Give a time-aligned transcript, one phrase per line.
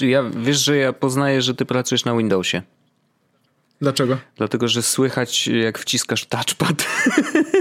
[0.00, 2.62] Ja, wiesz, że ja poznaję, że ty pracujesz na Windowsie.
[3.80, 4.18] Dlaczego?
[4.36, 6.86] Dlatego, że słychać jak wciskasz touchpad.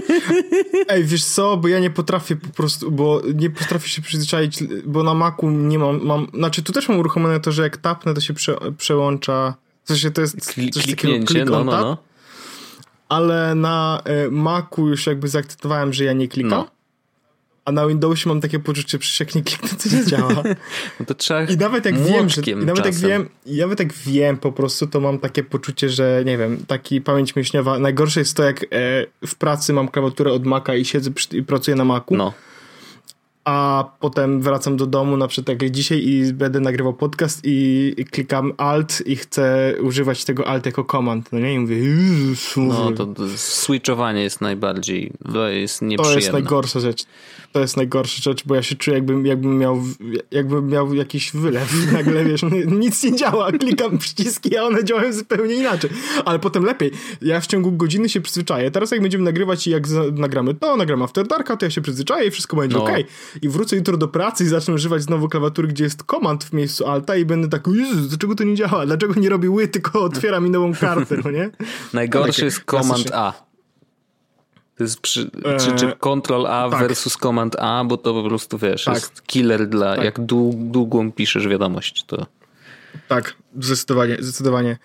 [0.89, 5.03] Ej, wiesz co, bo ja nie potrafię po prostu, bo nie potrafię się przyzwyczaić, bo
[5.03, 8.21] na Macu nie mam, mam znaczy tu też mam uruchomione to, że jak tapnę, to
[8.21, 11.97] się prze, przełącza, w sensie to jest Kli, coś kliknięcie, takiego, no, no, no.
[13.09, 16.49] Ale na y, Macu już jakby zaakceptowałem, że ja nie klikam.
[16.49, 16.78] No.
[17.65, 20.43] A na Windowsie mam takie poczucie, że jak nie kliknę, to nie działa.
[20.99, 23.93] No to trzeba I nawet jak wiem, że, i nawet jak wiem, i nawet jak
[23.93, 27.79] wiem po prostu, to mam takie poczucie, że nie wiem, taki pamięć mięśniowa.
[27.79, 28.67] Najgorsze jest to, jak e,
[29.27, 32.15] w pracy mam klawiaturę od Maca i siedzę przy, i pracuję na Macu.
[32.15, 32.33] No.
[33.49, 37.93] A potem wracam do domu, na przykład tak jak dzisiaj i będę nagrywał podcast i,
[37.97, 41.53] i klikam Alt i chcę używać tego Alt jako komand, no nie?
[41.53, 41.77] I mówię,
[42.57, 46.13] No to, to switchowanie jest najbardziej, to jest nieprzyjemne.
[46.13, 47.05] To jest najgorsza rzecz.
[47.51, 49.81] To jest najgorsza rzecz, bo ja się czuję jakbym, jakbym, miał,
[50.31, 51.73] jakbym miał jakiś wylew.
[51.93, 55.89] Nagle wiesz, nic nie działa, klikam przyciski, a one działają zupełnie inaczej.
[56.25, 56.91] Ale potem lepiej.
[57.21, 58.71] Ja w ciągu godziny się przyzwyczaję.
[58.71, 59.83] Teraz jak będziemy nagrywać i jak
[60.13, 62.83] nagramy to, nagram After Darka, to ja się przyzwyczaję i wszystko będzie no.
[62.83, 62.91] ok.
[63.41, 66.87] I wrócę jutro do pracy i zacznę używać znowu klawiatury, gdzie jest komand w miejscu
[66.87, 67.63] alta i będę tak,
[68.07, 68.85] dlaczego to nie działa?
[68.85, 71.49] Dlaczego nie robi ły, tylko otwiera mi nową kartę, no nie?
[71.93, 73.49] Najgorszy jest Command A.
[74.77, 76.79] To jest przy, czy, czy Ctrl A tak.
[76.79, 78.95] versus Command A, bo to po prostu wiesz, tak.
[78.95, 80.05] jest killer dla, tak.
[80.05, 80.19] jak
[80.71, 82.25] długą piszesz wiadomość, to...
[83.07, 84.77] Tak, zdecydowanie, zdecydowanie.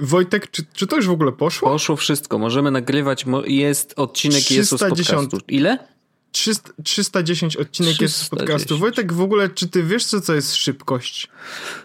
[0.00, 1.70] Wojtek, czy, czy to już w ogóle poszło?
[1.70, 4.58] Poszło wszystko, możemy nagrywać, jest odcinek 310.
[4.58, 5.38] jest z podcastu.
[5.48, 5.93] Ile?
[6.34, 8.00] 300, 310 odcinek 310.
[8.00, 8.78] jest z podcastu.
[8.78, 11.28] Wojtek, w ogóle, czy ty wiesz, co to jest szybkość?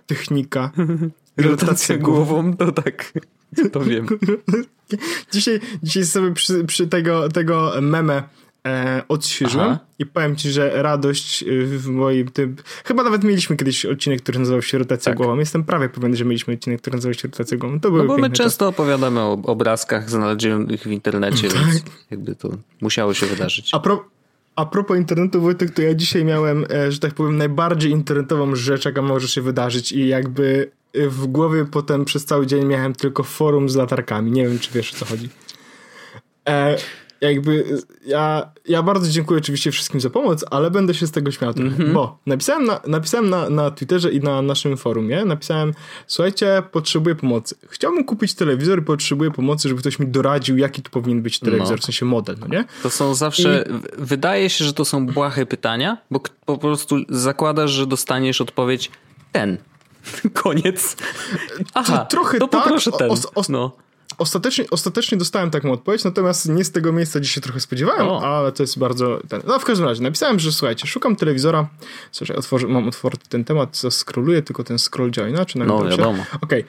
[0.08, 0.72] Technika?
[1.38, 3.14] Rotacja głową, to tak.
[3.72, 4.08] To wiem.
[5.34, 8.24] dzisiaj, dzisiaj sobie przy, przy tego, tego meme
[8.68, 9.80] e, odświeżyłem Aha.
[10.00, 12.56] i powiem ci, że radość w moim tym...
[12.86, 15.18] Chyba nawet mieliśmy kiedyś odcinek, który nazywał się Rotacja tak.
[15.18, 15.40] głową.
[15.40, 17.80] Jestem prawie pewien, że mieliśmy odcinek, który nazywał się Rotacja głową.
[17.80, 18.74] To no bo my często czas.
[18.80, 21.66] opowiadamy o obrazkach znalezionych w internecie, tak.
[21.66, 22.50] więc jakby to
[22.82, 23.70] musiało się wydarzyć.
[23.74, 24.19] A pro...
[24.60, 28.86] A propos internetu, Wojtek, to ja dzisiaj miałem, e, że tak powiem, najbardziej internetową rzecz,
[28.86, 33.70] jaka może się wydarzyć i jakby w głowie potem przez cały dzień miałem tylko forum
[33.70, 34.32] z latarkami.
[34.32, 35.30] Nie wiem, czy wiesz o co chodzi.
[36.50, 36.78] E,
[37.22, 41.54] jakby ja, ja bardzo dziękuję oczywiście wszystkim za pomoc, ale będę się z tego śmiał
[41.58, 41.94] mm -hmm.
[41.94, 45.74] bo napisałem, na, napisałem na, na Twitterze i na naszym forumie, napisałem
[46.08, 47.56] słuchajcie, potrzebuję pomocy.
[47.70, 51.72] Chciałbym kupić telewizor i potrzebuję pomocy, żeby ktoś mi doradził, jaki to powinien być telewizor,
[51.72, 51.82] no.
[51.82, 52.66] w sensie model, no nie?
[52.84, 54.02] To są zawsze, I...
[54.02, 58.92] wydaje się, że to są błahe pytania, bo po prostu zakładasz, że dostaniesz odpowiedź
[59.32, 59.58] ten.
[60.44, 60.98] Koniec.
[61.74, 63.12] Aha, to trochę to tak, poproszę ten.
[63.12, 63.72] Os, os, no.
[64.20, 68.38] Ostatecznie, ostatecznie dostałem taką odpowiedź, natomiast nie z tego miejsca, gdzie się trochę spodziewałem, o.
[68.38, 69.20] ale to jest bardzo...
[69.30, 71.68] Ten, no w każdym razie, napisałem, że słuchajcie, szukam telewizora,
[72.12, 75.62] słuchaj, otworzę, mam otwarty ten temat, co scrolluję, tylko ten scroll działa inaczej.
[75.66, 76.26] No wiadomo.
[76.42, 76.62] Okej.
[76.62, 76.64] Okay.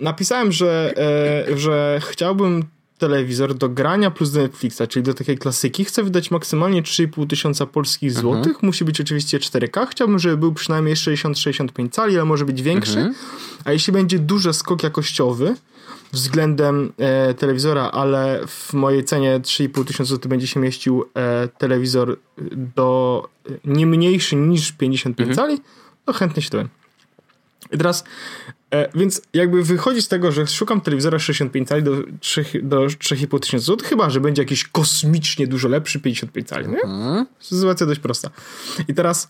[0.00, 0.94] Napisałem, że,
[1.48, 2.64] e, że chciałbym
[3.00, 7.66] telewizor do grania plus do Netflixa, czyli do takiej klasyki, chcę wydać maksymalnie 3,5 tysiąca
[7.66, 8.22] polskich mhm.
[8.22, 8.62] złotych.
[8.62, 9.86] Musi być oczywiście 4K.
[9.86, 12.98] Chciałbym, żeby był przynajmniej 60-65 cali, ale może być większy.
[12.98, 13.14] Mhm.
[13.64, 15.54] A jeśli będzie duży skok jakościowy
[16.12, 22.18] względem e, telewizora, ale w mojej cenie 3,5 tysiąca złotych będzie się mieścił e, telewizor
[22.76, 25.36] do e, nie mniejszy niż 55 mhm.
[25.36, 25.62] cali,
[26.04, 26.68] to chętnie się dowiem.
[27.72, 28.04] I teraz
[28.74, 33.40] E, więc jakby wychodzi z tego, że szukam telewizora 65 cali do, 3, do 3,5
[33.40, 36.82] tysiąca złotych, chyba, że będzie jakiś kosmicznie dużo lepszy 55 cali, nie?
[36.82, 37.26] Mhm.
[37.40, 38.30] Sytuacja dość prosta.
[38.88, 39.28] I teraz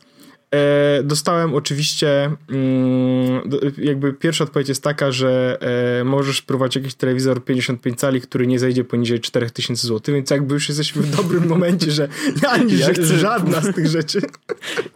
[1.05, 5.59] dostałem oczywiście, mm, jakby pierwsza odpowiedź jest taka, że
[6.00, 10.54] e, możesz spróbować jakiś telewizor 55 cali, który nie zejdzie poniżej 4000 zł, więc jakby
[10.54, 12.09] już jesteśmy w dobrym momencie, że
[12.48, 13.04] ani ja chcę...
[13.04, 14.21] żadna z tych rzeczy,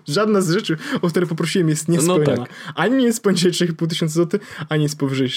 [0.09, 2.37] żadna z rzeczy, o które poprosiłem jest niespełniona.
[2.37, 2.55] No tak.
[2.75, 5.29] Ani nie jest poniżej 3500 zł, ani jest powyżej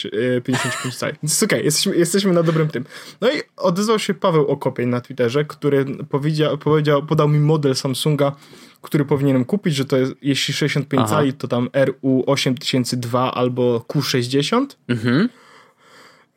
[0.44, 1.14] 55 cali.
[1.24, 2.86] Więc jest okej, okay, jesteśmy, jesteśmy na dobrym tym.
[3.22, 8.36] No i odezwał się Paweł Okopień na Twitterze, który powiedział, powiedział podał mi model Samsunga
[8.82, 11.10] który powinienem kupić, że to jest, jeśli 65 Aha.
[11.10, 14.66] cali, to tam RU8002 albo Q60.
[14.88, 15.30] Mhm.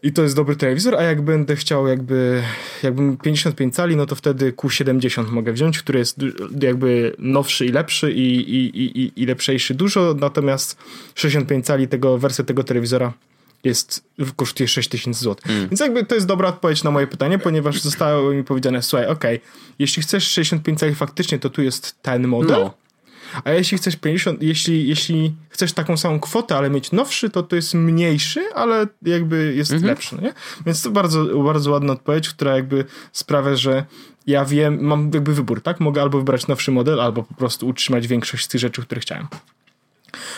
[0.02, 2.42] I to jest dobry telewizor, a jak będę chciał jakby,
[2.82, 6.16] jakbym 55 cali, no to wtedy Q70 mogę wziąć, który jest
[6.62, 10.78] jakby nowszy i lepszy i, i, i, i lepszejszy dużo, natomiast
[11.14, 13.12] 65 cali tego, wersja tego telewizora
[13.64, 14.04] jest,
[14.36, 15.36] kosztuje 6000 zł.
[15.48, 15.68] Mm.
[15.68, 19.36] Więc jakby to jest dobra odpowiedź na moje pytanie, ponieważ zostało mi powiedziane, słuchaj, okej,
[19.36, 19.48] okay,
[19.78, 22.74] jeśli chcesz 65 cali faktycznie, to tu jest ten model, no.
[23.44, 27.56] a jeśli chcesz 50, jeśli, jeśli chcesz taką samą kwotę, ale mieć nowszy, to to
[27.56, 29.84] jest mniejszy, ale jakby jest -hmm.
[29.84, 30.32] lepszy, nie?
[30.66, 33.84] Więc to bardzo, bardzo ładna odpowiedź, która jakby sprawia, że
[34.26, 35.80] ja wiem, mam jakby wybór, tak?
[35.80, 39.26] Mogę albo wybrać nowszy model, albo po prostu utrzymać większość z tych rzeczy, które chciałem.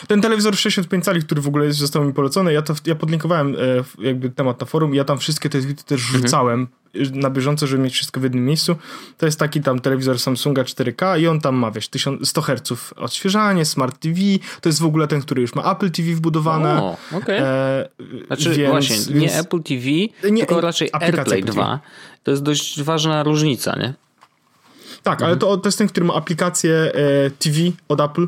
[0.08, 3.56] Ten telewizor 65 cali, który w ogóle jest, został mi polecony, ja, to, ja podlinkowałem
[3.98, 6.22] e, jakby temat na forum, ja tam wszystkie te tweety też mhm.
[6.22, 6.69] rzucałem
[7.12, 8.76] na bieżąco, żeby mieć wszystko w jednym miejscu.
[9.19, 11.88] To jest taki tam telewizor Samsunga 4K i on tam ma, wiesz,
[12.24, 14.20] 100 Hz odświeżanie, Smart TV,
[14.60, 16.82] to jest w ogóle ten, który już ma Apple TV wbudowane.
[16.82, 16.96] O.
[17.12, 17.40] Okay.
[17.40, 17.88] E,
[18.26, 19.86] znaczy więc, właśnie, nie więc, Apple TV,
[20.30, 21.80] nie, tylko raczej AirPlay 2.
[22.22, 23.94] To jest dość ważna różnica, nie?
[25.02, 25.28] Tak, mhm.
[25.28, 26.92] ale to, to jest ten, który ma aplikację e,
[27.30, 27.58] TV
[27.88, 28.26] od Apple.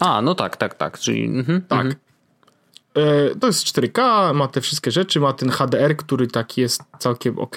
[0.00, 0.98] A, no tak, tak, tak.
[0.98, 1.80] Czyli, mhm, tak.
[1.80, 1.94] Mhm.
[2.94, 7.38] E, to jest 4K, ma te wszystkie rzeczy, ma ten HDR, który tak jest całkiem
[7.38, 7.56] ok.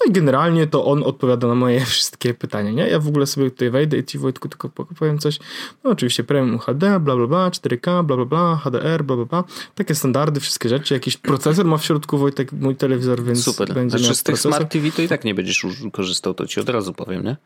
[0.00, 2.88] No i generalnie to on odpowiada na moje wszystkie pytania, nie?
[2.88, 5.38] Ja w ogóle sobie tutaj wejdę i ci Wojtku tylko powiem coś.
[5.84, 9.44] No oczywiście Premium HD, bla bla bla, 4K, bla bla bla, HDR, bla bla bla.
[9.74, 10.94] Takie standardy, wszystkie rzeczy.
[10.94, 13.74] Jakiś procesor ma w środku Wojtek, mój telewizor, więc Super.
[13.74, 16.68] będzie znaczy, z tych Smart TV to i tak nie będziesz korzystał, to ci od
[16.68, 17.36] razu powiem, nie?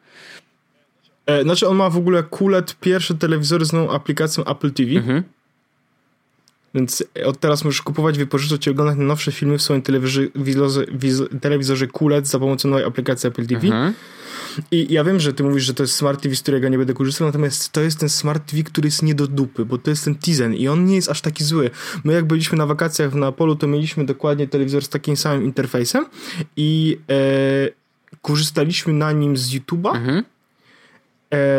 [1.26, 4.90] E, znaczy on ma w ogóle QLED, pierwszy telewizor z nową aplikacją Apple TV.
[4.90, 5.22] Mhm.
[6.74, 10.84] Więc od teraz możesz kupować, wypożyczać i oglądać najnowsze filmy w swoim telewizorze,
[11.40, 13.66] telewizorze QLED za pomocą nowej aplikacji Apple TV.
[13.66, 13.94] Mhm.
[14.70, 16.94] I ja wiem, że ty mówisz, że to jest Smart TV, z którego nie będę
[16.94, 20.04] korzystał, natomiast to jest ten Smart TV, który jest nie do dupy, bo to jest
[20.04, 21.70] ten Tizen i on nie jest aż taki zły.
[22.04, 26.06] My jak byliśmy na wakacjach w Neapolu, to mieliśmy dokładnie telewizor z takim samym interfejsem
[26.56, 27.16] i e,
[28.22, 29.96] korzystaliśmy na nim z YouTube'a.
[29.96, 30.24] Mhm E,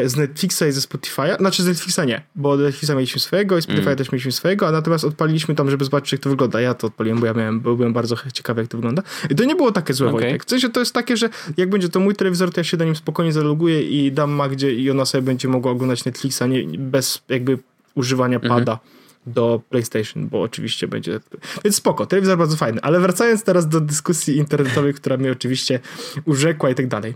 [0.05, 3.85] z Netflixa i ze Spotify'a, znaczy z Netflixa nie, bo Netflixa mieliśmy swojego i Spotify
[3.85, 3.97] mm.
[3.97, 6.61] też mieliśmy swojego, a natomiast odpaliliśmy tam, żeby zobaczyć jak to wygląda.
[6.61, 9.03] Ja to odpaliłem, bo ja miałem, bo byłem bardzo ciekawy jak to wygląda.
[9.29, 10.21] I to nie było takie złe, okay.
[10.21, 10.45] Wojtek.
[10.45, 12.85] W sensie to jest takie, że jak będzie to mój telewizor, to ja się do
[12.85, 17.21] nim spokojnie zaloguję i dam Magdzie i ona sobie będzie mogła oglądać Netflixa nie, bez
[17.29, 17.57] jakby
[17.95, 18.55] używania mm -hmm.
[18.55, 18.79] pada
[19.25, 21.19] do PlayStation, bo oczywiście będzie.
[21.63, 22.81] Więc spoko, telewizor bardzo fajny.
[22.81, 25.79] Ale wracając teraz do dyskusji internetowej, która mnie oczywiście
[26.25, 27.13] urzekła i tak dalej.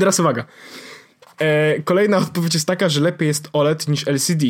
[0.00, 0.44] Teraz uwaga.
[1.40, 4.46] E, kolejna odpowiedź jest taka, że lepiej jest OLED niż LCD.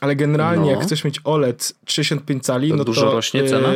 [0.00, 0.70] Ale generalnie, no.
[0.70, 3.12] jak chcesz mieć OLED 65 cali, to no dużo to.
[3.12, 3.68] rośnie cena?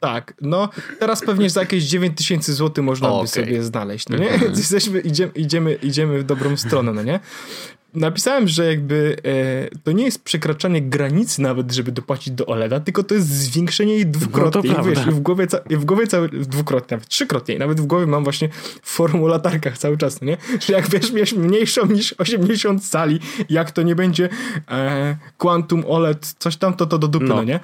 [0.00, 0.68] Tak, no
[0.98, 4.30] teraz pewnie za jakieś 9000 zł można by sobie znaleźć, no nie?
[4.30, 4.56] -hmm.
[4.58, 7.20] Jesteśmy, idziemy, idziemy, idziemy w dobrą stronę, no nie?
[7.94, 13.02] napisałem, że jakby e, to nie jest przekraczanie granicy nawet, żeby dopłacić do OLEDa, tylko
[13.02, 14.74] to jest zwiększenie jej dwukrotnie.
[14.76, 17.58] No wiesz, w głowie, ca- w głowie cały, dwukrotnie, nawet trzykrotnie.
[17.58, 18.48] Nawet w głowie mam właśnie
[18.82, 20.36] formę o latarkach cały czas, no nie?
[20.60, 24.28] Że jak wiesz, mieć mniejszą niż 80 cali, jak to nie będzie
[24.70, 27.60] e, Quantum OLED, coś tam, to to do dupy, no, no nie?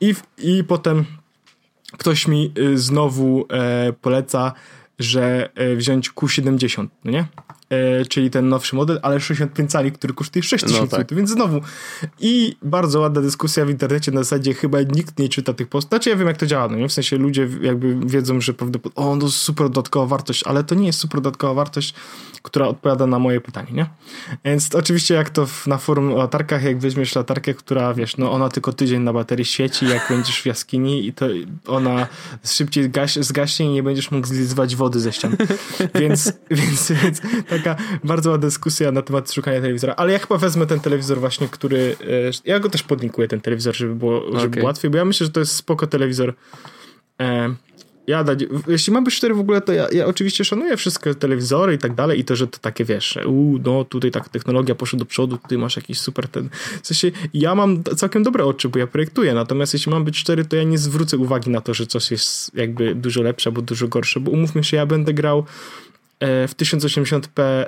[0.00, 1.04] I, I potem
[1.92, 4.52] ktoś mi y, znowu e, poleca,
[4.98, 7.26] że e, wziąć Q70, no nie?
[7.70, 11.14] E, czyli ten nowszy model, ale 65 cali, który kosztuje 6000 no tak.
[11.14, 11.60] więc znowu
[12.20, 16.10] i bardzo ładna dyskusja w internecie na zasadzie chyba nikt nie czyta tych postów, znaczy
[16.10, 16.88] ja wiem jak to działa, no nie?
[16.88, 20.86] w sensie ludzie jakby wiedzą, że prawdopodobnie o, no super dodatkowa wartość, ale to nie
[20.86, 21.94] jest super dodatkowa wartość,
[22.42, 23.86] która odpowiada na moje pytanie, nie?
[24.44, 28.32] Więc oczywiście jak to w, na forum o latarkach, jak weźmiesz latarkę, która wiesz, no
[28.32, 31.26] ona tylko tydzień na baterii świeci, jak będziesz w jaskini i to
[31.66, 32.06] ona
[32.44, 35.36] szybciej gaś, zgaśnie i nie będziesz mógł zlizywać wody ze ścian.
[35.94, 37.20] więc, więc, więc
[37.58, 41.48] taka bardzo ładna dyskusja na temat szukania telewizora, ale ja chyba wezmę ten telewizor właśnie,
[41.48, 44.48] który, e, ja go też podlinkuję ten telewizor, żeby było, żeby okay.
[44.48, 46.34] było łatwiej, bo ja myślę, że to jest spoko telewizor.
[47.20, 47.54] E,
[48.06, 51.74] ja dać, jeśli mam być szczery w ogóle, to ja, ja oczywiście szanuję wszystkie telewizory
[51.74, 54.98] i tak dalej i to, że to takie wiesz, u, no tutaj tak technologia poszła
[54.98, 56.48] do przodu, tutaj masz jakiś super ten,
[56.82, 60.44] w sensie ja mam całkiem dobre oczy, bo ja projektuję, natomiast jeśli mam być szczery,
[60.44, 63.88] to ja nie zwrócę uwagi na to, że coś jest jakby dużo lepsze albo dużo
[63.88, 65.85] gorsze, bo umówmy się, ja będę grał E,
[66.20, 67.66] w 1080p e,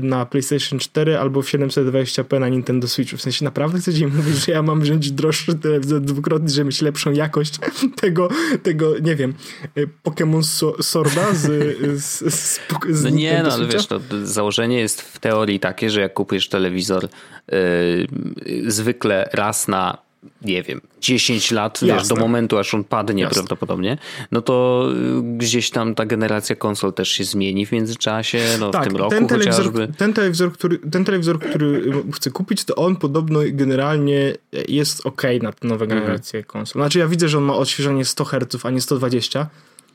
[0.00, 3.12] na PlayStation 4 albo w 720p na Nintendo Switch.
[3.12, 6.82] W sensie naprawdę chcecie mi mówić, że ja mam wziąć droższy telewizor dwukrotnie, żeby mieć
[6.82, 7.54] lepszą jakość
[8.00, 8.28] tego,
[8.62, 9.34] tego nie wiem,
[9.76, 10.42] e, Pokémon
[10.82, 15.60] Sorda z, z, z, z No nie, no ale wiesz, to założenie jest w teorii
[15.60, 17.08] takie, że jak kupujesz telewizor
[17.52, 20.09] yy, zwykle raz na
[20.42, 23.34] nie wiem, 10 lat, wiesz, do momentu, aż on padnie Jasne.
[23.34, 23.98] prawdopodobnie,
[24.32, 24.86] no to
[25.18, 28.96] y, gdzieś tam ta generacja konsol też się zmieni w międzyczasie, no tak, w tym
[28.96, 29.88] roku ten telewizor, chociażby.
[29.98, 34.34] Ten telewizor, który, ten telewizor, który chcę kupić, to on podobno generalnie
[34.68, 36.52] jest ok na tę nową generację mhm.
[36.52, 36.82] konsol.
[36.82, 39.48] Znaczy ja widzę, że on ma odświeżanie 100 Hz, a nie 120.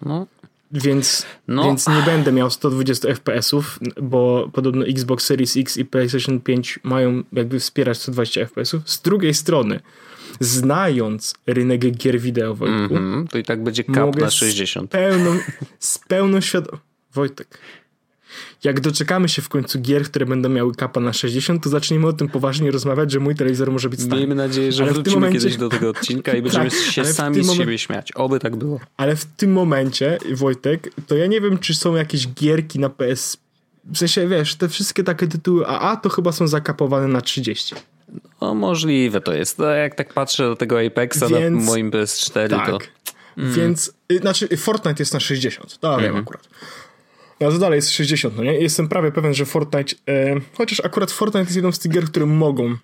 [0.06, 0.28] No.
[0.72, 1.64] Więc, no.
[1.64, 7.24] więc nie będę miał 120 FPS-ów, bo podobno Xbox Series X i PlayStation 5 mają
[7.34, 8.90] jakby wspierać 120 FPS-ów.
[8.90, 9.80] Z drugiej strony,
[10.40, 14.90] znając rynek gier wideo, Wojtku, mm -hmm, to i tak będzie kap na 60.
[14.92, 15.40] Z pełną,
[15.80, 16.86] z pełną świadomością.
[17.14, 17.60] Wojtek,
[18.64, 22.14] jak doczekamy się w końcu gier, które będą miały kapa na 60, to zaczniemy o
[22.14, 24.18] tym poważnie rozmawiać, że mój telewizor może być stary.
[24.18, 25.40] Miejmy nadzieję, że ale wrócimy momencie...
[25.40, 28.12] kiedyś do tego odcinka i będziemy tak, się sami z siebie śmiać.
[28.12, 28.80] Oby tak było.
[28.98, 33.38] Ale w tym momencie, Wojtek, to ja nie wiem, czy są jakieś gierki na PS
[33.86, 37.76] w sensie, wiesz, te wszystkie takie tytuły AA to chyba są zakapowane na 30.
[38.42, 39.60] No możliwe to jest.
[39.60, 42.70] No, jak tak patrzę do tego Apexa Więc, na moim PS4, tak.
[42.70, 42.80] to...
[43.38, 43.54] Mm.
[43.54, 46.50] Więc, y, znaczy Fortnite jest na 60, to wiem akurat.
[47.40, 48.54] No to dalej jest 60, no nie?
[48.54, 52.26] Jestem prawie pewien, że Fortnite, e, chociaż akurat Fortnite jest jedną z tych gier, które
[52.26, 52.76] mogą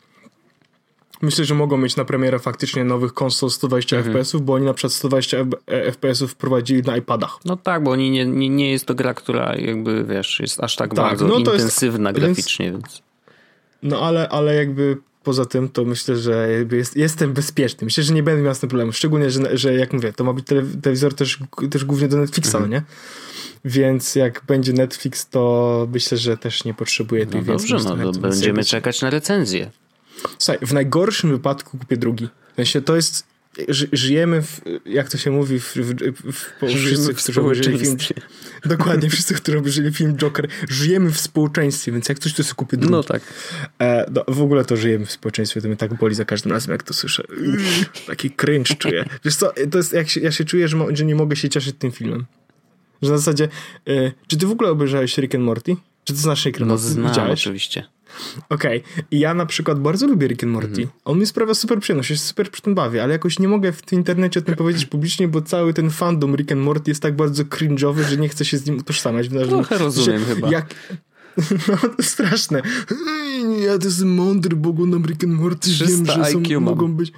[1.22, 4.14] Myślę, że mogą mieć na premierę faktycznie nowych konsol 120 mhm.
[4.14, 7.40] FPS-ów, bo oni na przykład 120 FPS-ów wprowadzili na iPadach.
[7.46, 10.76] No tak, bo oni nie, nie, nie jest to gra, która jakby, wiesz, jest aż
[10.76, 12.84] tak, tak bardzo no intensywna jest, graficznie, więc...
[12.84, 13.02] więc...
[13.84, 17.86] No ale, ale jakby poza tym to myślę, że jest, jestem bezpieczny.
[17.86, 18.92] Myślę, że nie będę miał z tym problemu.
[18.92, 20.46] Szczególnie, że, że jak mówię, to ma być
[20.82, 21.40] telewizor też,
[21.72, 22.64] też głównie do Netflixa, mhm.
[22.64, 22.84] no nie?
[23.66, 28.20] Więc jak będzie Netflix, to myślę, że też nie potrzebuję tej no Dobrze, no to
[28.20, 29.72] będziemy czekać na recenzję.
[30.38, 32.30] Słuchaj, w najgorszym wypadku kupię drugi.
[32.54, 33.31] W sensie to jest
[33.92, 37.98] żyjemy w, jak to się mówi, w, w, w, wszyscy, którzy obejrzeli film.
[38.66, 42.78] Dokładnie, wszyscy, którzy obejrzeli film Joker, żyjemy w społeczeństwie, więc jak coś, to sobie kupię
[42.78, 42.92] drugi.
[42.92, 43.22] No tak.
[43.80, 46.72] E, no, w ogóle to żyjemy w społeczeństwie, to mnie tak boli za każdym razem,
[46.72, 47.24] jak to słyszę.
[48.08, 49.06] Taki cringe czuję.
[49.26, 51.76] Wiesz co, to jest, jak się, ja się czuję, że, że nie mogę się cieszyć
[51.80, 52.26] tym filmem.
[53.02, 53.48] Że na zasadzie,
[53.88, 55.76] e, czy ty w ogóle obejrzałeś Rick and Morty?
[56.04, 56.86] Czy ty znasz Rick and no, Morty?
[56.86, 57.42] No znam, Widziałeś?
[57.42, 57.84] oczywiście.
[58.50, 58.82] Okej.
[58.82, 59.04] Okay.
[59.12, 60.82] I ja na przykład bardzo lubię Rick and Morty.
[60.82, 60.90] Mm.
[61.06, 63.72] On mi sprawia super przyjemność, ja się super przy tym bawię, ale jakoś nie mogę
[63.72, 67.16] w internecie o tym powiedzieć publicznie, bo cały ten fandom Rick and Morty jest tak
[67.16, 69.30] bardzo cringe'owy, że nie chcę się z nim utożsamiać.
[69.50, 70.52] Trochę rozumiem chyba.
[70.52, 70.76] Jak...
[71.68, 72.62] No to straszne.
[73.66, 77.12] Ja to jestem mądry, bo oglądam Rick and Morty, wiem, że są, mogą być...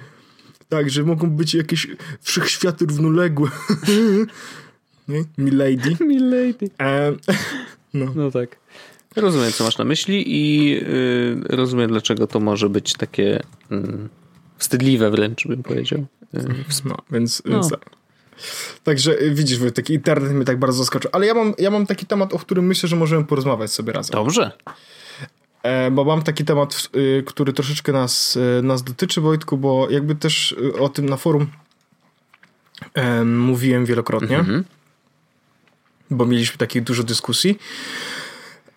[0.68, 1.86] Tak, że mogą być jakieś
[2.20, 3.48] wszechświaty równoległe.
[5.38, 5.96] Milady.
[6.08, 6.70] Milady.
[6.80, 7.18] Um,
[7.94, 8.12] no.
[8.14, 8.56] no tak.
[9.16, 14.08] Rozumiem, co masz na myśli i yy, rozumiem, dlaczego to może być takie yy,
[14.58, 16.06] wstydliwe wręcz, bym powiedział.
[16.32, 16.42] Yy,
[16.84, 17.52] no, więc, no.
[17.52, 17.90] więc tak.
[18.84, 21.10] Także y, widzisz, taki internet mnie tak bardzo zaskoczył.
[21.14, 24.12] Ale ja mam, ja mam taki temat, o którym myślę, że możemy porozmawiać sobie razem.
[24.12, 24.50] Dobrze.
[25.62, 30.14] E, bo mam taki temat, y, który troszeczkę nas, y, nas dotyczy, Wojtku, bo jakby
[30.14, 31.46] też o tym na forum
[33.24, 34.64] mówiłem wielokrotnie, mm -hmm.
[36.10, 37.58] bo mieliśmy takiej dużo dyskusji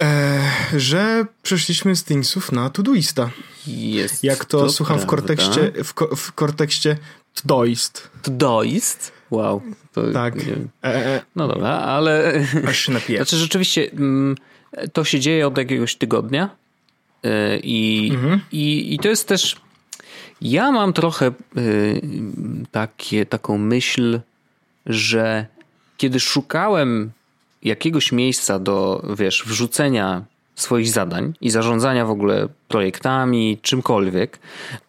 [0.01, 0.41] e,
[0.75, 3.29] że przeszliśmy z Thingsów na Todoista.
[3.67, 6.97] Jest Jak to, to słucham w kontekście, w, ko, w kontekście
[7.41, 8.09] Todoist.
[8.21, 9.11] Todoist?
[9.31, 9.61] Wow.
[9.93, 10.35] To, tak.
[10.37, 12.43] E, e, no dobra, ale...
[12.67, 13.17] Aż się napiję.
[13.19, 14.35] Znaczy rzeczywiście mm,
[14.93, 16.49] to się dzieje od jakiegoś tygodnia
[17.23, 18.41] e, i, mhm.
[18.51, 19.55] i, i to jest też...
[20.41, 21.31] Ja mam trochę
[22.71, 24.19] takie, taką myśl,
[24.85, 25.45] że
[25.97, 27.11] kiedy szukałem
[27.67, 34.39] jakiegoś miejsca do, wiesz, wrzucenia swoich zadań i zarządzania w ogóle projektami, czymkolwiek,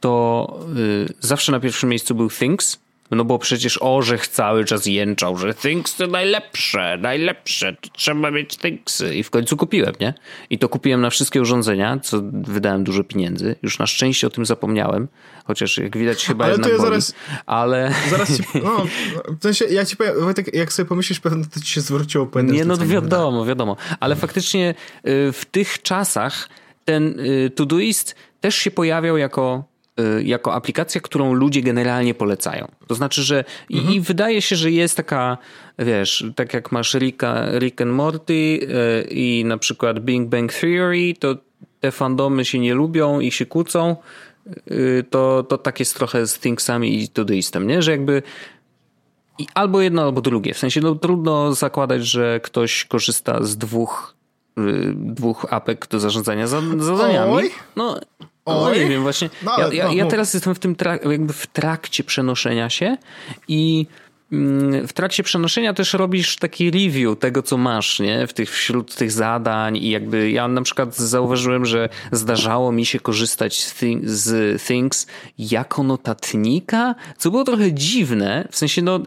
[0.00, 2.78] to y, zawsze na pierwszym miejscu był Things,
[3.10, 8.56] no bo przecież Orzech cały czas jęczał, że Things to najlepsze, najlepsze, to trzeba mieć
[8.56, 9.14] Thingsy.
[9.14, 10.14] I w końcu kupiłem, nie?
[10.50, 13.56] I to kupiłem na wszystkie urządzenia, co wydałem dużo pieniędzy.
[13.62, 15.08] Już na szczęście o tym zapomniałem,
[15.44, 16.90] chociaż jak widać chyba ale jednak to ja boli.
[16.90, 17.14] zaraz,
[17.46, 17.94] ale...
[18.10, 18.86] Zaraz ci, no,
[19.40, 22.64] w sensie, ja ci powiem, Wojtek, jak sobie pomyślisz, pewno to ci się zwróciło Nie,
[22.64, 23.76] no wiadomo, wiadomo.
[24.00, 26.48] Ale faktycznie y, w tych czasach
[26.84, 29.64] ten y, Todoist też się pojawiał jako
[30.22, 32.68] jako aplikacja, którą ludzie generalnie polecają.
[32.86, 33.94] To znaczy, że mhm.
[33.94, 35.38] i, wydaje się, że jest taka,
[35.78, 41.14] wiesz, tak jak masz Ricka, Rick and Morty y, i na przykład Big Bang Theory,
[41.18, 41.36] to
[41.80, 43.96] te fandomy się nie lubią i się kłócą,
[44.70, 47.82] y, to, to tak jest trochę z Thingsami i Todoistem, nie?
[47.82, 48.22] Że jakby
[49.38, 50.54] i albo jedno, albo drugie.
[50.54, 54.18] W sensie no, trudno zakładać, że ktoś korzysta z dwóch
[54.94, 57.48] dwóch apek do zarządzania zadaniami.
[57.76, 58.00] No,
[58.54, 59.30] no nie wiem, właśnie.
[59.42, 62.96] No, ja, ja, no, ja, teraz jestem w tym trak- jakby w trakcie przenoszenia się
[63.48, 63.86] i
[64.86, 68.26] w trakcie przenoszenia też robisz taki review tego, co masz, nie?
[68.26, 73.00] W tych, wśród tych zadań i jakby ja na przykład zauważyłem, że zdarzało mi się
[73.00, 75.06] korzystać z, z Things
[75.38, 79.00] jako notatnika, co było trochę dziwne, w sensie no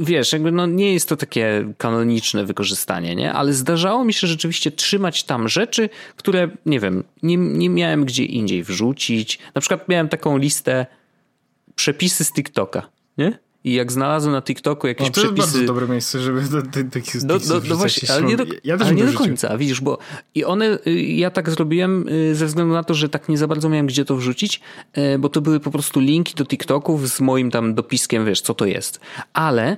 [0.00, 3.32] wiesz, jakby no nie jest to takie kanoniczne wykorzystanie, nie?
[3.32, 8.24] Ale zdarzało mi się rzeczywiście trzymać tam rzeczy, które, nie wiem, nie, nie miałem gdzie
[8.24, 9.38] indziej wrzucić.
[9.54, 10.86] Na przykład miałem taką listę
[11.74, 12.88] przepisy z TikToka,
[13.18, 13.47] nie?
[13.68, 15.36] I jak znalazłem na TikToku jakieś no, przepisy...
[15.36, 16.42] To jest bardzo dobre miejsce, żeby
[16.90, 19.98] takich do, do, do właśnie, ale nie do, ja ale nie do końca, widzisz, bo
[20.34, 23.48] i one, y, ja tak zrobiłem y, ze względu na to, że tak nie za
[23.48, 24.60] bardzo miałem gdzie to wrzucić,
[24.98, 28.54] y, bo to były po prostu linki do TikToków z moim tam dopiskiem, wiesz, co
[28.54, 29.00] to jest.
[29.32, 29.76] Ale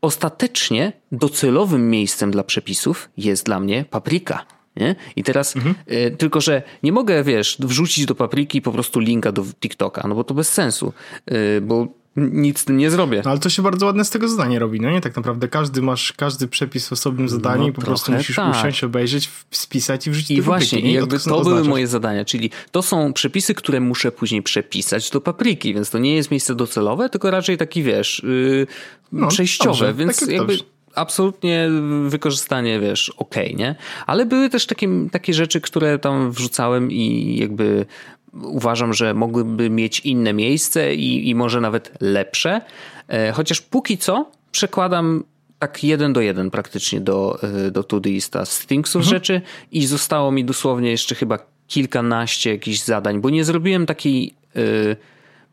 [0.00, 4.46] ostatecznie docelowym miejscem dla przepisów jest dla mnie paprika.
[4.76, 4.94] Nie?
[5.16, 5.74] I teraz mhm.
[5.92, 10.14] y, tylko, że nie mogę, wiesz, wrzucić do papryki po prostu linka do TikToka, no
[10.14, 10.92] bo to bez sensu,
[11.32, 13.22] y, bo nic z tym nie zrobię.
[13.24, 15.00] No, ale to się bardzo ładne z tego zadanie robi, no nie?
[15.00, 18.56] Tak naprawdę każdy masz, każdy przepis w osobnym zadaniu no, i po prostu musisz tak.
[18.56, 22.50] usiąść, obejrzeć, spisać i wrzucić I właśnie, i jakby to, to były moje zadania, czyli
[22.70, 27.08] to są przepisy, które muszę później przepisać do papryki, więc to nie jest miejsce docelowe,
[27.08, 28.66] tylko raczej taki, wiesz, yy,
[29.12, 30.56] no, przejściowe, dobrze, więc tak jakby...
[30.56, 31.68] Dobrze absolutnie
[32.06, 33.74] wykorzystanie, wiesz, okej, okay, nie?
[34.06, 37.86] Ale były też takie, takie rzeczy, które tam wrzucałem i jakby
[38.34, 42.60] uważam, że mogłyby mieć inne miejsce i, i może nawet lepsze.
[43.08, 45.24] E, chociaż póki co przekładam
[45.58, 49.16] tak jeden do jeden praktycznie do, e, do Todoista z Thingsów mhm.
[49.16, 49.40] rzeczy
[49.72, 54.96] i zostało mi dosłownie jeszcze chyba kilkanaście jakichś zadań, bo nie zrobiłem takiej y,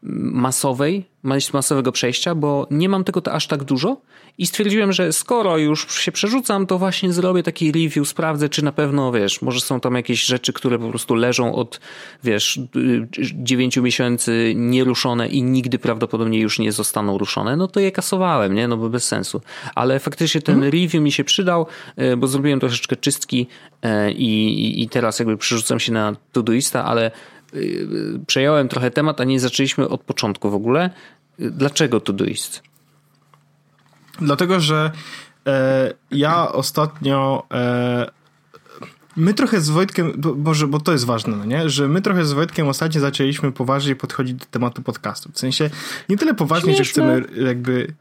[0.03, 1.05] masowej,
[1.53, 4.01] masowego przejścia, bo nie mam tego aż tak dużo
[4.37, 8.71] i stwierdziłem, że skoro już się przerzucam, to właśnie zrobię taki review, sprawdzę, czy na
[8.71, 11.79] pewno, wiesz, może są tam jakieś rzeczy, które po prostu leżą od,
[12.23, 12.59] wiesz,
[13.33, 18.67] dziewięciu miesięcy nieruszone i nigdy prawdopodobnie już nie zostaną ruszone, no to je kasowałem, nie?
[18.67, 19.41] No bo bez sensu.
[19.75, 20.71] Ale faktycznie ten mhm.
[20.71, 21.65] review mi się przydał,
[21.95, 23.47] e, bo zrobiłem troszeczkę czystki
[23.81, 27.11] e, i, i teraz jakby przerzucam się na Todoista, ale
[28.27, 30.89] przejąłem trochę temat, a nie zaczęliśmy od początku w ogóle.
[31.39, 32.63] Dlaczego Todoist?
[34.21, 34.91] Dlatego, że
[35.47, 38.11] e, ja ostatnio e,
[39.15, 41.69] my trochę z Wojtkiem, może, bo to jest ważne, no nie?
[41.69, 45.31] że my trochę z Wojtkiem ostatnio zaczęliśmy poważniej podchodzić do tematu podcastu.
[45.33, 45.69] W sensie
[46.09, 46.85] nie tyle poważnie, Śmieszne.
[46.85, 47.93] że chcemy jakby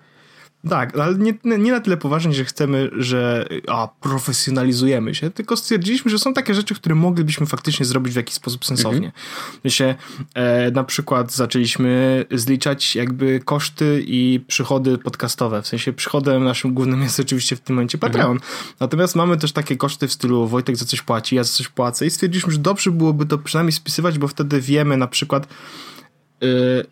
[0.69, 6.11] tak, ale nie, nie na tyle poważnie, że chcemy, że a, profesjonalizujemy się, tylko stwierdziliśmy,
[6.11, 9.07] że są takie rzeczy, które moglibyśmy faktycznie zrobić w jakiś sposób sensownie.
[9.07, 9.71] Mhm.
[9.71, 9.95] się
[10.35, 15.63] e, na przykład zaczęliśmy zliczać jakby koszty i przychody podcastowe.
[15.63, 18.13] W sensie przychodem naszym głównym jest oczywiście w tym momencie mhm.
[18.13, 18.37] Patreon.
[18.37, 18.53] Mhm.
[18.81, 22.07] Natomiast mamy też takie koszty w stylu Wojtek za coś płaci, ja za coś płacę
[22.07, 25.49] i stwierdziliśmy, że dobrze byłoby to przynajmniej spisywać, bo wtedy wiemy na przykład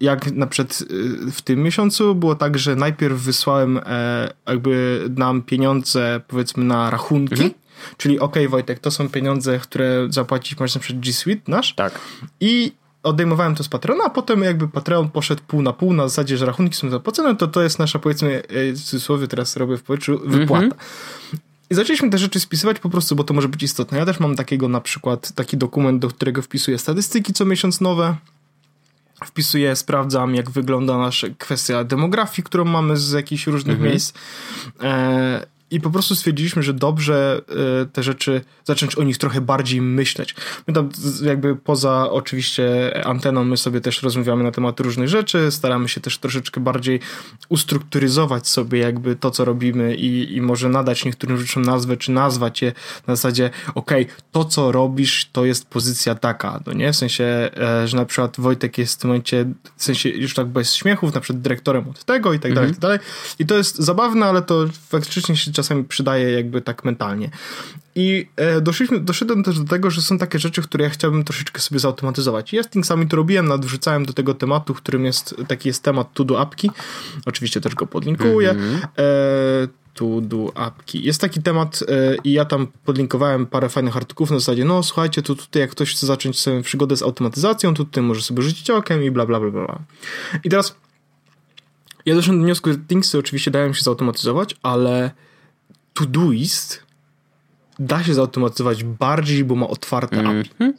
[0.01, 5.43] jak na przykład y, w tym miesiącu było tak, że najpierw wysłałem e, jakby nam
[5.43, 7.51] pieniądze powiedzmy na rachunki, mhm.
[7.97, 11.75] czyli ok, Wojtek, to są pieniądze, które zapłacić możesz na przykład G Suite nasz.
[11.75, 12.01] Tak.
[12.41, 16.37] I odejmowałem to z Patreona, a potem jakby Patreon poszedł pół na pół na zasadzie,
[16.37, 19.83] że rachunki są zapłacone, to to jest nasza powiedzmy, e, w cudzysłowie teraz robię w
[19.83, 20.65] powietrzu, wypłata.
[20.65, 20.81] Mhm.
[21.71, 23.99] I zaczęliśmy te rzeczy spisywać po prostu, bo to może być istotne.
[23.99, 28.17] Ja też mam takiego na przykład taki dokument, do którego wpisuję statystyki co miesiąc nowe
[29.25, 33.91] wpisuję, sprawdzam, jak wygląda nasza kwestia demografii, którą mamy z jakichś różnych mhm.
[33.91, 34.15] miejsc.
[34.83, 37.43] E, i po prostu stwierdziliśmy, że dobrze
[37.83, 40.35] e, te rzeczy, zacząć o nich trochę bardziej myśleć.
[40.67, 40.89] My tam
[41.23, 46.19] jakby poza oczywiście anteną, my sobie też rozmawiamy na temat różnych rzeczy, staramy się też
[46.19, 47.01] troszeczkę bardziej
[47.49, 52.63] ustrukturyzować sobie jakby to, co robimy i, i może nadać niektórym rzeczom nazwę, czy nazwać
[52.63, 52.73] je
[53.07, 53.91] na zasadzie, ok,
[54.33, 56.93] to, co robisz, to jest pozycja taka, no nie?
[56.93, 57.25] W sensie,
[57.57, 61.15] e, że na przykład Wojtek jest w tym momencie, w sensie już tak bez śmiechów,
[61.15, 62.99] na przykład dyrektorem od tego i tak dalej, i tak dalej.
[63.39, 67.31] I to jest zabawne, ale to faktycznie się czasami przydaje jakby tak mentalnie.
[67.95, 71.61] I e, doszliśmy, doszedłem też do tego, że są takie rzeczy, które ja chciałbym troszeczkę
[71.61, 72.53] sobie zautomatyzować.
[72.53, 76.25] Ja z Thingsami to robiłem, nadwrzucałem do tego tematu, którym jest, taki jest temat to
[76.25, 76.71] do apki.
[77.27, 78.55] Oczywiście też go podlinkuję.
[78.55, 78.87] Mm-hmm.
[78.99, 81.05] E, to do apki.
[81.05, 85.23] Jest taki temat e, i ja tam podlinkowałem parę fajnych artykułów na zasadzie, no słuchajcie,
[85.23, 88.71] to tutaj jak ktoś chce zacząć sobie przygodę z automatyzacją, to tutaj może sobie rzucić
[88.71, 89.79] okiem i bla bla bla bla.
[90.45, 90.77] I teraz
[92.07, 95.11] ja doszedłem do wniosku, że Thingsy oczywiście dają się zautomatyzować, ale
[95.97, 96.87] Todoist
[97.79, 100.69] da się zautomatyzować bardziej, bo ma otwarte mm -hmm.
[100.69, 100.73] API.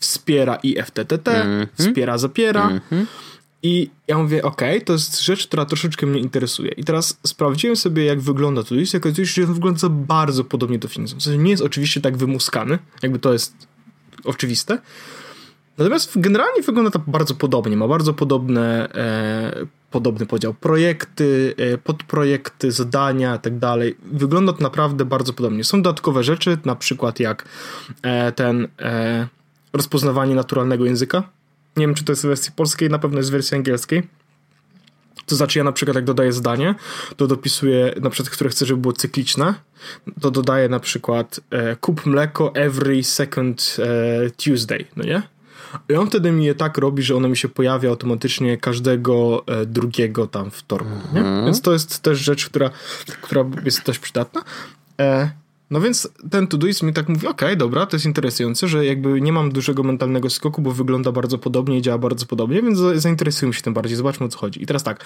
[0.00, 1.68] Wspiera i FTTT, mm -hmm.
[1.78, 2.68] wspiera zapiera.
[2.68, 3.06] Mm -hmm.
[3.62, 6.70] I ja mówię, ok, to jest rzecz, która troszeczkę mnie interesuje.
[6.70, 10.88] I teraz sprawdziłem sobie, jak wygląda Todoist i okazuje się, że wygląda bardzo podobnie do
[10.88, 11.12] Things.
[11.12, 13.54] W sensie nie jest oczywiście tak wymuskany, jakby to jest
[14.24, 14.78] oczywiste.
[15.78, 17.76] Natomiast generalnie wygląda to bardzo podobnie.
[17.76, 23.96] Ma bardzo podobne e, podobny podział projekty, e, podprojekty, zadania i tak dalej.
[24.02, 25.64] Wygląda to naprawdę bardzo podobnie.
[25.64, 27.44] Są dodatkowe rzeczy, na przykład jak
[28.02, 29.28] e, ten e,
[29.72, 31.22] rozpoznawanie naturalnego języka.
[31.76, 34.02] Nie wiem, czy to jest w wersji polskiej, na pewno jest w wersji angielskiej.
[35.26, 36.74] To znaczy, ja na przykład, jak dodaję zdanie,
[37.16, 39.54] to dopisuję, na przykład, które chcę, żeby było cykliczne,
[40.20, 45.22] to dodaję na przykład e, kup mleko every second e, Tuesday, no nie?
[45.88, 49.66] I on wtedy mi je tak robi, że ono mi się pojawia automatycznie każdego e,
[49.66, 50.92] drugiego tam wtorku.
[51.14, 51.44] Mhm.
[51.44, 52.70] Więc to jest też rzecz, która,
[53.22, 54.42] która jest dość przydatna.
[55.00, 55.30] E,
[55.70, 59.20] no więc ten Todoist mi tak mówi, okej, okay, dobra, to jest interesujące, że jakby
[59.20, 63.54] nie mam dużego mentalnego skoku, bo wygląda bardzo podobnie i działa bardzo podobnie, więc zainteresujmy
[63.54, 64.62] się tym bardziej, zobaczmy o co chodzi.
[64.62, 65.04] I teraz tak,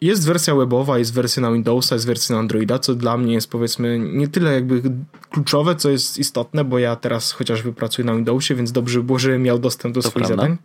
[0.00, 3.50] jest wersja webowa, jest wersja na Windowsa, jest wersja na Androida, co dla mnie jest
[3.50, 4.82] powiedzmy nie tyle jakby
[5.30, 9.18] kluczowe, co jest istotne, bo ja teraz chociażby pracuję na Windowsie, więc dobrze by było,
[9.18, 10.42] żebym miał dostęp do to swoich prawda.
[10.42, 10.58] zadań.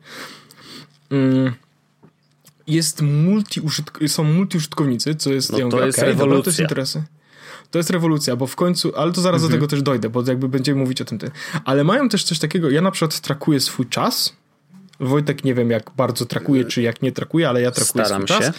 [1.10, 1.54] Mm.
[2.68, 3.62] jest multi
[4.08, 6.36] są multiużytkownicy, co jest, no ja to mówię, jest okay, rewolucja.
[6.36, 7.04] Dobra, to jest interesy.
[7.72, 9.52] To jest rewolucja, bo w końcu, ale to zaraz mhm.
[9.52, 11.20] do tego też dojdę, bo jakby będziemy mówić o tym.
[11.20, 11.32] Ty.
[11.66, 14.36] Ale mają też coś takiego, ja na przykład trakuję swój czas.
[15.00, 18.38] Wojtek nie wiem jak bardzo trakuje, czy jak nie trakuje, ale ja trakuję Staram swój
[18.38, 18.44] się.
[18.44, 18.56] czas.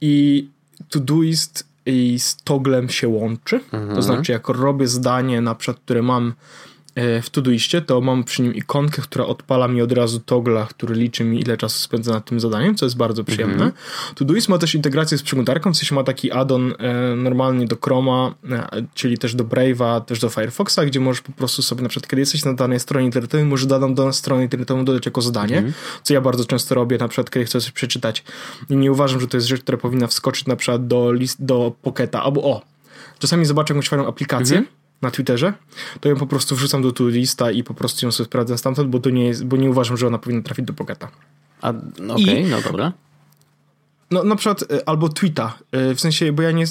[0.00, 0.48] I
[0.88, 3.60] Todoist i z Toglem się łączy.
[3.72, 3.94] Mhm.
[3.94, 6.34] To znaczy, jak robię zdanie, na przykład, które mam
[7.22, 11.24] w Todoistie, to mam przy nim ikonkę, która odpala mi od razu togla, który liczy
[11.24, 13.54] mi ile czasu spędzę nad tym zadaniem, co jest bardzo przyjemne.
[13.54, 14.14] Mm -hmm.
[14.14, 18.34] Todoist ma też integrację z przeglądarką, w sensie ma taki add-on e, normalnie do Chroma,
[18.50, 22.10] e, czyli też do Brave'a, też do Firefoxa, gdzie możesz po prostu sobie na przykład,
[22.10, 25.70] kiedy jesteś na danej stronie internetowej, możesz daną do strony internetowej dodać jako zadanie, mm
[25.70, 26.00] -hmm.
[26.02, 28.24] co ja bardzo często robię, na przykład kiedy chcę coś przeczytać
[28.70, 31.72] i nie uważam, że to jest rzecz, która powinna wskoczyć na przykład do list, do
[31.82, 32.62] Pocketa, albo o,
[33.18, 35.52] czasami zobaczę jakąś fajną aplikację, mm -hmm na Twitterze,
[36.00, 38.98] to ją po prostu wrzucam do lista i po prostu ją sobie sprawdzam stamtąd, bo
[38.98, 41.08] to nie jest, bo nie uważam, że ona powinna trafić do Pogeta.
[41.60, 42.92] A, no okej, okay, no dobra.
[44.10, 46.64] No na przykład e, albo tweeta, e, w sensie, bo ja nie,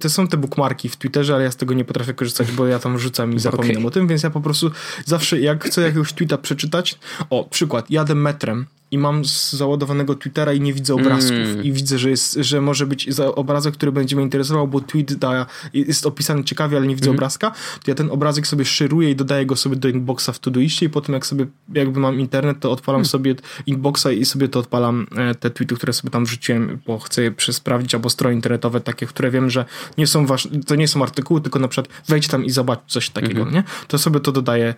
[0.00, 2.78] to są te bookmarki w Twitterze, ale ja z tego nie potrafię korzystać, bo ja
[2.78, 3.86] tam rzucam i zapominam okay.
[3.86, 4.70] o tym, więc ja po prostu
[5.04, 6.98] zawsze jak chcę jakiegoś tweeta przeczytać,
[7.30, 11.64] o przykład, jadę metrem i mam załadowanego Twittera i nie widzę obrazków mm.
[11.64, 15.46] i widzę, że, jest, że może być obrazek, który będzie mnie interesował, bo tweet da,
[15.74, 17.16] jest opisany ciekawie, ale nie widzę mm.
[17.16, 20.86] obrazka, to ja ten obrazek sobie szyruję i dodaję go sobie do inboxa w Todoiście
[20.86, 23.06] i potem jak sobie jakby mam internet, to odpalam mm.
[23.06, 23.34] sobie
[23.66, 27.32] inboxa i sobie to odpalam e, te tweety, które sobie tam wrzuciłem, bo chcę je
[27.38, 29.64] sprawdzić, albo strony internetowe takie, które wiem, że
[29.98, 33.10] nie są wasz, to nie są artykuły, tylko na przykład wejdź tam i zobacz coś
[33.10, 33.54] takiego, mm.
[33.54, 33.64] nie?
[33.88, 34.74] To sobie to dodaję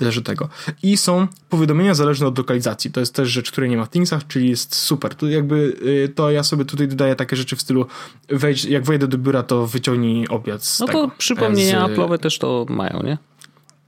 [0.00, 0.48] leży tego.
[0.82, 2.90] I są powiadomienia zależne od lokalizacji.
[2.90, 5.14] To jest też rzecz, której nie ma w Thingsach, czyli jest super.
[5.14, 7.86] To jakby y, to ja sobie tutaj dodaję takie rzeczy w stylu
[8.28, 11.90] wejdź, jak wejdę do biura, to wyciągnij obiad z No tego, to przypomnienia z...
[11.90, 13.18] Apple'owe też to mają, nie?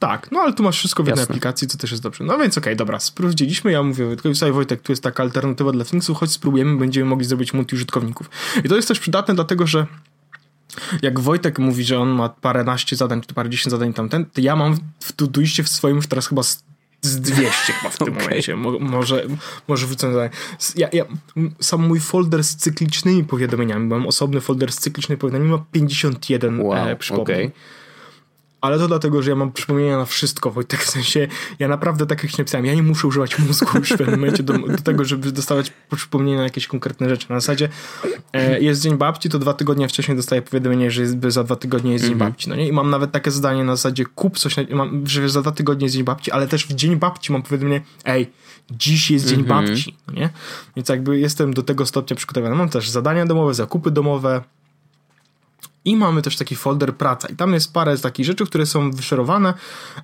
[0.01, 1.33] Tak, no ale tu masz wszystko w jednej Jasne.
[1.33, 2.25] aplikacji, co też jest dobrze.
[2.25, 5.73] No więc okej, okay, dobra, sprawdziliśmy, ja mówię Wojtkowi, słuchaj Wojtek, tu jest taka alternatywa
[5.73, 8.31] dla Thingsów, choć spróbujemy, będziemy mogli zrobić multi-użytkowników.
[8.65, 9.87] I to jest też przydatne, dlatego że
[11.03, 14.57] jak Wojtek mówi, że on ma paręnaście zadań, czy parę dziesięć zadań tamten, to ja
[14.57, 16.65] mam w Todoiście w swoim już teraz chyba z,
[17.03, 18.23] z 200 chyba w tym okay.
[18.23, 18.57] momencie.
[18.57, 19.27] Mo, może,
[19.69, 20.31] może wrzucę zadanie.
[20.77, 21.05] Ja, ja,
[21.61, 26.89] sam mój folder z cyklicznymi powiadomieniami, mam osobny folder z cyklicznymi powiadomieniami, ma 51 wow,
[26.89, 27.47] e, przypomnień.
[27.47, 27.51] Okay
[28.61, 32.23] ale to dlatego, że ja mam przypomnienia na wszystko, Wojtek, w sensie ja naprawdę tak
[32.25, 35.33] jak napisałem, ja nie muszę używać mózgu już w pewnym momencie do, do tego, żeby
[35.33, 37.27] dostawać przypomnienia na jakieś konkretne rzeczy.
[37.29, 37.69] Na zasadzie
[38.33, 41.93] e, jest Dzień Babci, to dwa tygodnie wcześniej dostaję powiadomienie, że jest, za dwa tygodnie
[41.93, 42.19] jest Dzień -hmm.
[42.19, 42.69] Babci, no nie?
[42.69, 45.95] I mam nawet takie zadanie na zasadzie kup coś, mam, że za dwa tygodnie jest
[45.95, 48.31] Dzień Babci, ale też w Dzień Babci mam powiadomienie, ej,
[48.71, 49.47] dziś jest Dzień -hmm.
[49.47, 50.31] Babci, no nie?
[50.77, 52.55] Więc jakby jestem do tego stopnia przygotowany.
[52.55, 54.43] Mam też zadania domowe, zakupy domowe,
[55.85, 57.29] i mamy też taki folder praca.
[57.29, 59.55] I tam jest parę takich rzeczy, które są wyszerowane.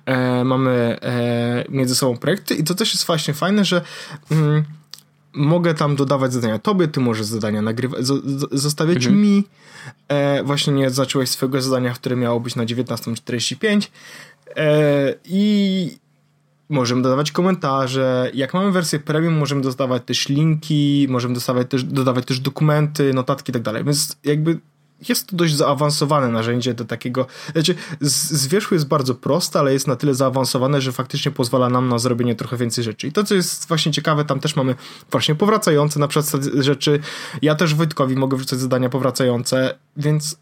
[0.05, 3.81] E, mamy e, między sobą projekty i to też jest właśnie fajne, że
[4.31, 4.63] mm,
[5.33, 8.05] mogę tam dodawać zadania tobie, ty możesz zadania nagrywać,
[8.51, 9.21] zostawiać mhm.
[9.21, 9.43] mi.
[10.07, 13.87] E, właśnie nie zacząłeś swojego zadania, które miało być na 19.45
[14.55, 15.97] e, i
[16.69, 18.31] możemy dodawać komentarze.
[18.33, 23.51] Jak mamy wersję premium, możemy dodawać też linki, możemy dodawać też, dodawać też dokumenty, notatki
[23.51, 23.83] i tak dalej.
[23.83, 24.59] Więc jakby
[25.09, 29.87] jest to dość zaawansowane narzędzie do takiego, znaczy z, wierzchu jest bardzo proste, ale jest
[29.87, 33.07] na tyle zaawansowane, że faktycznie pozwala nam na zrobienie trochę więcej rzeczy.
[33.07, 34.75] I to, co jest właśnie ciekawe, tam też mamy
[35.11, 36.99] właśnie powracające na przykład rzeczy.
[37.41, 40.37] Ja też Wojtkowi mogę wrzucać zadania powracające, więc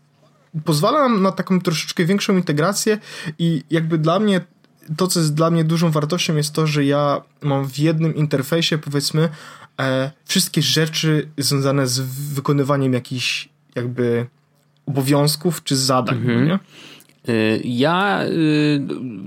[0.65, 2.97] pozwala nam na taką troszeczkę większą integrację
[3.39, 4.41] i jakby dla mnie
[4.97, 8.77] to, co jest dla mnie dużą wartością jest to, że ja mam w jednym interfejsie
[8.77, 9.29] powiedzmy
[9.79, 11.99] e, wszystkie rzeczy związane z
[12.33, 14.27] wykonywaniem jakichś jakby
[14.85, 16.47] obowiązków czy zadań, mhm.
[16.47, 16.59] nie?
[17.29, 18.81] Y, ja y,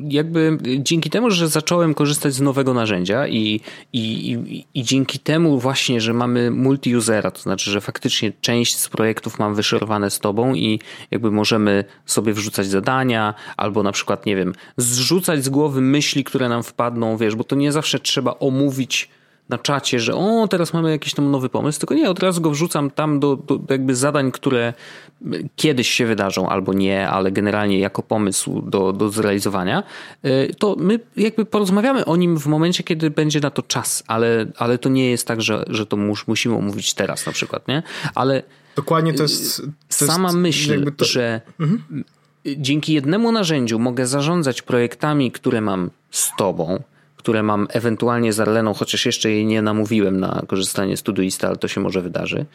[0.09, 3.61] jakby dzięki temu, że zacząłem korzystać z nowego narzędzia i,
[3.93, 8.89] i, i, i dzięki temu właśnie, że mamy multi-usera, to znaczy, że faktycznie część z
[8.89, 14.37] projektów mam wyszerowane z tobą i jakby możemy sobie wrzucać zadania albo na przykład, nie
[14.37, 19.09] wiem, zrzucać z głowy myśli, które nam wpadną, wiesz, bo to nie zawsze trzeba omówić
[19.49, 22.51] na czacie, że o, teraz mamy jakiś tam nowy pomysł, tylko nie, od razu go
[22.51, 24.75] wrzucam tam do, do jakby zadań, które
[25.57, 29.83] kiedyś się wydarzą albo nie, ale generalnie jako pomysł do, do zrealizowania,
[30.25, 34.47] y, to my jakby porozmawiamy o nim w momencie, kiedy będzie na to czas, ale,
[34.57, 37.83] ale to nie jest tak, że, że to mus, musimy omówić teraz na przykład, nie?
[38.15, 38.43] Ale
[38.77, 39.63] Dokładnie to jest...
[39.99, 41.05] To sama jest myśl, to...
[41.05, 42.05] że mhm.
[42.57, 46.83] dzięki jednemu narzędziu mogę zarządzać projektami, które mam z tobą,
[47.19, 51.57] które mam ewentualnie z Arleną, chociaż jeszcze jej nie namówiłem na korzystanie z Todoista, ale
[51.57, 52.47] to się może wydarzy.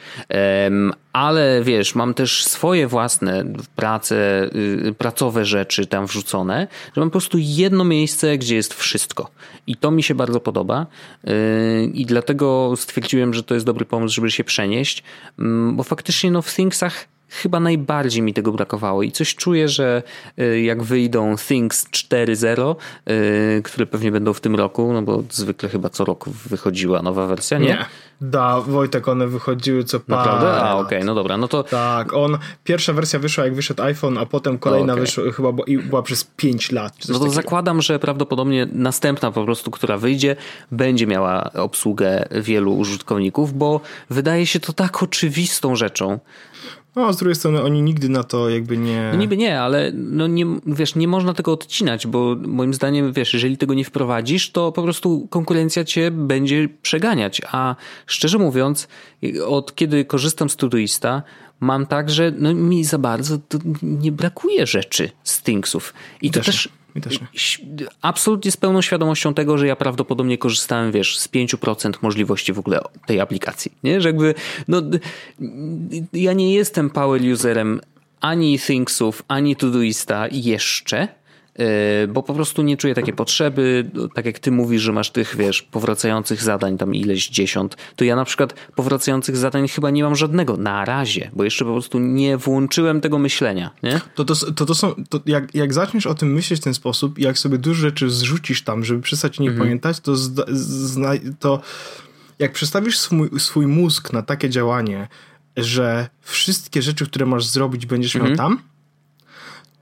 [1.13, 3.45] Ale wiesz, mam też swoje własne
[3.75, 4.49] prace,
[4.87, 9.29] y, pracowe rzeczy tam wrzucone, że mam po prostu jedno miejsce, gdzie jest wszystko.
[9.67, 10.85] I to mi się bardzo podoba
[11.27, 15.03] y, i dlatego stwierdziłem, że to jest dobry pomysł, żeby się przenieść,
[15.39, 20.03] mm, bo faktycznie no w Thingsach chyba najbardziej mi tego brakowało i coś czuję, że
[20.39, 22.75] y, jak wyjdą Things 4.0,
[23.09, 27.27] y, które pewnie będą w tym roku, no bo zwykle chyba co roku wychodziła nowa
[27.27, 27.65] wersja, nie?
[27.65, 27.85] Nie.
[28.21, 30.51] Da, Wojtek, one wychodziły co parę Naprawdę?
[30.51, 31.63] A, okej, okay, no dobra, no to...
[31.63, 35.05] Tak, on, pierwsza wersja wyszła jak wyszedł iPhone, a potem kolejna okay.
[35.05, 36.93] wyszła chyba i była przez 5 lat.
[36.99, 37.31] No to takiego.
[37.31, 40.35] zakładam, że prawdopodobnie następna po prostu, która wyjdzie,
[40.71, 46.19] będzie miała obsługę wielu użytkowników, bo wydaje się to tak oczywistą rzeczą,
[46.95, 49.09] no, a z drugiej strony oni nigdy na to jakby nie...
[49.11, 53.33] No niby nie, ale no nie, wiesz, nie można tego odcinać, bo moim zdaniem, wiesz,
[53.33, 57.75] jeżeli tego nie wprowadzisz, to po prostu konkurencja cię będzie przeganiać, a
[58.05, 58.87] szczerze mówiąc,
[59.45, 61.23] od kiedy korzystam z Todoista,
[61.59, 63.37] mam tak, że no, mi za bardzo
[63.83, 65.93] nie brakuje rzeczy z Thingsów.
[66.21, 66.69] I to też, też
[68.01, 72.79] Absolutnie z pełną świadomością tego, że ja prawdopodobnie korzystałem, wiesz, z 5% możliwości w ogóle
[73.05, 73.71] tej aplikacji.
[73.83, 74.01] Nie?
[74.01, 74.35] Że jakby,
[74.67, 74.81] no,
[76.13, 77.81] ja nie jestem power userem
[78.21, 81.07] ani Thingsów, ani Todoista jeszcze,
[82.07, 83.91] bo po prostu nie czuję takiej potrzeby.
[84.13, 88.15] Tak jak ty mówisz, że masz tych, wiesz, powracających zadań tam ileś dziesiąt, to ja
[88.15, 92.37] na przykład powracających zadań chyba nie mam żadnego na razie, bo jeszcze po prostu nie
[92.37, 94.01] włączyłem tego myślenia, nie?
[94.15, 97.19] To, to, to, to są, to jak, jak zaczniesz o tym myśleć w ten sposób,
[97.19, 99.65] jak sobie dużo rzeczy zrzucisz tam, żeby przestać nie mhm.
[99.65, 101.61] pamiętać, to, zda, zna, to
[102.39, 105.07] jak przestawisz swój, swój mózg na takie działanie,
[105.57, 108.31] że wszystkie rzeczy, które masz zrobić, będziesz mhm.
[108.31, 108.59] miał tam,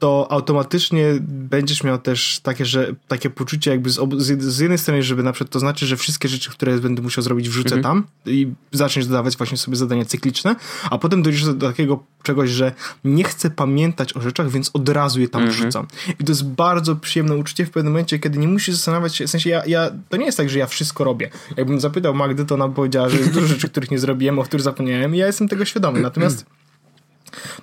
[0.02, 5.04] to automatycznie będziesz miał też takie, że, takie poczucie jakby z, z, z, jednej strony,
[5.04, 7.84] żeby na przykład to znaczy, że wszystkie rzeczy, które będę musiał zrobić wrzucę mhm.
[7.84, 10.56] tam i zaczniesz dodawać właśnie sobie zadania cykliczne,
[10.90, 12.72] a potem dojdziesz do takiego czegoś, że
[13.04, 15.60] nie chcę pamiętać o rzeczach, więc od razu je tam mhm.
[15.60, 15.88] wrzucam.
[16.20, 19.30] I to jest bardzo przyjemne uczucie w pewnym momencie, kiedy nie musisz zastanawiać się, w
[19.30, 21.30] sensie ja, ja to nie jest tak, że ja wszystko robię.
[21.58, 24.64] Jakbym zapytał Magdy, to ona powiedziała, że jest dużo rzeczy, których nie zrobiłem, o których
[24.64, 26.00] zapomniałem i ja jestem tego świadomy.
[26.10, 26.46] Natomiast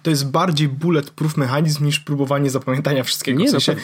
[0.03, 3.41] to jest bardziej bulletproof mechanizm niż próbowanie zapamiętania wszystkiego.
[3.41, 3.77] Nie, w sensie,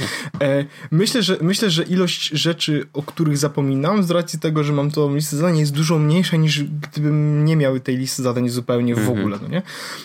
[0.42, 4.90] e, myślę, że, myślę, że ilość rzeczy, o których zapominam, z racji tego, że mam
[4.90, 8.98] tą listę zadań, jest dużo mniejsza niż gdybym nie miał tej listy zadań zupełnie w
[8.98, 9.18] mhm.
[9.18, 9.38] ogóle.
[9.42, 9.62] No nie?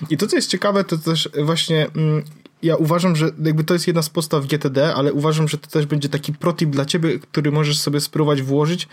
[0.10, 2.24] I to, co jest ciekawe, to też właśnie mm,
[2.64, 5.86] ja uważam, że jakby to jest jedna z postaw GTD, ale uważam, że to też
[5.86, 8.88] będzie taki protip dla ciebie, który możesz sobie spróbować włożyć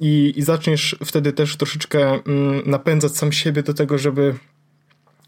[0.00, 4.34] i, i zaczniesz wtedy też troszeczkę mm, napędzać sam siebie do tego, żeby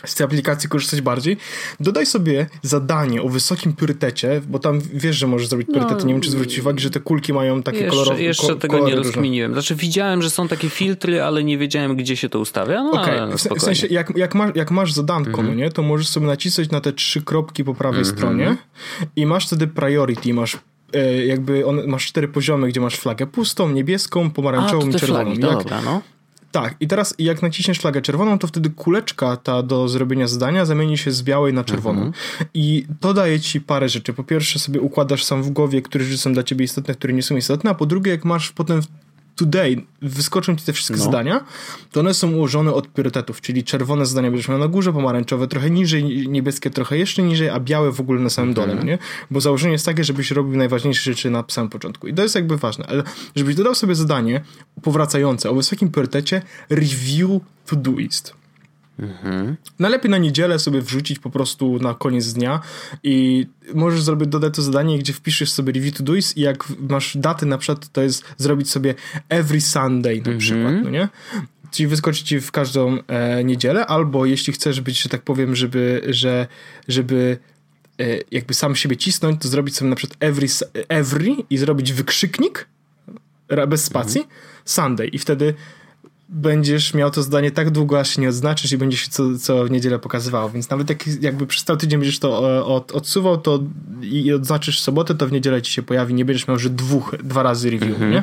[0.04, 1.36] z tej aplikacji korzystać bardziej,
[1.80, 6.00] dodaj sobie zadanie o wysokim priorytecie, bo tam wiesz, że możesz zrobić priorytety.
[6.00, 8.22] No, nie wiem, czy zwrócić uwagę, że te kulki mają takie jeszcze, kolorowe.
[8.22, 9.52] Jeszcze ko tego nie rozkminiłem.
[9.52, 12.82] Znaczy widziałem, że są takie filtry, ale nie wiedziałem, gdzie się to ustawia.
[12.82, 13.38] No, okay.
[13.38, 15.48] w, w, sensie, jak, jak, masz, jak masz zadanko, mm -hmm.
[15.48, 18.16] no nie, to możesz sobie nacisnąć na te trzy kropki po prawej -hmm.
[18.16, 18.56] stronie
[19.16, 20.58] i masz wtedy priority, masz
[20.92, 25.24] e, jakby on, masz cztery poziomy, gdzie masz flagę pustą, niebieską, pomarańczową i czerwoną.
[25.24, 26.02] Flagi, jak, dobra, no.
[26.56, 30.98] Tak, i teraz jak naciśniesz flagę czerwoną, to wtedy kuleczka ta do zrobienia zadania zamieni
[30.98, 31.98] się z białej na czerwoną.
[31.98, 32.12] Mhm.
[32.54, 34.12] I to daje ci parę rzeczy.
[34.12, 37.22] Po pierwsze sobie układasz sam w głowie, które rzeczy są dla ciebie istotne, które nie
[37.22, 38.80] są istotne, a po drugie jak masz potem
[39.36, 41.04] today wyskoczą ci te wszystkie no.
[41.04, 41.44] zdania,
[41.92, 45.70] to one są ułożone od priorytetów, czyli czerwone zdania będziesz miał na górze, pomarańczowe trochę
[45.70, 48.88] niżej, niebieskie trochę jeszcze niżej, a białe w ogóle na samym dole, mhm.
[48.88, 48.98] nie?
[49.30, 52.06] Bo założenie jest takie, żebyś robił najważniejsze rzeczy na samym początku.
[52.06, 53.02] I to jest jakby ważne, ale
[53.36, 54.40] żebyś dodał sobie zadanie
[54.82, 58.45] powracające o wysokim priorytecie review Todoist.
[58.98, 59.56] Mhm.
[59.78, 62.60] Najlepiej na niedzielę sobie wrzucić po prostu na koniec dnia
[63.02, 67.16] i możesz zrobić, dodać to zadanie, gdzie wpiszesz sobie review to do i jak masz
[67.16, 68.94] daty na przykład, to jest zrobić sobie
[69.28, 70.38] every Sunday na mhm.
[70.38, 71.08] przykład, no nie?
[71.70, 76.02] Czyli wyskoczy ci w każdą e, niedzielę, albo jeśli chcesz być, że tak powiem, żeby,
[76.08, 76.46] że,
[76.88, 77.38] żeby
[78.00, 80.46] e, jakby sam siebie cisnąć, to zrobić sobie na przykład every,
[80.88, 82.68] every i zrobić wykrzyknik
[83.68, 84.40] bez spacji, mhm.
[84.64, 85.54] Sunday i wtedy
[86.28, 89.64] będziesz miał to zdanie tak długo, aż się nie odznaczysz i będzie się co, co
[89.64, 90.50] w niedzielę pokazywało.
[90.50, 93.62] Więc nawet jak jakby przez cały tydzień będziesz to e, od, odsuwał to
[94.02, 96.14] i odznaczysz sobotę, to w niedzielę ci się pojawi.
[96.14, 98.10] Nie będziesz miał, że dwóch, dwa razy review, -hmm.
[98.10, 98.22] nie?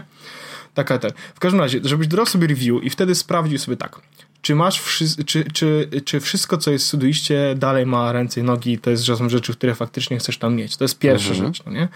[0.74, 1.12] Taka ten.
[1.36, 4.02] W każdym razie, żebyś dodał sobie review i wtedy sprawdził sobie tak.
[4.44, 8.44] Czy masz, wszy- czy, czy, czy wszystko, co jest w Sudoiście dalej ma ręce i
[8.44, 10.78] nogi, to jest, są rzeczy, które faktycznie chcesz tam mieć.
[10.78, 11.48] To jest pierwsza mhm.
[11.48, 11.88] rzecz, no nie?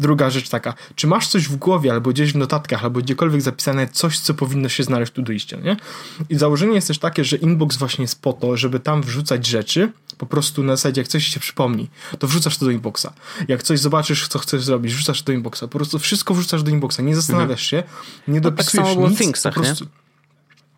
[0.00, 3.88] Druga rzecz taka, czy masz coś w głowie, albo gdzieś w notatkach, albo gdziekolwiek zapisane
[3.88, 5.76] coś, co powinno się znaleźć w Sudoiście, no nie?
[6.28, 9.92] I założenie jest też takie, że inbox właśnie jest po to, żeby tam wrzucać rzeczy,
[10.18, 11.88] po prostu na zasadzie, jak coś się przypomni,
[12.18, 13.06] to wrzucasz to do inboxa.
[13.48, 15.60] Jak coś zobaczysz, co chcesz zrobić, wrzucasz to do inboxa.
[15.60, 17.00] Po prostu wszystko wrzucasz do inboxa.
[17.02, 17.82] Nie zastanawiasz się,
[18.28, 19.18] nie dopisujesz no, tak samo nic.
[19.18, 19.86] Thingsach, po prostu...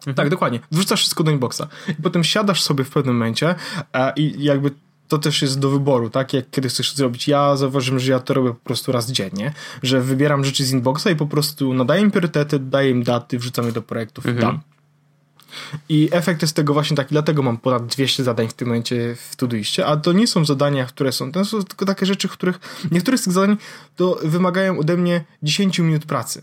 [0.09, 0.15] Mhm.
[0.15, 0.61] Tak, dokładnie.
[0.71, 1.63] Wrzucasz wszystko do inboxa.
[1.89, 3.55] I potem siadasz sobie w pewnym momencie
[3.93, 4.71] e, i jakby
[5.09, 6.33] to też jest do wyboru, tak?
[6.33, 7.29] Jak kiedy chcesz zrobić.
[7.29, 11.07] Ja zauważyłem, że ja to robię po prostu raz dziennie, że wybieram rzeczy z inboxa
[11.13, 14.39] i po prostu nadaję im priorytety, daję im daty, wrzucam je do projektów mhm.
[14.39, 14.61] i tam.
[15.89, 19.37] I efekt jest tego właśnie taki, dlatego mam ponad 200 zadań w tym momencie w
[19.37, 22.59] Todoistie, a to nie są zadania, które są, to są tylko takie rzeczy, których
[22.91, 23.57] niektóre z tych zadań
[23.97, 26.43] to wymagają ode mnie 10 minut pracy.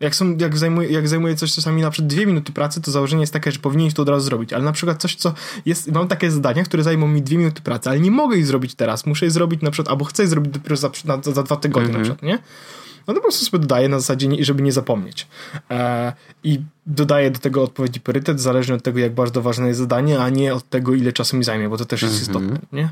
[0.00, 3.20] Jak, są, jak, zajmuje, jak zajmuje coś czasami na przykład dwie minuty pracy, to założenie
[3.20, 4.52] jest takie, że powinieneś to od razu zrobić.
[4.52, 5.34] Ale na przykład coś, co
[5.66, 5.92] jest.
[5.92, 9.06] Mam takie zadania, które zajmą mi dwie minuty pracy, ale nie mogę ich zrobić teraz.
[9.06, 11.90] Muszę je zrobić na przykład, albo chcę je zrobić dopiero za, na, za dwa tygodnie
[11.90, 12.08] mm -hmm.
[12.08, 12.18] na mhm.
[12.18, 12.38] przykład, nie?
[13.06, 15.26] no to po prostu sobie dodaję na zasadzie, żeby nie zapomnieć.
[15.70, 16.12] E,
[16.44, 20.28] I dodaję do tego odpowiedzi priorytet, zależnie od tego, jak bardzo ważne jest zadanie, a
[20.28, 22.30] nie od tego, ile czasu mi zajmie, bo to też jest mhm.
[22.30, 22.88] istotne, nie?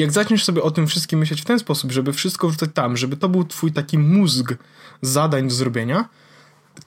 [0.00, 3.16] Jak zaczniesz sobie o tym wszystkim myśleć w ten sposób, żeby wszystko wrzucać tam, żeby
[3.16, 4.54] to był twój taki mózg
[5.02, 6.08] zadań do zrobienia,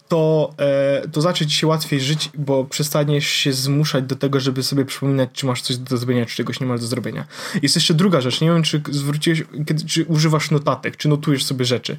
[0.07, 4.85] to, e, to ci się łatwiej żyć, bo przestaniesz się zmuszać do tego, żeby sobie
[4.85, 7.25] przypominać, czy masz coś do zrobienia, czy czegoś nie masz do zrobienia.
[7.61, 11.65] Jest jeszcze druga rzecz, nie wiem, czy zwróciłeś, kiedy, czy używasz notatek, czy notujesz sobie
[11.65, 11.97] rzeczy.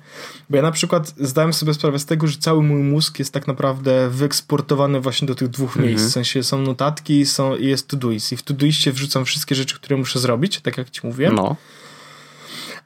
[0.50, 3.46] Bo ja na przykład zdałem sobie sprawę z tego, że cały mój mózg jest tak
[3.46, 5.88] naprawdę wyeksportowany właśnie do tych dwóch mhm.
[5.88, 6.04] miejsc.
[6.04, 8.32] W sensie są notatki i są, jest Todoist.
[8.32, 11.30] I w Todoistie wrzucam wszystkie rzeczy, które muszę zrobić, tak jak ci mówię.
[11.34, 11.56] No.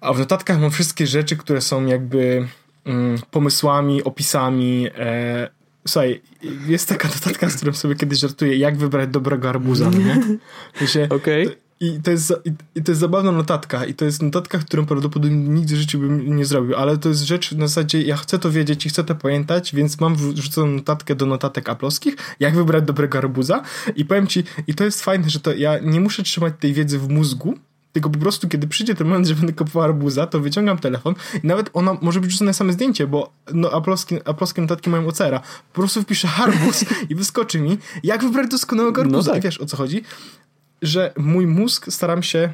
[0.00, 2.48] A w notatkach mam wszystkie rzeczy, które są jakby
[3.30, 4.86] pomysłami, opisami.
[4.98, 5.48] E,
[5.88, 6.20] słuchaj,
[6.66, 10.22] jest taka notatka, z którą sobie kiedyś żartuję, jak wybrać dobrego arbuza, no nie?
[11.10, 11.56] Okay.
[11.80, 12.34] I to, jest,
[12.74, 16.36] I to jest zabawna notatka i to jest notatka, którą prawdopodobnie nigdy w życiu bym
[16.36, 19.14] nie zrobił, ale to jest rzecz na zasadzie, ja chcę to wiedzieć i chcę to
[19.14, 23.62] pamiętać, więc mam wrzuconą notatkę do notatek aploskich, jak wybrać dobrego arbuza
[23.96, 26.98] i powiem ci, i to jest fajne, że to ja nie muszę trzymać tej wiedzy
[26.98, 27.58] w mózgu,
[27.92, 31.46] tylko po prostu, kiedy przyjdzie ten moment, że będę kupował arbuza, to wyciągam telefon i
[31.46, 33.70] nawet ona może być rzucone same zdjęcie, bo no,
[34.24, 35.40] aploskie notatki mają ocera.
[35.72, 39.18] Po prostu wpiszę arbuz i wyskoczy mi, jak wybrać doskonałego arbuza.
[39.18, 39.44] No tak.
[39.44, 40.02] I wiesz, o co chodzi?
[40.82, 42.52] Że mój mózg staram się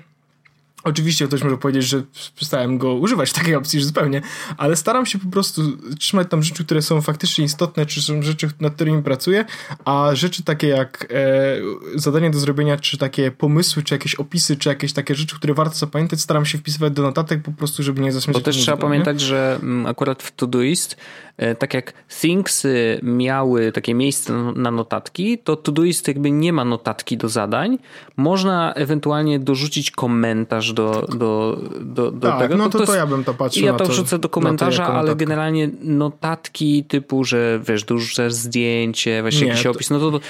[0.84, 2.02] Oczywiście ktoś może powiedzieć, że
[2.36, 4.22] przestałem go używać takiej opcji że zupełnie,
[4.56, 5.62] ale staram się po prostu
[5.98, 9.44] trzymać tam rzeczy, które są faktycznie istotne, czy są rzeczy, nad którymi pracuję,
[9.84, 14.68] a rzeczy takie jak e, zadania do zrobienia, czy takie pomysły, czy jakieś opisy, czy
[14.68, 18.12] jakieś takie rzeczy, które warto zapamiętać, staram się wpisywać do notatek po prostu, żeby nie
[18.12, 18.36] zasmyć.
[18.36, 20.96] Bo też trzeba pamiętać, że mm, akurat w Todoist
[21.36, 22.66] E, tak jak Things
[23.02, 27.78] miały takie miejsce na notatki, to Todoist jakby nie ma notatki do zadań.
[28.16, 32.56] Można ewentualnie dorzucić komentarz do, do, do, do tak, tego.
[32.56, 35.16] no to, to, to ja bym to patrzył Ja to, to wrzucę do komentarza, ale
[35.16, 40.20] generalnie notatki typu, że wiesz, dorzucasz zdjęcie, właśnie jakiś opis, no to,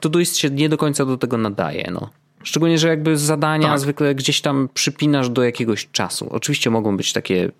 [0.00, 2.10] to Todoist się nie do końca do tego nadaje, no.
[2.42, 3.78] Szczególnie, że jakby zadania tak.
[3.78, 6.28] zwykle gdzieś tam przypinasz do jakiegoś czasu.
[6.30, 7.50] Oczywiście mogą być takie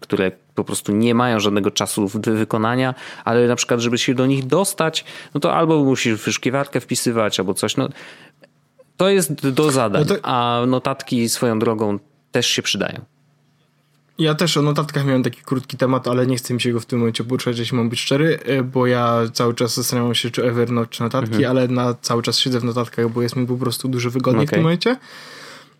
[0.00, 2.94] które po prostu nie mają żadnego czasu do wykonania,
[3.24, 7.54] ale na przykład, żeby się do nich dostać, no to albo musisz wyszukiwarkę wpisywać, albo
[7.54, 7.76] coś.
[7.76, 7.88] No,
[8.96, 10.20] to jest do zadań, no to...
[10.22, 11.98] a notatki swoją drogą
[12.32, 13.00] też się przydają.
[14.18, 16.86] Ja też o notatkach miałem taki krótki temat, ale nie chcę mi się go w
[16.86, 20.44] tym momencie poruszać, jeśli mam być szczery, e, bo ja cały czas zastanawiam się, czy
[20.44, 21.50] Evernote, czy notatki, mhm.
[21.50, 24.46] ale na cały czas siedzę w notatkach, bo jest mi po prostu dużo wygodniej okay.
[24.46, 24.96] w tym momencie.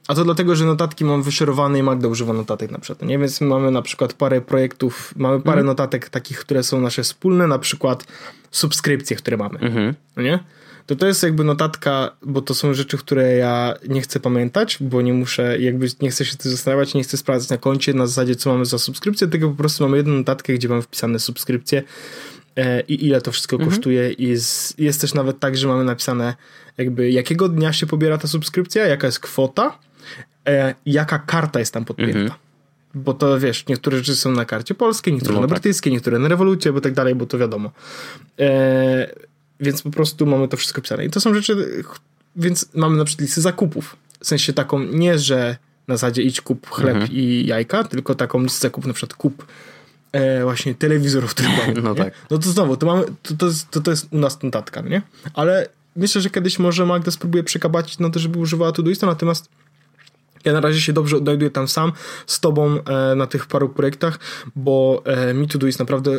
[0.08, 3.08] A to dlatego, że notatki mam wyszerowane i Magda używa notatek na przykład.
[3.08, 3.18] Nie?
[3.18, 5.66] Więc mamy na przykład parę projektów, mamy parę mm.
[5.66, 8.06] notatek takich, które są nasze wspólne, na przykład
[8.50, 9.58] subskrypcje, które mamy.
[9.58, 9.94] -hmm.
[10.16, 10.38] no nie?
[10.86, 15.02] To to jest jakby notatka, bo to są rzeczy, które ja nie chcę pamiętać, bo
[15.02, 18.36] nie muszę, jakby nie chcę się tym zastanawiać, nie chcę sprawdzać na koncie na zasadzie,
[18.36, 21.82] co mamy za subskrypcję, tylko po prostu mamy jedną notatkę, gdzie mam wpisane subskrypcje
[22.88, 23.64] i ile to wszystko -hmm.
[23.64, 24.12] kosztuje.
[24.12, 26.34] I jest, jest też nawet tak, że mamy napisane
[26.78, 29.78] jakby jakiego dnia się pobiera ta subskrypcja, jaka jest kwota,
[30.48, 32.18] e, jaka karta jest tam podpięta.
[32.18, 32.38] Mhm.
[32.94, 35.50] Bo to wiesz, niektóre rzeczy są na karcie polskiej, niektóre no, na tak.
[35.50, 37.70] brytyjskiej, niektóre na rewolucie, bo tak dalej, bo to wiadomo.
[38.40, 39.14] E,
[39.60, 41.04] więc po prostu mamy to wszystko pisane.
[41.04, 41.82] I to są rzeczy,
[42.36, 43.96] więc mamy na przykład listę zakupów.
[44.20, 45.56] W sensie taką, nie że
[45.88, 47.12] na zasadzie idź kup chleb mhm.
[47.12, 49.46] i jajka, tylko taką listę zakupów, na przykład kup
[50.12, 51.82] e, właśnie telewizorów, które mamy.
[51.82, 52.14] No tak.
[52.30, 55.02] No to znowu, to mamy, to, to, jest, to, to jest u nas notatka, nie?
[55.34, 59.48] Ale myślę, że kiedyś może Magda spróbuje przekabacić na to, żeby używała Todoista, natomiast
[60.44, 61.92] Ja na razie się dobrze odnajduję tam sam
[62.26, 64.18] z tobą e, na tych paru projektach,
[64.56, 66.12] bo e, mi To jest naprawdę.
[66.12, 66.18] E,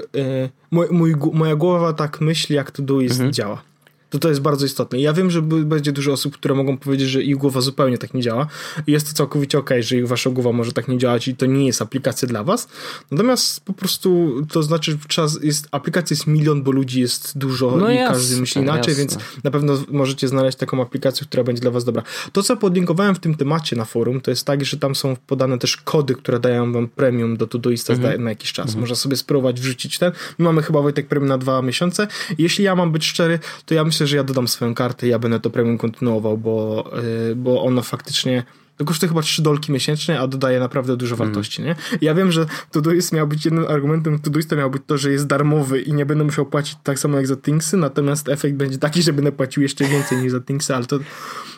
[0.72, 3.34] mój, mój, moja głowa tak myśli, jak To jest mhm.
[3.34, 3.75] działa
[4.16, 5.00] to to jest bardzo istotne.
[5.00, 8.22] Ja wiem, że będzie dużo osób, które mogą powiedzieć, że ich głowa zupełnie tak nie
[8.22, 8.48] działa.
[8.88, 11.46] I jest to całkowicie ok, że ich wasza głowa może tak nie działać i to
[11.46, 12.68] nie jest aplikacja dla was.
[13.12, 17.78] Natomiast po prostu to znaczy, że czas jest, aplikacji jest milion, bo ludzi jest dużo
[17.78, 18.96] no i jasne, każdy myśli inaczej, jasne.
[18.96, 22.04] więc na pewno możecie znaleźć taką aplikację, która będzie dla was dobra.
[22.32, 25.58] To, co podlinkowałem w tym temacie na forum, to jest tak, że tam są podane
[25.58, 28.24] też kody, które dają wam premium do Todoista mhm.
[28.24, 28.66] na jakiś czas.
[28.66, 28.82] Mhm.
[28.82, 30.12] Można sobie spróbować wrzucić ten.
[30.38, 32.08] My mamy chyba Wojtek premium na dwa miesiące.
[32.38, 35.20] Jeśli ja mam być szczery, to ja myślę, że ja dodam swoją kartę i ja
[35.20, 36.90] będę to premium kontynuował, bo,
[37.28, 38.44] yy, bo ono faktycznie
[38.78, 41.28] to kosztuje chyba 3 dolki miesięcznie, a dodaje naprawdę dużo mm.
[41.28, 41.76] wartości, nie?
[42.02, 45.82] Ja wiem, że Todoist miał być jednym argumentem Todoista miał być to, że jest darmowy
[45.82, 49.14] i nie będę musiał płacić tak samo jak za Thingsy, natomiast efekt będzie taki, że
[49.14, 51.00] będę płacił jeszcze więcej niż za Thingsy, ale to,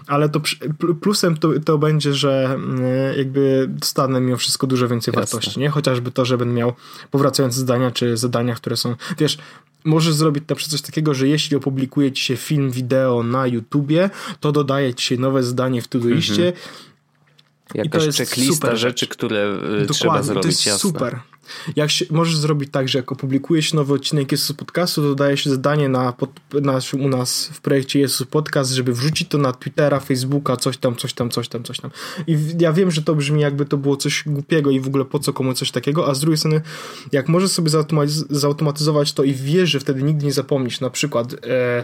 [0.07, 0.41] ale to
[1.01, 2.81] plusem to, to będzie, że mm,
[3.17, 5.21] jakby dostanę mimo wszystko dużo więcej Jasne.
[5.21, 5.69] wartości, nie?
[5.69, 6.73] Chociażby to, że będę miał
[7.11, 9.37] powracające zdania, czy zadania, które są, wiesz,
[9.85, 14.09] możesz zrobić na przykład coś takiego, że jeśli opublikuje ci się film, wideo na YouTubie,
[14.39, 16.86] to dodaje ci się nowe zdanie w Todoiście, mhm
[17.73, 20.43] Jakaś jest super rzeczy, które y, Dokładnie, trzeba zrobić.
[20.43, 20.79] To jest jasne.
[20.79, 21.19] super.
[21.75, 25.37] Jak się, możesz zrobić tak, że jak opublikuje się nowy odcinek Jezus Podcastu, to dodaje
[25.37, 29.53] się zadanie na, pod, na, u nas w projekcie Jezus Podcast, żeby wrzucić to na
[29.53, 31.91] Twittera, Facebooka, coś tam, coś tam, coś tam, coś tam.
[32.27, 35.19] I ja wiem, że to brzmi jakby to było coś głupiego i w ogóle po
[35.19, 36.61] co komu coś takiego, a z drugiej strony,
[37.11, 37.69] jak możesz sobie
[38.29, 41.83] zautomatyzować to i wiesz, że wtedy nigdy nie zapomnisz, na przykład e,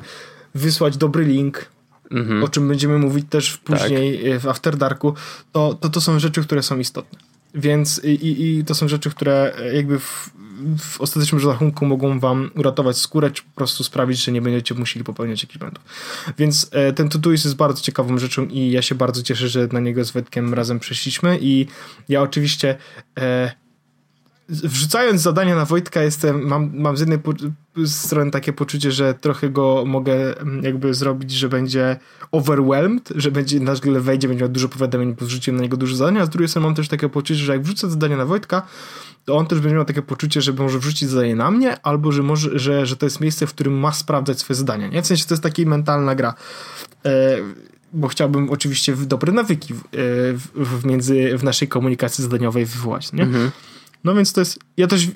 [0.55, 1.69] wysłać dobry link,
[2.13, 2.43] mhm.
[2.43, 4.39] o czym będziemy mówić też później tak.
[4.39, 5.13] w After Darku,
[5.51, 7.19] to, to to są rzeczy, które są istotne.
[7.55, 10.29] Więc i, i to są rzeczy, które jakby w,
[10.79, 15.05] w ostatecznym rachunku mogą wam uratować skórę, czy po prostu sprawić, że nie będziecie musieli
[15.05, 15.83] popełniać jakichś błędów.
[16.37, 19.79] Więc e, ten Todoist jest bardzo ciekawą rzeczą i ja się bardzo cieszę, że na
[19.79, 21.67] niego z Wetkiem razem przeszliśmy i
[22.09, 22.77] ja oczywiście
[23.19, 23.62] e,
[24.49, 27.19] wrzucając zadania na Wojtka jestem, mam, mam z jednej
[27.85, 31.97] strony takie poczucie, że trochę go mogę mm, jakby zrobić, że będzie
[32.31, 36.21] overwhelmed, że będzie nagle wejdzie, będzie miał dużo powiadomień, bo wrzuciłem na niego dużo zadania,
[36.21, 38.67] a z drugiej strony mam też takie poczucie, że jak wrzucę zadania na Wojtka,
[39.25, 42.23] to on też będzie miał takie poczucie, że może wrzucić zadanie na mnie, albo że,
[42.23, 44.87] może, że, że to jest miejsce, w którym ma sprawdzać swoje zadania.
[44.87, 45.01] Nie?
[45.01, 46.33] W sensie to jest taka mentalna gra.
[47.05, 47.37] E,
[47.93, 49.83] bo chciałbym oczywiście dobre nawyki w, e,
[50.33, 53.13] w, w, między, w naszej komunikacji zadaniowej wywołać.
[53.13, 53.23] Nie?
[53.23, 53.51] Mhm.
[54.03, 55.07] No więc to jest, ja też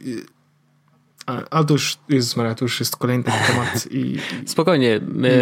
[1.52, 3.88] ale to już jest, Maria, to już jest kolejny taki temat.
[3.92, 5.00] I, Spokojnie,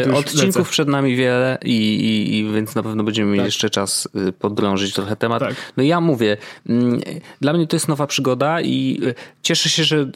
[0.08, 0.72] i odcinków lecę.
[0.72, 3.46] przed nami wiele i, i, i, więc na pewno będziemy mieli tak.
[3.46, 5.40] jeszcze czas y, podrążyć trochę temat.
[5.40, 5.56] Tak.
[5.78, 6.38] No ja mówię,
[6.70, 7.00] mm,
[7.42, 10.12] dla mnie to jest nowa przygoda i y, cieszę się, że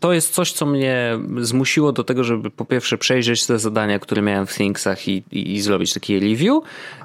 [0.00, 4.22] to jest coś, co mnie zmusiło do tego, żeby po pierwsze przejrzeć te zadania, które
[4.22, 6.62] miałem w Thingsach i, i, i zrobić takie review,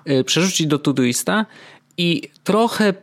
[0.10, 1.46] y, przerzucić do Todoista
[2.00, 2.94] i trochę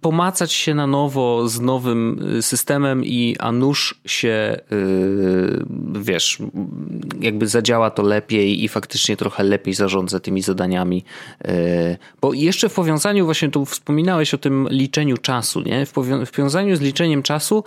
[0.00, 5.66] pomacać się na nowo z nowym y, systemem i a nuż się, yy,
[6.00, 6.38] wiesz,
[7.20, 11.04] jakby zadziała to lepiej i faktycznie trochę lepiej zarządzę tymi zadaniami.
[11.44, 11.50] Yy,
[12.20, 15.86] bo jeszcze w powiązaniu, właśnie tu wspominałeś o tym liczeniu czasu, nie?
[15.86, 17.64] W, powią- w powiązaniu z liczeniem czasu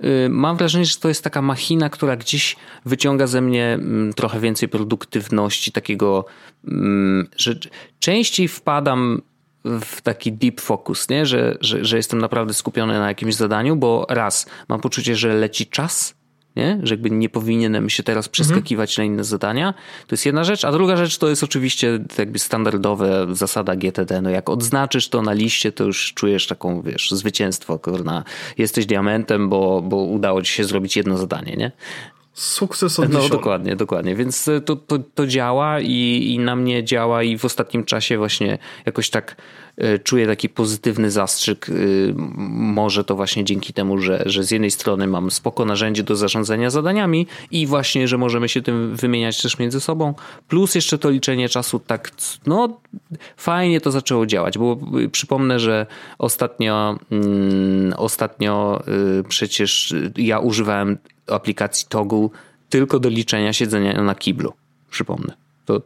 [0.00, 4.40] yy, mam wrażenie, że to jest taka machina, która gdzieś wyciąga ze mnie mm, trochę
[4.40, 6.24] więcej produktywności, takiego,
[6.68, 7.54] mm, że
[7.98, 9.22] częściej wpadam
[9.64, 11.26] w taki deep focus, nie?
[11.26, 15.66] Że, że, że jestem naprawdę skupiony na jakimś zadaniu, bo raz mam poczucie, że leci
[15.66, 16.14] czas,
[16.56, 16.80] nie?
[16.82, 19.08] że jakby nie powinienem się teraz przeskakiwać mhm.
[19.08, 19.74] na inne zadania.
[20.06, 24.22] To jest jedna rzecz, a druga rzecz to jest oczywiście jakby standardowa zasada GTD.
[24.22, 28.24] No jak odznaczysz to na liście, to już czujesz taką, wiesz, zwycięstwo, kurna,
[28.58, 31.72] jesteś diamentem, bo, bo udało ci się zrobić jedno zadanie, nie?
[32.34, 33.28] Sukces odniesiony.
[33.28, 34.16] No dokładnie, dokładnie.
[34.16, 38.18] Więc e, to, to, to działa i, i na mnie działa i w ostatnim czasie
[38.18, 39.36] właśnie jakoś tak
[39.76, 41.68] e, czuję taki pozytywny zastrzyk.
[41.68, 41.72] E,
[42.48, 46.70] może to właśnie dzięki temu, że, że z jednej strony mam spoko narzędzie do zarządzania
[46.70, 50.14] zadaniami i właśnie, że możemy się tym wymieniać też między sobą.
[50.48, 52.10] Plus jeszcze to liczenie czasu tak,
[52.46, 52.80] no
[53.36, 54.78] fajnie to zaczęło działać, bo
[55.12, 55.86] przypomnę, że
[56.18, 58.82] ostatnio, mm, ostatnio
[59.28, 62.28] przecież ja używałem aplikacji Toggle
[62.68, 64.52] tylko do liczenia siedzenia na kiblu.
[64.90, 65.34] Przypomnę.
[65.64, 65.82] To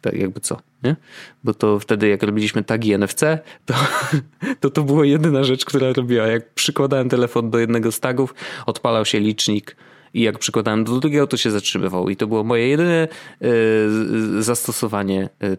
[0.00, 0.96] tak jakby co, nie?
[1.44, 3.20] Bo to wtedy jak robiliśmy tagi NFC,
[3.66, 3.74] to,
[4.60, 6.26] to to była jedyna rzecz, która robiła.
[6.26, 8.34] Jak przykładałem telefon do jednego z tagów,
[8.66, 9.76] odpalał się licznik
[10.14, 12.08] i jak przykładałem do drugiego, to się zatrzymywał.
[12.08, 13.08] I to było moje jedyne
[13.42, 15.56] y, zastosowanie y,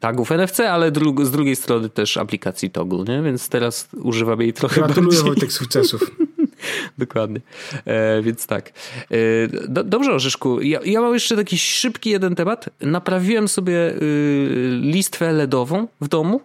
[0.00, 3.22] tagów NFC, ale dru z drugiej strony też aplikacji Toggle, nie?
[3.22, 5.24] Więc teraz używam jej trochę Gratuluję bardziej.
[5.24, 6.10] Wojtek sukcesów.
[6.98, 7.40] Dokładnie.
[7.84, 8.72] E, więc tak.
[9.10, 10.62] E, do, dobrze, Orzeszku.
[10.62, 12.68] Ja, ja mam jeszcze taki szybki jeden temat.
[12.80, 16.40] Naprawiłem sobie y, listwę LEDową w domu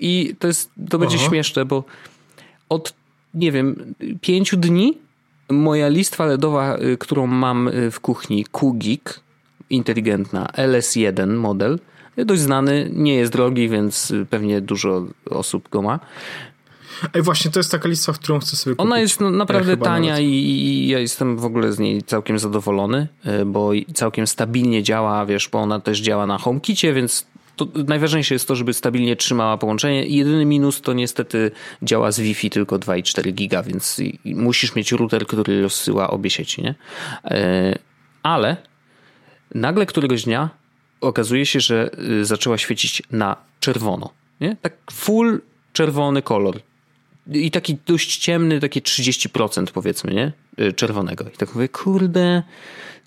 [0.00, 1.28] I to jest, to będzie Aha.
[1.28, 1.84] śmieszne, bo
[2.68, 2.94] od,
[3.34, 4.98] nie wiem, pięciu dni
[5.50, 9.20] moja listwa LEDowa, y, którą mam y, w kuchni, Kugik,
[9.70, 11.78] inteligentna, LS1 model,
[12.16, 16.00] dość znany, nie jest drogi, więc pewnie dużo osób go ma.
[17.14, 18.86] Ej, właśnie, to jest taka lista, w którą chcę sobie kupić.
[18.86, 23.08] Ona jest no, naprawdę tania i, i, ja jestem w ogóle z niej całkiem zadowolony,
[23.24, 27.26] e, bo całkiem stabilnie działa, wiesz, bo ona też działa na HomeKicie, więc
[27.56, 30.06] to najważniejsze jest to, żeby stabilnie trzymała połączenie.
[30.06, 31.50] Jedyny minus to niestety
[31.82, 36.74] działa z Wi-Fi tylko 2,4 giga, więc musisz mieć router, który rozsyła obie sieci, nie?
[37.24, 37.78] E,
[38.22, 38.56] ale
[39.54, 40.50] nagle któregoś dnia
[41.00, 41.90] okazuje się, że
[42.20, 44.56] y, zaczęła świecić na czerwono, nie?
[44.56, 45.40] Tak full
[45.72, 46.60] czerwony kolor
[47.26, 50.32] i taki dość ciemny, takie 30% powiedzmy, nie?
[50.60, 51.24] Y, czerwonego.
[51.34, 52.42] I tak mówię, kurde,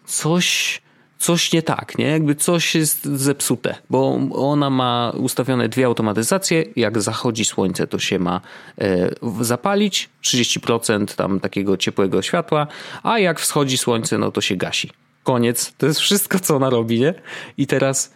[0.05, 0.81] coś,
[1.19, 2.05] coś nie tak, nie?
[2.05, 6.65] Jakby coś jest zepsute, bo ona ma ustawione dwie automatyzacje.
[6.75, 8.41] Jak zachodzi słońce, to się ma
[8.77, 9.09] e,
[9.41, 12.67] zapalić, 30% tam takiego ciepłego światła,
[13.03, 14.89] a jak wschodzi słońce, no to się gasi.
[15.23, 15.73] Koniec.
[15.77, 17.13] To jest wszystko, co ona robi, nie?
[17.57, 18.13] I teraz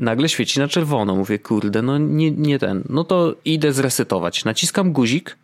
[0.00, 1.16] nagle świeci na czerwono.
[1.16, 2.82] Mówię, kurde, no nie, nie ten.
[2.88, 4.44] No to idę zresetować.
[4.44, 5.36] Naciskam guzik,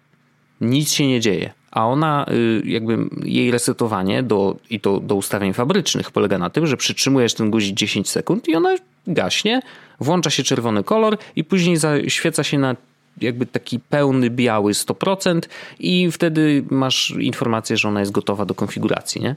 [0.61, 1.53] nic się nie dzieje.
[1.71, 6.67] A ona, y, jakby jej resetowanie do, i to do ustawień fabrycznych polega na tym,
[6.67, 8.77] że przytrzymujesz ten guzik 10 sekund i ona
[9.07, 9.61] gaśnie,
[10.01, 12.77] włącza się czerwony kolor i później zaświeca się na
[13.21, 15.41] jakby taki pełny biały 100%
[15.79, 19.37] i wtedy masz informację, że ona jest gotowa do konfiguracji, nie?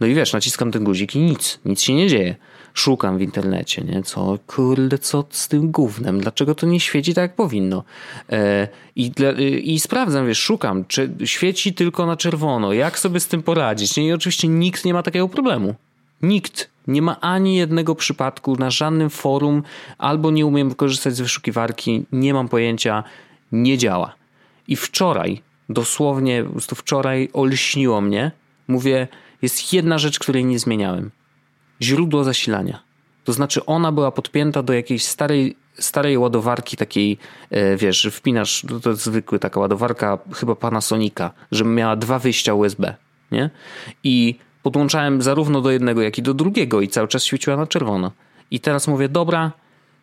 [0.00, 2.34] No i wiesz, naciskam ten guzik i nic, nic się nie dzieje
[2.74, 4.02] szukam w internecie, nie?
[4.02, 6.20] Co, kurde, co z tym gównem?
[6.20, 7.84] Dlaczego to nie świeci tak, jak powinno?
[8.32, 13.28] E, i, e, I sprawdzam, wiesz, szukam, czy świeci tylko na czerwono, jak sobie z
[13.28, 13.96] tym poradzić?
[13.96, 14.06] Nie?
[14.06, 15.74] I oczywiście nikt nie ma takiego problemu.
[16.22, 16.70] Nikt.
[16.86, 19.62] Nie ma ani jednego przypadku na żadnym forum,
[19.98, 23.04] albo nie umiem wykorzystać z wyszukiwarki, nie mam pojęcia,
[23.52, 24.14] nie działa.
[24.68, 28.30] I wczoraj, dosłownie, po prostu wczoraj olśniło mnie.
[28.68, 29.08] Mówię,
[29.42, 31.10] jest jedna rzecz, której nie zmieniałem
[31.82, 32.82] źródło zasilania.
[33.24, 37.18] To znaczy ona była podpięta do jakiejś starej, starej ładowarki takiej,
[37.50, 42.94] e, wiesz, wpinasz, to jest zwykły taka ładowarka chyba Panasonica, że miała dwa wyjścia USB,
[43.32, 43.50] nie?
[44.04, 48.12] I podłączałem zarówno do jednego, jak i do drugiego i cały czas świeciła na czerwono.
[48.50, 49.52] I teraz mówię, dobra,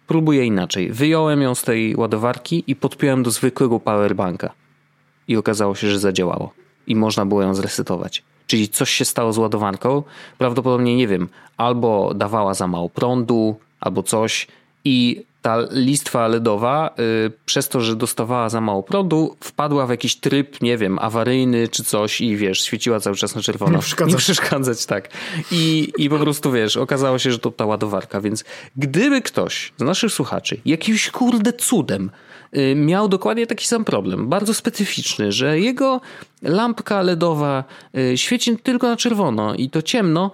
[0.07, 0.91] próbuję inaczej.
[0.91, 4.53] Wyjąłem ją z tej ładowarki i podpiąłem do zwykłego powerbanka.
[5.27, 6.53] I okazało się, że zadziałało.
[6.87, 10.03] I można było ją zresetować czyli coś się stało z ładowarką,
[10.37, 14.47] prawdopodobnie nie wiem, albo dawała za mało prądu, albo coś
[14.85, 20.15] i ta listwa LEDowa y, przez to, że dostawała za mało prądu, wpadła w jakiś
[20.15, 23.71] tryb, nie wiem, awaryjny czy coś i wiesz, świeciła cały czas na czerwono.
[23.71, 24.13] Nie przeszkadzać.
[24.13, 25.09] Nie przeszkadzać, tak.
[25.51, 28.43] I, I po prostu wiesz, okazało się, że to ta ładowarka, więc
[28.75, 32.09] gdyby ktoś z naszych słuchaczy jakimś kurde cudem
[32.75, 36.01] miał dokładnie taki sam problem, bardzo specyficzny, że jego
[36.41, 37.63] lampka LEDowa
[37.97, 40.31] y, świeci tylko na czerwono i to ciemno,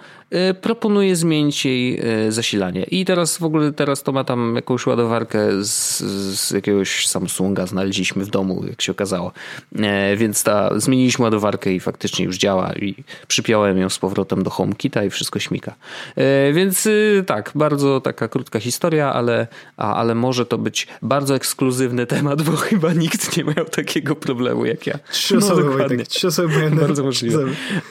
[0.49, 2.83] y, proponuje zmienić jej y, zasilanie.
[2.83, 5.97] I teraz w ogóle teraz to ma tam jakąś ładowarkę z,
[6.39, 9.31] z jakiegoś Samsunga znaleźliśmy w domu, jak się okazało.
[9.79, 12.95] E, więc ta, zmieniliśmy ładowarkę i faktycznie już działa i
[13.27, 15.75] przypiąłem ją z powrotem do HomeKita i wszystko śmika.
[16.15, 16.87] E, więc
[17.25, 19.47] tak, bardzo taka krótka historia, ale,
[19.77, 24.87] ale może to być bardzo ekskluzywny temat, bo chyba nikt nie miał takiego problemu jak
[24.87, 24.99] ja.
[25.11, 27.43] Trzy no, osoby tak, trzy osoby Bardzo możliwe.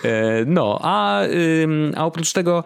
[0.05, 1.23] E, no, a,
[1.97, 2.65] a oprócz tego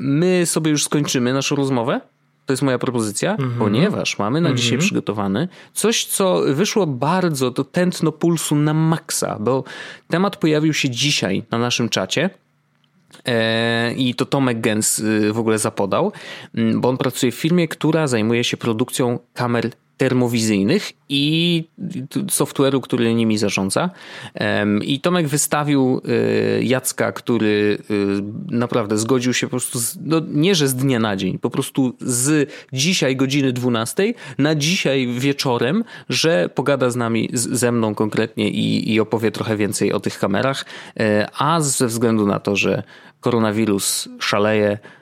[0.00, 2.00] my sobie już skończymy naszą rozmowę.
[2.46, 3.58] To jest moja propozycja, mm -hmm.
[3.58, 4.62] ponieważ mamy na mm -hmm.
[4.62, 9.64] dzisiaj przygotowany coś, co wyszło bardzo do tętno pulsu na maksa, bo
[10.08, 12.30] temat pojawił się dzisiaj na naszym czacie.
[13.26, 16.12] E, I to Tomek Gens y, w ogóle zapodał,
[16.74, 21.64] bo on pracuje w firmie, która zajmuje się produkcją kamer termowizyjnych i
[22.30, 23.90] software'u, który nimi zarządza.
[24.82, 26.00] I Tomek wystawił
[26.60, 30.98] y, Jacka, który y, naprawdę zgodził się po prostu, z, no nie że z dnia
[30.98, 37.28] na dzień, po prostu z dzisiaj godziny 12 na dzisiaj wieczorem, że pogada z nami,
[37.32, 40.64] ze mną konkretnie i, i opowie trochę więcej o tych kamerach,
[41.00, 42.82] e, a ze względu na to, że
[43.20, 44.97] koronawirus szaleje, E,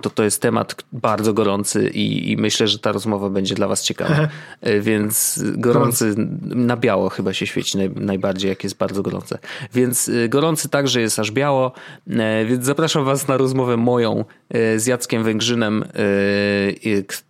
[0.00, 3.82] to to jest temat bardzo gorący i, i, myślę, że ta rozmowa będzie dla was
[3.82, 4.28] ciekawa.
[4.60, 9.38] E, więc gorący na biało chyba się świeci naj, najbardziej, jak jest bardzo gorące.
[9.74, 11.72] Więc e, gorący także jest aż biało,
[12.46, 14.24] więc zapraszam was na rozmowę moją
[14.76, 15.84] z Jackiem Węgrzynem,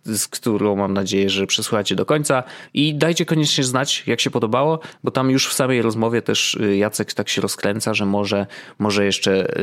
[0.05, 4.79] z którą mam nadzieję, że przesłuchacie do końca i dajcie koniecznie znać, jak się podobało,
[5.03, 8.47] bo tam już w samej rozmowie też Jacek tak się rozkręca, że może,
[8.79, 9.53] może jeszcze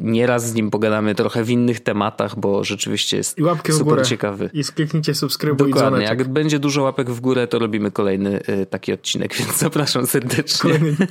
[0.00, 3.86] nieraz z nim pogadamy trochę w innych tematach, tematach, bo rzeczywiście jest I łapkę super
[3.86, 4.02] w górę.
[4.02, 4.50] ciekawy.
[4.52, 8.66] I kliknijcie subskrybuj Dokładnie, i jak będzie dużo łapek w górę, to robimy kolejny y,
[8.66, 10.70] taki odcinek, więc zapraszam serdecznie.
[10.70, 10.96] Kolejny.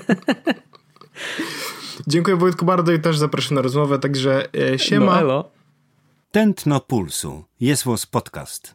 [2.07, 5.05] Dziękuję Wojtku bardzo i też zapraszam na rozmowę, także e, siema.
[5.05, 5.51] No, elo.
[6.31, 7.43] Tętno Pulsu.
[7.59, 8.74] Jest podcast.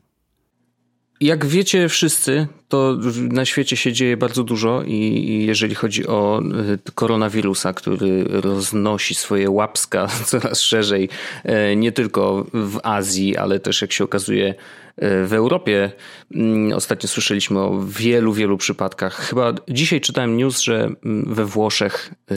[1.21, 6.43] Jak wiecie wszyscy, to na świecie się dzieje bardzo dużo i jeżeli chodzi o
[6.89, 11.09] y, koronawirusa, który roznosi swoje łapska coraz szerzej,
[11.45, 14.55] e, nie tylko w Azji, ale też jak się okazuje
[15.01, 15.93] w Europie
[16.35, 19.15] mm, ostatnio słyszeliśmy o wielu, wielu przypadkach.
[19.17, 20.75] Chyba dzisiaj czytałem news, że
[21.05, 22.35] mm, we Włoszech e,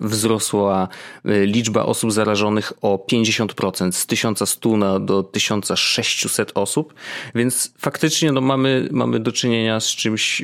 [0.00, 0.88] wzrosła
[1.24, 6.94] e, liczba osób zarażonych o 50%, z 1100 na do 1600 osób,
[7.34, 10.42] więc faktycznie no, mamy, mamy do czynienia z czymś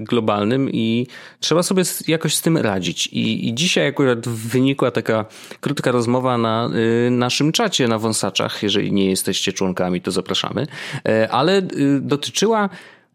[0.00, 1.06] globalnym i
[1.40, 3.06] trzeba sobie jakoś z tym radzić.
[3.06, 5.24] I, i dzisiaj akurat wynikła taka
[5.60, 6.70] krótka rozmowa na
[7.10, 8.62] naszym czacie na Wąsaczach.
[8.62, 10.66] Jeżeli nie jesteście członkami, to zapraszamy
[11.30, 12.68] ale y, dotyczyła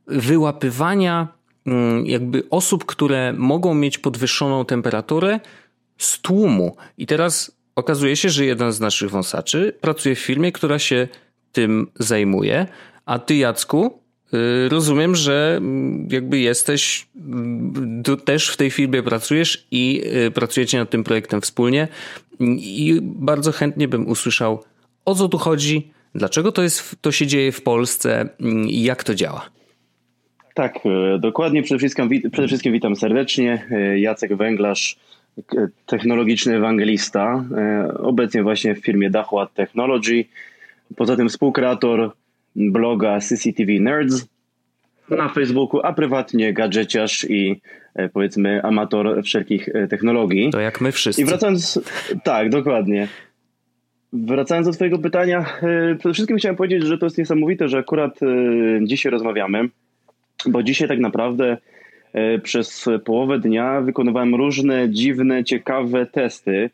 [0.08, 1.28] wyłapywania
[1.66, 5.40] mm, jakby osób, które mogą mieć podwyższoną temperaturę
[5.98, 6.76] z tłumu.
[6.98, 11.08] I teraz okazuje się, że jeden z naszych wąsaczy pracuje w firmie, która się
[11.52, 12.68] tym zajmuje,
[13.06, 14.00] a ty Jacku,
[14.34, 20.78] y, rozumiem, że mm, jakby jesteś, mm, też w tej firmie pracujesz i y, pracujecie
[20.78, 21.88] nad tym projektem wspólnie
[22.58, 24.64] i bardzo chętnie bym usłyszał
[25.06, 28.30] o co tu chodzi, Dlaczego to, jest, to się dzieje w Polsce
[28.68, 29.50] i jak to działa?
[30.54, 31.64] Tak, e, dokładnie.
[31.64, 33.68] Przede wszystkim, przede wszystkim witam serdecznie.
[33.72, 34.96] E, Jacek Węglarz,
[35.86, 40.26] technologiczny ewangelista, e, obecnie właśnie w firmie Dachład Technology.
[40.96, 42.12] Poza tym współkreator
[42.56, 44.26] bloga CCTV Nerds
[45.10, 47.62] na Facebooku, a prywatnie gadżeciarz i
[48.14, 50.50] powiedzmy amator wszelkich technologii.
[50.52, 51.22] To jak my wszyscy.
[51.22, 51.80] I wracając,
[52.24, 53.08] tak, dokładnie.
[54.14, 58.20] Wracając do Twojego pytania, e, przede wszystkim chciałem powiedzieć, że to jest niesamowite, że akurat
[58.24, 58.28] e,
[58.84, 59.70] dzisiaj rozmawiamy,
[60.46, 61.58] bo dzisiaj tak naprawdę
[62.14, 66.70] e, przez połowę dnia wykonywałem różne dziwne, ciekawe testy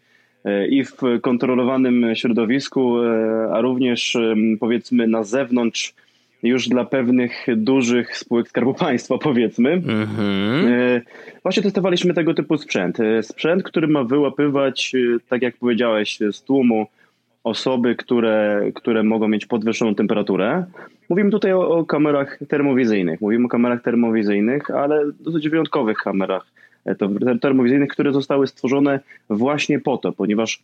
[0.70, 2.98] i w kontrolowanym środowisku,
[3.54, 4.18] a również
[4.60, 5.94] powiedzmy na zewnątrz,
[6.44, 9.72] już dla pewnych dużych spółek Skarbu Państwa, powiedzmy.
[9.72, 11.02] Mhm.
[11.44, 12.98] Właśnie testowaliśmy tego typu sprzęt.
[13.22, 14.92] Sprzęt, który ma wyłapywać,
[15.30, 16.88] tak jak powiedziałeś, z tłumu
[17.44, 20.66] osoby, które, które mogą mieć podwyższoną temperaturę.
[21.10, 23.22] Mówimy tutaj o, o kamerach termowizyjnych.
[23.22, 26.46] Mówimy o kamerach termowizyjnych, ale dosyć wyjątkowych kamerach
[27.42, 30.64] termowizyjnych, które zostały stworzone właśnie po to, ponieważ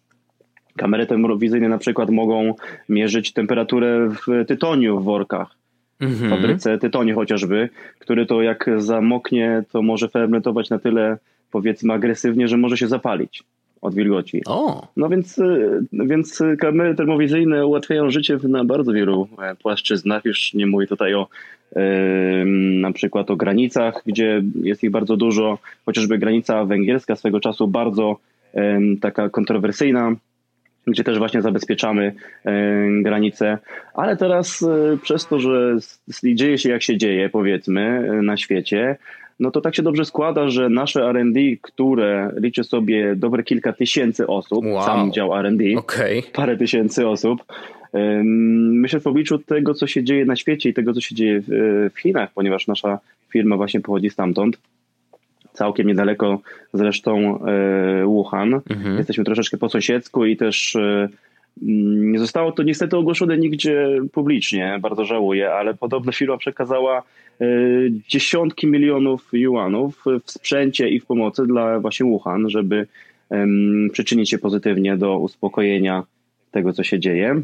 [0.78, 2.55] kamery termowizyjne na przykład mogą
[2.89, 5.55] mierzyć temperaturę w tytoniu w workach.
[5.99, 6.30] Mhm.
[6.30, 7.69] W fabryce tytoniu chociażby,
[7.99, 11.17] który to jak zamoknie, to może fermentować na tyle
[11.51, 13.43] powiedzmy agresywnie, że może się zapalić
[13.86, 14.41] od wilgoci.
[14.45, 14.88] O.
[14.97, 20.25] No więc, y, więc kamery termowizyjne ułatwiają życie na bardzo wielu e, płaszczyznach.
[20.25, 21.27] Już nie mówię tutaj o
[22.81, 28.17] na przykład o granicach, gdzie jest ich bardzo dużo, chociażby granica węgierska swego czasu bardzo
[29.01, 30.15] taka kontrowersyjna,
[30.88, 32.15] gdzie też właśnie zabezpieczamy
[33.01, 33.57] granice,
[33.93, 35.77] ale teraz e, przez to, że
[36.23, 38.97] dzieje się jak się dzieje, powiedzmy, na świecie,
[39.39, 44.27] no to tak się dobrze składa, że nasze R&D, które liczy sobie dobre kilka tysięcy
[44.27, 44.86] osób, wow.
[44.86, 46.23] sam dział R&D, okay.
[46.33, 47.43] parę tysięcy osób,
[48.63, 51.41] myślę w obliczu tego, co się dzieje na świecie i tego, co się dzieje
[51.95, 54.57] w Chinach, ponieważ nasza firma właśnie pochodzi stamtąd,
[55.53, 56.39] całkiem niedaleko
[56.73, 58.53] zresztą e, Wuhan.
[58.69, 58.97] Mhm.
[58.97, 61.09] Jesteśmy troszeczkę po sąsiedzku i też e,
[61.63, 67.03] Mm, nie zostało to niestety ogłoszone nigdzie publicznie, bardzo żałuję, ale podobno firma przekazała
[68.07, 72.88] dziesiątki milionów juanów w sprzęcie i w pomocy dla właśnie Wuhan, żeby
[73.91, 76.03] przyczynić się pozytywnie do uspokojenia
[76.51, 77.41] tego, co się dzieje.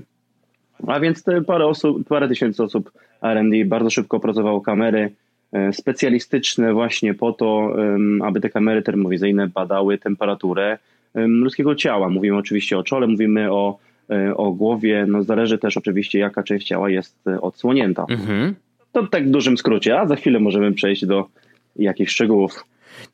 [0.88, 5.12] A więc te parę osób, parę tysięcy osób R&D bardzo szybko opracowało kamery
[5.52, 7.76] e, specjalistyczne właśnie po to,
[8.24, 10.78] aby te kamery termowizyjne badały temperaturę
[11.16, 12.10] ludzkiego ciała.
[12.10, 13.80] Mówimy oczywiście o czole, mówimy o
[14.12, 18.06] E, o głowie, no zależy też oczywiście jaka część ciała jest e, odsłonięta.
[18.10, 18.56] Mhm.
[18.92, 21.28] To tak w dużym skrócie, a za chwilę możemy przejść do
[21.76, 22.66] jakichś szczegółów.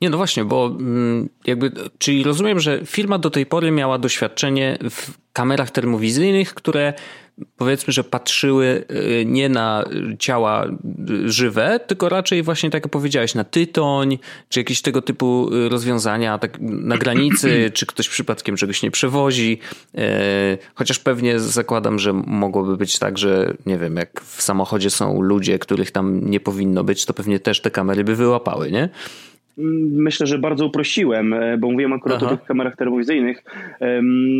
[0.01, 4.77] Nie, no właśnie, bo mm, jakby, czyli rozumiem, że firma do tej pory miała doświadczenie
[4.89, 6.93] w kamerach termowizyjnych, które
[7.57, 9.85] powiedzmy, że patrzyły y, nie na
[10.19, 10.65] ciała
[11.25, 14.17] żywe, tylko raczej właśnie tak jak powiedziałeś, na tytoń,
[14.49, 19.59] czy jakieś tego typu y, rozwiązania tak na granicy, czy ktoś przypadkiem czegoś nie przewozi.
[19.95, 19.99] Y,
[20.75, 25.59] chociaż pewnie zakładam, że mogłoby być tak, że nie wiem, jak w samochodzie są ludzie,
[25.59, 28.89] których tam nie powinno być, to pewnie też te kamery by wyłapały, nie?
[29.57, 32.31] Myślę, że bardzo uprościłem, e, bo mówiłem akurat Aha.
[32.31, 33.43] o tych kamerach termowizyjnych.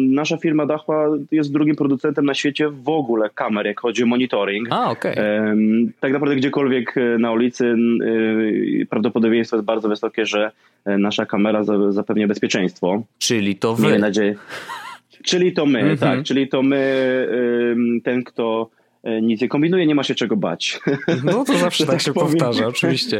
[0.09, 4.67] Nasza firma Dachła jest drugim producentem na świecie w ogóle kamer, jak chodzi o monitoring.
[4.71, 5.15] A, okay.
[5.99, 10.51] Tak naprawdę gdziekolwiek e, na ulicy e, prawdopodobieństwo jest bardzo wysokie, że
[10.85, 13.03] nasza kamera zapewnia bezpieczeństwo.
[13.17, 13.83] Czyli to wy.
[13.83, 14.35] Miejmy nadzieję.
[15.23, 15.99] Czyli to my, mm -hmm.
[15.99, 16.23] tak.
[16.23, 17.27] Czyli to my,
[18.03, 18.69] ten kto
[19.21, 20.79] nic nie kombinuje, nie ma się czego bać.
[21.23, 22.29] No to zawsze tak, tak się powiem.
[22.29, 23.19] powtarza, oczywiście.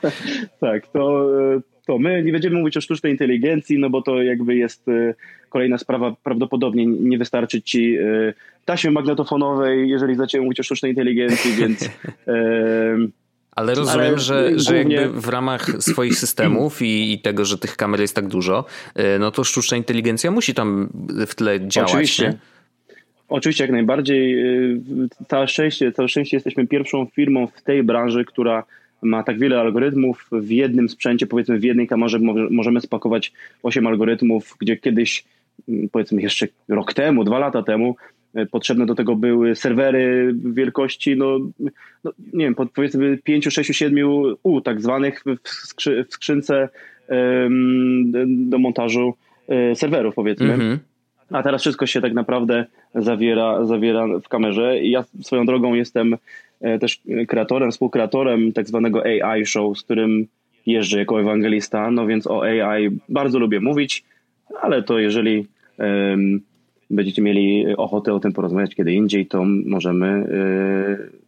[0.60, 4.56] tak, to, e, to my nie będziemy mówić o sztucznej inteligencji, no bo to jakby
[4.56, 5.14] jest e,
[5.48, 7.98] kolejna sprawa, prawdopodobnie nie wystarczy ci
[8.64, 11.90] taśmy magnetofonowej, jeżeli zaczniemy mówić o sztucznej inteligencji, więc...
[13.56, 17.76] Ale rozumiem, Ale że, że jakby w ramach swoich systemów i, i, tego, że tych
[17.76, 18.64] kamer jest tak dużo,
[19.20, 20.88] no to sztuczna inteligencja musi tam
[21.26, 21.90] w tle działać.
[21.90, 22.24] Oczywiście.
[22.24, 22.51] Nie?
[23.32, 24.38] Oczywiście, jak najbardziej.
[24.74, 24.80] Y,
[25.28, 28.64] całe szczęście, całe szczęście jesteśmy pierwszą firmą w tej branży, która
[29.02, 32.18] ma tak wiele algorytmów w jednym sprzęcie, powiedzmy w jednej kamerze
[32.50, 35.24] możemy spakować 8 algorytmów, gdzie kiedyś,
[35.68, 37.96] mm, powiedzmy jeszcze rok temu, dwa lata temu,
[38.38, 41.38] y, potrzebne do tego były serwery wielkości, no,
[42.04, 46.68] no nie wiem, powiedzmy 5, 6, 7 U tak zwanych w, skrzy, w skrzynce
[48.26, 49.14] do montażu
[49.72, 50.54] y, serwerów, powiedzmy.
[50.54, 50.91] Mm -hmm.
[51.32, 54.80] A teraz wszystko się tak naprawdę zawiera, zawiera w kamerze.
[54.80, 56.16] I ja swoją drogą jestem
[56.60, 60.26] e, też kreatorem, współkreatorem tak zwanego AI show, z którym
[60.66, 64.04] jeżdżę jako ewangelista, no więc o AI bardzo lubię mówić,
[64.60, 65.46] ale to jeżeli
[65.78, 66.40] um,
[66.90, 71.21] będziecie mieli ochotę o tym porozmawiać kiedy indziej, to możemy e,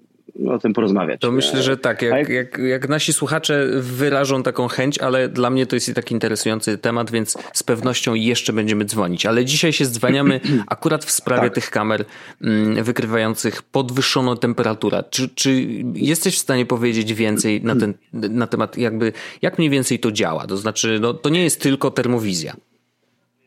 [0.49, 1.21] o tym porozmawiać.
[1.21, 2.03] To myślę, że tak.
[2.03, 2.29] Jak, jak...
[2.29, 6.79] Jak, jak, nasi słuchacze wyrażą taką chęć, ale dla mnie to jest i taki interesujący
[6.79, 9.27] temat, więc z pewnością jeszcze będziemy dzwonić.
[9.27, 11.55] Ale dzisiaj się dzwaniamy akurat w sprawie tak.
[11.55, 12.05] tych kamer
[12.43, 15.05] mm, wykrywających podwyższoną temperaturę.
[15.11, 19.13] Czy, czy jesteś w stanie powiedzieć więcej na, ten, na temat, jakby
[19.43, 20.47] jak mniej więcej to działa?
[20.47, 22.57] To znaczy, no, to nie jest tylko termowizja.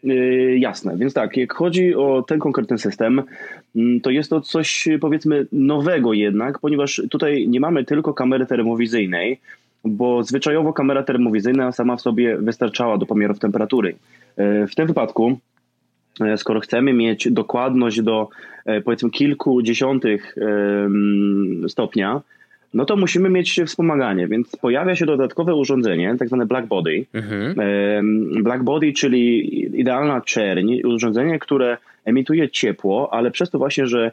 [0.04, 3.24] Yy, jasne, więc tak, jak chodzi o ten konkretny system,
[4.04, 9.40] to jest to coś powiedzmy nowego jednak, ponieważ tutaj nie mamy tylko kamery termowizyjnej,
[9.86, 13.96] bo zwyczajowo kamera termowizyjna sama w sobie wystarczała do pomiarów temperatury.
[14.38, 15.40] Yy, w tym wypadku,
[16.20, 18.30] yy, skoro chcemy mieć dokładność do
[18.86, 20.36] powiedzmy kilku dziesiątych
[21.68, 22.22] stopnia,
[22.74, 27.06] no to musimy mieć wspomaganie, więc pojawia się dodatkowe urządzenie, tak zwane black body.
[27.14, 27.56] Mhm.
[28.44, 31.78] Black body, czyli idealna czerń, urządzenie, które
[32.08, 34.12] emituje ciepło, ale przez to właśnie, że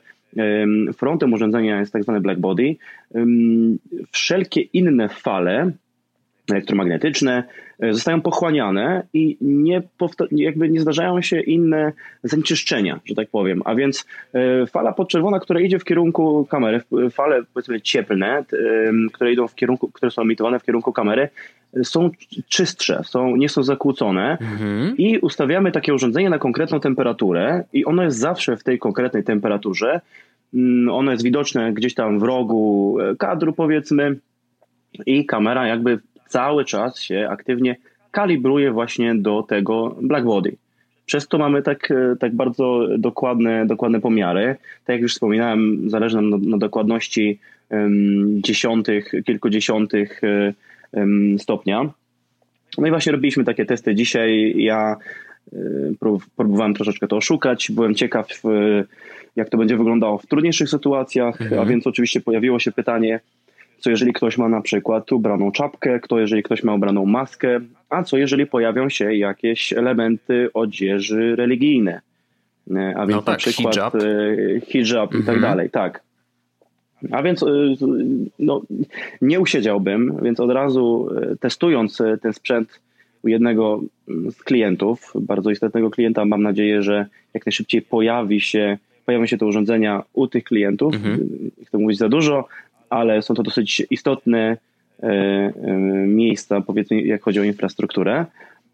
[0.97, 2.77] frontem urządzenia jest tak zwane black body,
[4.13, 5.73] wszelkie inne fale
[6.53, 7.45] elektromagnetyczne
[7.81, 9.83] e, zostają pochłaniane i nie,
[10.31, 11.93] jakby nie zdarzają się inne
[12.23, 13.63] zanieczyszczenia, że tak powiem.
[13.65, 16.81] A więc e, fala podczerwona, która idzie w kierunku kamery,
[17.11, 18.45] fale powiedzmy cieplne,
[19.13, 21.29] które idą w kierunku, które są emitowane w kierunku kamery,
[21.83, 22.11] są
[22.49, 24.97] czystsze, są, nie są zakłócone mhm.
[24.97, 30.01] i ustawiamy takie urządzenie na konkretną temperaturę i ono jest zawsze w tej konkretnej temperaturze.
[30.55, 34.17] Mm, ono jest widoczne gdzieś tam w rogu e, kadru powiedzmy
[35.07, 35.99] i kamera jakby
[36.29, 37.77] cały czas się aktywnie
[38.11, 40.57] kalibruje właśnie do tego blackbody.
[41.07, 44.57] Przez to mamy tak, e, tak bardzo dokładne, dokładne pomiary.
[44.85, 47.39] Tak jak już wspominałem, zależy nam na, na dokładności
[47.71, 50.55] um, dziesiątych, kilkudziesiątych um,
[51.39, 51.91] stopnia.
[52.79, 54.55] No i właśnie robiliśmy takie testy dzisiaj.
[54.57, 54.97] Ja
[56.37, 57.73] próbowałem troszeczkę to oszukać.
[57.73, 58.29] Byłem ciekaw,
[59.37, 61.61] jak to będzie wyglądało w trudniejszych sytuacjach, mhm.
[61.61, 63.21] a więc oczywiście pojawiło się pytanie,
[63.79, 68.03] co jeżeli ktoś ma na przykład ubraną czapkę, kto jeżeli ktoś ma ubraną maskę, a
[68.03, 72.01] co jeżeli pojawią się jakieś elementy odzieży religijne.
[72.71, 75.23] E, a więc no tak, na przykład hijab, e, hijab mhm.
[75.23, 75.41] i tak mhm.
[75.41, 76.03] dalej, tak.
[77.11, 77.47] A więc e,
[78.39, 78.63] no,
[79.23, 81.09] nie usiedziałbym, więc od razu
[81.41, 82.81] testując ten sprzęt
[83.23, 89.27] u jednego z klientów, bardzo istotnego klienta, mam nadzieję, że jak najszybciej pojawi się, pojawią
[89.27, 90.95] się te urządzenia u tych klientów.
[90.95, 91.29] Mhm.
[91.67, 92.49] Chcę mówić za dużo,
[92.91, 94.57] ale są to dosyć istotne
[96.07, 98.27] miejsca, powiedzmy, jak chodzi o infrastrukturę.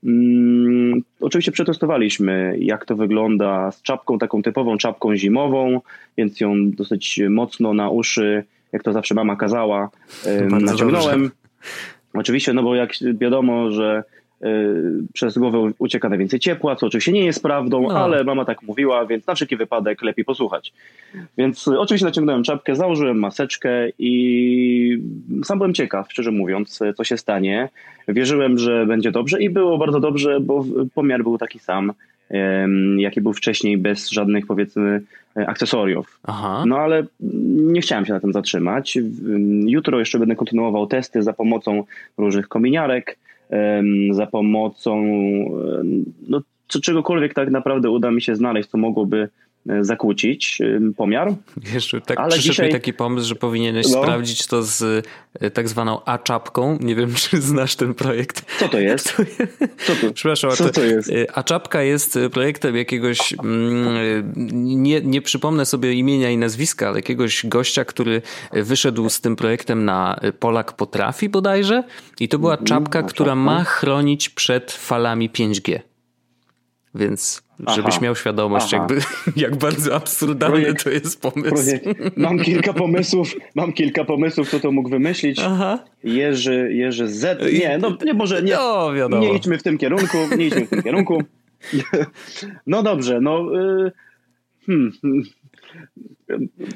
[0.05, 5.81] Mm, oczywiście przetestowaliśmy, jak to wygląda z czapką, taką typową czapką zimową,
[6.17, 9.91] więc ją dosyć mocno na uszy, jak to zawsze mama kazała,
[10.51, 11.23] Bardzo naciągnąłem.
[11.23, 11.37] Dobrze.
[12.15, 14.05] Oczywiście, no bo jak wiadomo, że
[15.12, 18.05] przez głowę ucieka najwięcej ciepła, co oczywiście nie jest prawdą, no.
[18.05, 20.72] ale mama tak mówiła, więc na wszelki wypadek lepiej posłuchać.
[21.38, 25.03] Więc y, oczywiście naciągnąłem czapkę, założyłem maseczkę i
[25.45, 27.68] sam byłem ciekaw, szczerze mówiąc, co się stanie.
[28.09, 30.64] Wierzyłem, że będzie dobrze i było bardzo dobrze, bo
[30.95, 31.93] pomiar był taki sam,
[32.97, 35.03] jaki był wcześniej, bez żadnych powiedzmy
[35.34, 36.20] akcesoriów.
[36.22, 36.64] Aha.
[36.66, 37.07] No ale
[37.57, 38.99] nie chciałem się na tym zatrzymać.
[39.66, 41.84] Jutro jeszcze będę kontynuował testy za pomocą
[42.18, 43.18] różnych kominiarek
[44.11, 45.05] za pomocą
[46.29, 49.29] no, czegokolwiek tak naprawdę uda mi się znaleźć, co mogłoby
[49.81, 50.59] zakłócić
[50.97, 51.35] pomiar.
[51.73, 52.67] Jeszcze tak Ale przyszedł dzisiaj...
[52.67, 54.03] mi taki pomysł, że powinieneś no.
[54.03, 55.07] sprawdzić to z
[55.41, 56.79] e, tak zwaną A-czapką.
[56.81, 58.45] Nie wiem, czy znasz ten projekt.
[58.59, 59.17] Co to jest?
[59.87, 61.11] Co to, Przepraszam, Co to jest?
[61.11, 64.33] E, A-czapka jest projektem jakiegoś, mm,
[64.83, 69.85] nie, nie przypomnę sobie imienia i nazwiska, ale jakiegoś gościa, który wyszedł z tym projektem
[69.85, 71.85] na Polak Potrafi bodajże
[72.21, 75.89] i to była mhm, czapka, która ma chronić przed falami 5G.
[76.95, 78.05] Więc żebyś Aha.
[78.05, 78.99] miał świadomość, jakby,
[79.36, 81.55] jak bardzo absurdalny projekt, to jest pomysł.
[81.55, 82.16] Projekt.
[82.16, 85.41] Mam kilka pomysłów, mam kilka pomysłów, kto to mógł wymyślić.
[85.45, 85.78] Aha.
[86.05, 87.53] Jerzy, Jerzy Z.
[87.53, 88.57] Nie, no nie może, nie,
[89.09, 91.22] no, nie idźmy w tym kierunku, nie idźmy w tym kierunku.
[92.66, 93.61] No dobrze, no...
[93.86, 93.93] Y,
[94.66, 94.93] hmm.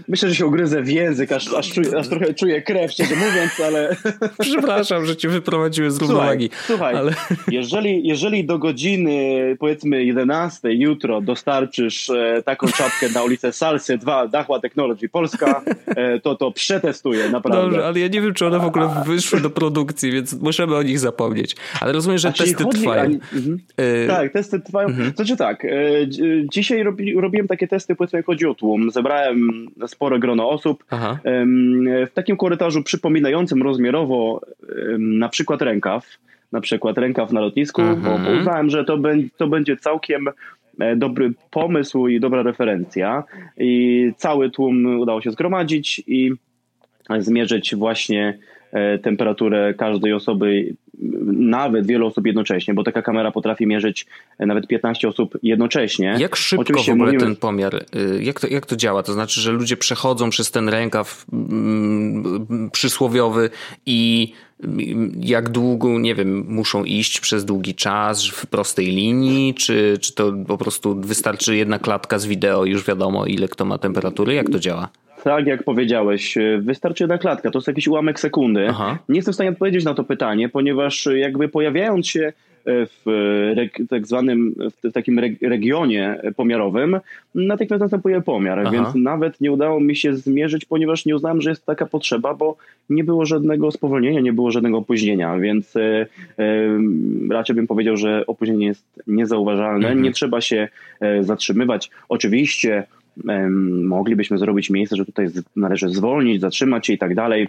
[0.08, 3.60] Myślę, że się ugryzę w język, aż, aż, czuję, aż trochę czuję krew, szczerze mówiąc,
[3.66, 3.96] ale...
[4.40, 6.50] Przepraszam, że cię wyprowadziły z równowagi.
[6.66, 7.12] Słuchaj, ale...
[7.50, 14.28] jeżeli, jeżeli do godziny, powiedzmy 11 jutro dostarczysz e, taką czapkę na ulicę Salsy 2,
[14.28, 17.62] Dachła Technology Polska, e, to to przetestuję, naprawdę.
[17.62, 20.82] Dobrze, ale ja nie wiem, czy one w ogóle wyszły do produkcji, więc musimy o
[20.82, 21.56] nich zapomnieć.
[21.80, 23.04] Ale rozumiem, że testy chodzi, trwają.
[23.04, 23.58] mhm.
[23.76, 24.06] e...
[24.06, 24.88] Tak, testy trwają.
[24.88, 25.12] Mhm.
[25.16, 25.70] Znaczy tak, e,
[26.52, 28.90] dzisiaj robi, robiłem takie testy, powiedzmy, jak chodzi o tłum.
[28.90, 29.43] Zebrałem
[29.86, 30.84] spore grono osób.
[30.90, 31.18] Aha.
[32.06, 34.40] W takim korytarzu przypominającym rozmiarowo
[34.98, 36.18] na przykład rękaw,
[36.52, 38.38] na przykład rękaw na lotnisku, bo mhm.
[38.38, 38.98] uznałem, że to,
[39.36, 40.28] to będzie całkiem
[40.80, 43.24] e, dobry pomysł i dobra referencja.
[43.56, 46.32] I cały tłum udało się zgromadzić i
[47.18, 48.53] zmierzyć właśnie e,
[49.02, 50.74] temperaturę każdej osoby
[51.26, 54.06] nawet wiele osób jednocześnie, bo taka kamera potrafi mierzyć
[54.38, 56.16] nawet 15 osób jednocześnie.
[56.18, 57.24] Jak szybko Oczywiście w ogóle mówimy...
[57.24, 59.02] ten pomiar, y, jak to, jak to działa?
[59.02, 63.50] To znaczy, że ludzie przechodzą przez ten rękaw mm, przysłowiowy
[63.86, 64.32] i
[65.20, 70.32] jak długo, nie wiem, muszą iść przez długi czas w prostej linii, czy, czy to
[70.46, 74.34] po prostu wystarczy jedna klatka z wideo i już wiadomo ile kto ma temperatury?
[74.34, 74.88] Jak to działa?
[75.24, 78.66] Tak, jak powiedziałeś, e, wystarczy jedna klatka, to jest jakiś ułamek sekundy.
[78.68, 78.98] Aha.
[79.08, 82.32] Nie jestem w stanie odpowiedzieć na to pytanie, ponieważ e, jakby pojawiając się e,
[82.66, 83.06] w
[83.90, 84.54] tak zwanym,
[84.84, 87.00] w takim regionie pomiarowym,
[87.34, 88.70] natychmiast następuje pomiar, Aha.
[88.70, 92.56] więc nawet nie udało mi się zmierzyć, ponieważ nie uznałem, że jest taka potrzeba, bo
[92.90, 95.74] nie było żadnego spowolnienia, nie było żadnego opóźnienia, więc
[97.30, 100.02] raczej bym powiedział, że opóźnienie jest niezauważalne, mhm.
[100.02, 100.68] nie trzeba się
[101.20, 101.90] zatrzymywać.
[102.08, 102.84] Oczywiście
[103.82, 107.48] moglibyśmy zrobić miejsce, że tutaj należy zwolnić, zatrzymać się i tak dalej,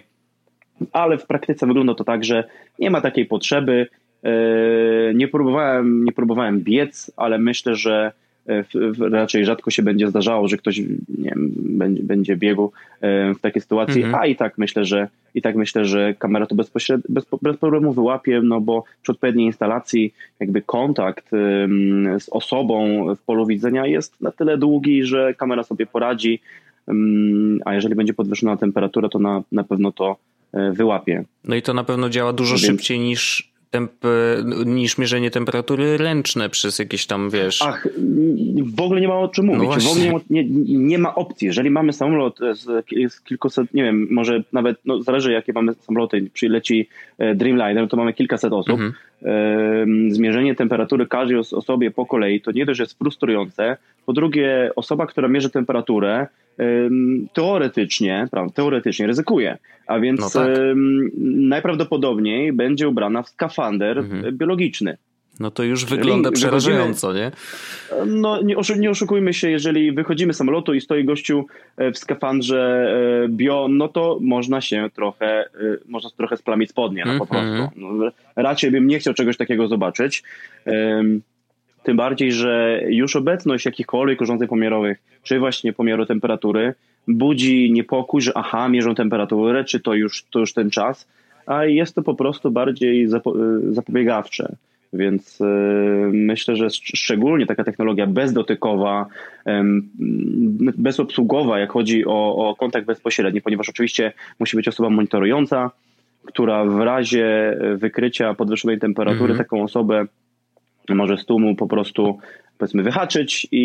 [0.92, 2.44] ale w praktyce wygląda to tak, że
[2.78, 3.86] nie ma takiej potrzeby.
[4.22, 4.30] E,
[5.14, 8.12] nie próbowałem, nie próbowałem biec, ale myślę, że
[9.10, 13.62] raczej rzadko się będzie zdarzało, że ktoś nie wiem, będzie, będzie biegł e, w takiej
[13.62, 14.22] sytuacji, mhm.
[14.22, 17.92] a i tak myślę, że i tak myślę, że kamera to bezpośrednio, bez, bez problemu
[17.92, 21.30] wyłapie, no bo przy odpowiedniej instalacji jakby kontakt
[22.18, 26.40] z osobą w polu widzenia jest na tyle długi, że kamera sobie poradzi,
[27.64, 30.16] a jeżeli będzie podwyższona temperatura, to na, na pewno to
[30.52, 31.24] e, wyłapie.
[31.44, 32.66] No i to na pewno działa dużo Więc...
[32.66, 33.92] szybciej niż temp,
[34.66, 37.62] niż mierzenie temperatury ręczne przez jakieś tam, wiesz...
[37.62, 37.88] Ach,
[38.76, 39.62] w ogóle nie ma o czym mówić.
[39.62, 40.44] No w ogóle nie ma, nie,
[40.78, 41.46] nie ma opcji.
[41.46, 46.30] Jeżeli mamy samolot z, z kilkuset, nie wiem, może nawet, no zależy jakie mamy samoloty,
[46.32, 46.88] przyleci
[47.18, 48.80] e, Dreamliner, to mamy kilkaset osób.
[48.80, 48.92] Mhm.
[50.10, 55.28] Zmierzenie temperatury każdej osobie po kolei to nie dość, jest frustrujące, po drugie osoba, która
[55.28, 56.26] mierzy temperaturę
[57.32, 60.48] teoretycznie, prawda, teoretycznie ryzykuje, a więc no tak.
[61.24, 64.38] najprawdopodobniej będzie ubrana w skafander mhm.
[64.38, 64.96] biologiczny.
[65.40, 67.30] No to już wygląda przerażająco, nie?
[68.06, 71.46] No nie, nie oszukujmy się, jeżeli wychodzimy z samolotu i stoi gościu
[71.76, 72.88] e, w skafandrze
[73.24, 75.46] e, bio, no to można się trochę, e,
[75.86, 77.56] można trochę splamić spodnie, no po mhm.
[77.56, 77.80] prostu.
[77.80, 80.22] No, raczej bym nie chciał czegoś takiego zobaczyć.
[81.86, 86.74] Tym bardziej, że już obecność jakichkolwiek urządzeń pomiarowych, czy właśnie pomiaru temperatury,
[87.08, 91.08] budzi niepokój, że aha, mierzą temperaturę, czy to już, to już ten czas,
[91.46, 93.34] a jest to po prostu bardziej zapo
[93.70, 94.56] zapobiegawcze.
[94.92, 99.06] Więc yy, myślę, że szczególnie taka technologia bezdotykowa,
[100.76, 105.70] bezobsługowa, jak chodzi o, o kontakt bezpośredni, ponieważ oczywiście musi być osoba monitorująca,
[106.24, 109.38] która w razie wykrycia podwyższonej temperatury mm -hmm.
[109.38, 110.06] taką osobę
[110.94, 112.18] może z tłumu po prostu
[112.58, 113.64] powiedzmy wyhaczyć i,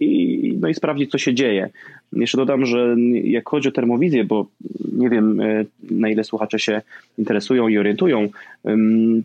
[0.00, 1.70] i, no i sprawdzić, co się dzieje.
[2.12, 4.46] Jeszcze dodam, że jak chodzi o termowizję, bo
[4.92, 6.82] nie wiem e, na ile słuchacze się
[7.18, 8.28] interesują i orientują,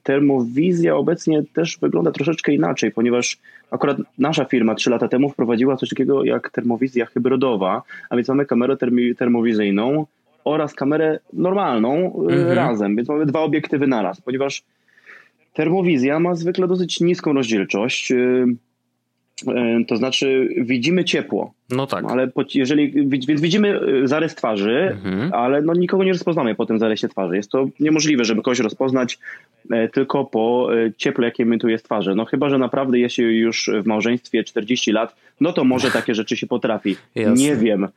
[0.04, 3.38] termowizja obecnie też wygląda troszeczkę inaczej, ponieważ
[3.72, 8.46] akurat nasza firma trzy lata temu wprowadziła coś takiego jak termowizja hybrydowa, a więc mamy
[8.46, 8.78] kamerę
[9.18, 10.06] termowizyjną
[10.44, 11.94] oraz kamerę normalną
[12.30, 12.56] e, mhm.
[12.56, 14.64] razem, więc mamy dwa obiektywy naraz, ponieważ
[15.58, 18.12] termowizja ma zwykle dosyć niską rozdzielczość.
[18.12, 21.54] E, to znaczy widzimy ciepło.
[21.70, 22.06] No tak.
[22.08, 25.34] Ale po, jeżeli, więc widzimy e, zarys twarzy, mhm.
[25.34, 27.36] ale no nikogo nie rozpoznamy po tym zarysie twarzy.
[27.36, 29.20] Jest to niemożliwe, żeby kogoś rozpoznać
[29.72, 32.16] e, tylko po cieple, jakie emituje z twarzy.
[32.16, 36.16] No chyba, że naprawdę jest się już w małżeństwie 40 lat, no to może takie
[36.16, 36.96] rzeczy się potrafi.
[37.16, 37.36] Jasne.
[37.36, 37.88] Nie wiem.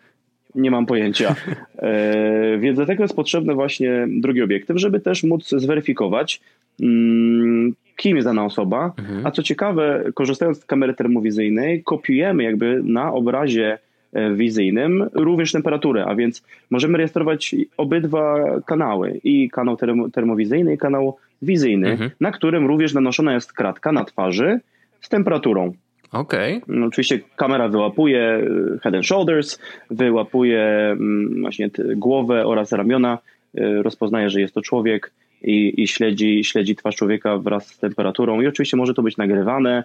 [0.55, 1.35] Nie mam pojęcia.
[1.83, 6.41] E, więc dlatego jest potrzebny właśnie drugi obiektyw, żeby też móc zweryfikować,
[6.81, 8.93] mm, kim jest dana osoba.
[8.99, 9.27] Mhm.
[9.27, 13.79] A co ciekawe, korzystając z kamery termowizyjnej, kopiujemy jakby na obrazie
[14.13, 19.77] e, wizyjnym również temperaturę, a więc możemy rejestrować obydwa kanały, i kanał
[20.13, 22.11] termowizyjny, i kanał wizyjny, mhm.
[22.21, 24.61] na którym również nanoszona jest kratka na twarzy
[25.01, 25.73] z temperaturą.
[26.13, 26.57] Okej.
[26.57, 26.77] Okay.
[26.77, 29.59] No, oczywiście kamera wyłapuje e, head and shoulders,
[29.91, 33.19] wyłapuje mm, właśnie głowę oraz ramiona,
[33.55, 38.41] e, rozpoznaje, że jest to człowiek, i, i śledzi, śledzi twarz człowieka wraz z temperaturą
[38.41, 39.85] i oczywiście może to być nagrywane,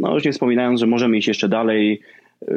[0.00, 2.00] no już nie wspominając, że możemy iść jeszcze dalej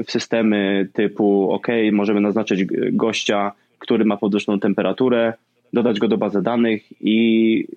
[0.06, 5.34] w systemy typu ok, możemy naznaczyć gościa, który ma podwyższoną temperaturę,
[5.74, 7.68] dodać go do bazy danych i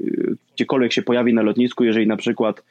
[0.55, 2.63] gdziekolwiek się pojawi na lotnisku, jeżeli na przykład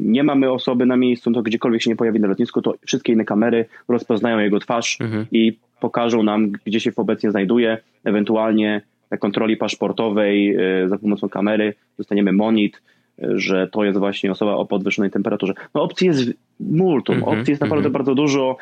[0.00, 3.24] nie mamy osoby na miejscu, to gdziekolwiek się nie pojawi na lotnisku, to wszystkie inne
[3.24, 5.26] kamery rozpoznają jego twarz mhm.
[5.32, 8.82] i pokażą nam, gdzie się obecnie znajduje, ewentualnie
[9.18, 12.82] kontroli paszportowej e, za pomocą kamery dostaniemy monit,
[13.22, 15.54] e, że to jest właśnie osoba o podwyższonej temperaturze.
[15.74, 16.30] No opcji jest
[16.60, 17.98] multum, mm -hmm, opcji jest naprawdę mm -hmm.
[17.98, 18.56] bardzo dużo.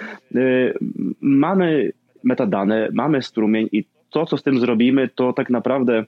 [1.20, 1.92] Mamy
[2.24, 6.04] metadane, mamy strumień i to, co z tym zrobimy, to tak naprawdę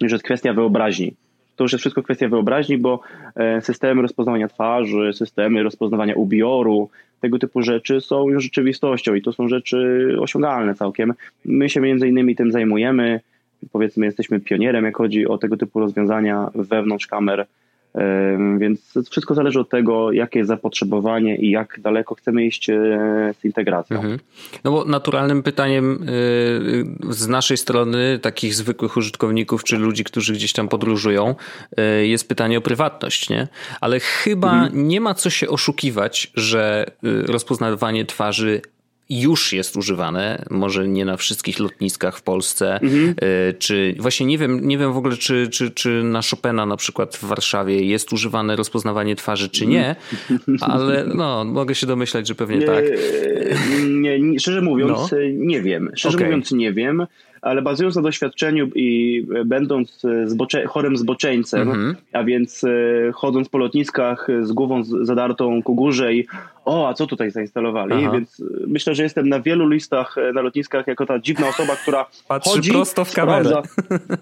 [0.00, 1.14] już jest kwestia wyobraźni.
[1.56, 3.00] To już jest wszystko kwestia wyobraźni, bo
[3.60, 6.90] systemy rozpoznawania twarzy, systemy rozpoznawania ubioru,
[7.20, 11.14] tego typu rzeczy są już rzeczywistością i to są rzeczy osiągalne całkiem.
[11.44, 13.20] My się między innymi tym zajmujemy
[13.72, 17.46] powiedzmy jesteśmy pionierem, jak chodzi o tego typu rozwiązania wewnątrz kamer,
[18.58, 22.74] więc wszystko zależy od tego, jakie jest zapotrzebowanie i jak daleko chcemy iść e,
[23.40, 23.96] z integracją.
[23.96, 24.18] Mhm.
[24.64, 30.52] No bo naturalnym pytaniem e, z naszej strony, takich zwykłych użytkowników czy ludzi, którzy gdzieś
[30.52, 31.34] tam podróżują,
[31.76, 33.48] e, jest pytanie o prywatność, nie?
[33.80, 34.88] Ale chyba mhm.
[34.88, 38.60] nie ma co się oszukiwać, że rozpoznawanie twarzy
[39.10, 43.14] już jest używane, może nie na wszystkich lotniskach w Polsce, mhm.
[43.20, 46.76] E, czy właśnie nie wiem, nie wiem w ogóle, czy, czy, czy na Chopina na
[46.76, 49.96] przykład w Warszawie jest używane rozpoznawanie twarzy, czy nie,
[50.60, 52.84] ale no, mogę się domyślać, że pewnie nie, tak.
[53.90, 55.18] Nie, nie, szczerze mówiąc, no.
[55.32, 55.90] nie wiem.
[55.96, 56.26] Szczerze okay.
[56.26, 57.06] mówiąc, nie wiem
[57.44, 61.94] ale bazując na doświadczeniu i będąc zbocze, chorym zboczeńcem, -hmm.
[62.12, 62.68] a więc e,
[63.12, 66.26] chodząc po lotniskach z głową zadartą ku górze i
[66.64, 67.92] o, a co tutaj zainstalowali?
[67.92, 68.10] Aha.
[68.12, 71.76] Więc e, myślę, że jestem na wielu listach e, na lotniskach jako ta dziwna osoba,
[71.76, 73.44] która Patrzy chodzi, prosto w kamerę.
[73.44, 73.68] Sprawdza,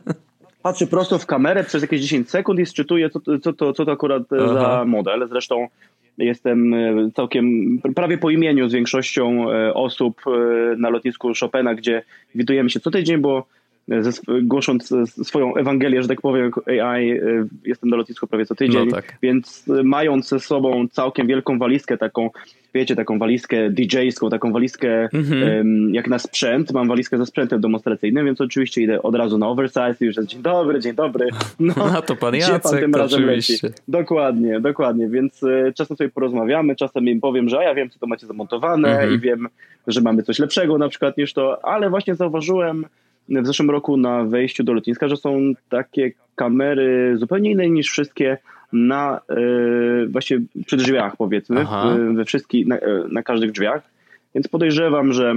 [0.63, 3.93] patrzy prosto w kamerę przez jakieś 10 sekund i sczytuje, co, co, to, co to
[3.93, 4.55] akurat Aha.
[4.55, 5.29] za model.
[5.29, 5.69] Zresztą
[6.19, 10.31] Jestem e, całkiem prawie po imieniu z większością e, osób e,
[10.77, 12.03] na lotnisku Chopina, gdzie
[12.35, 13.47] widujemy się co tydzień, bo
[14.43, 17.21] głosząc swoją Ewangelię, że tak powiem, AI,
[17.65, 19.19] jestem na lotnisku prawie co tydzień, no tak.
[19.23, 22.31] więc mając ze sobą całkiem wielką walizkę, taką
[22.75, 25.95] wiecie, taką walizkę DJ-ską, taką walizkę mhm.
[25.95, 26.73] jak na sprzęt.
[26.73, 30.29] Mam walizkę ze sprzętem demonstracyjnym, więc oczywiście idę od razu na oversize i już jest
[30.29, 31.27] dzień dobry, dzień dobry.
[31.61, 33.67] No, A to pan Jacek, pan tym razem oczywiście.
[33.67, 33.81] leci?
[33.89, 35.41] Dokładnie, dokładnie, więc
[35.75, 39.15] czasem sobie porozmawiamy, czasem im powiem, że ja wiem, co to macie zamontowane mhm.
[39.15, 39.49] i wiem,
[39.87, 42.87] że mamy coś lepszego na przykład niż to, ale właśnie zauważyłem
[43.29, 48.39] w zeszłym roku na wejściu do lotniska, że są takie kamery zupełnie inne niż wszystkie
[48.73, 49.37] na e,
[50.07, 53.83] właśnie przy drzwiach powiedzmy, w, we wszystkich, na, e, na każdych drzwiach.
[54.35, 55.35] Więc podejrzewam, że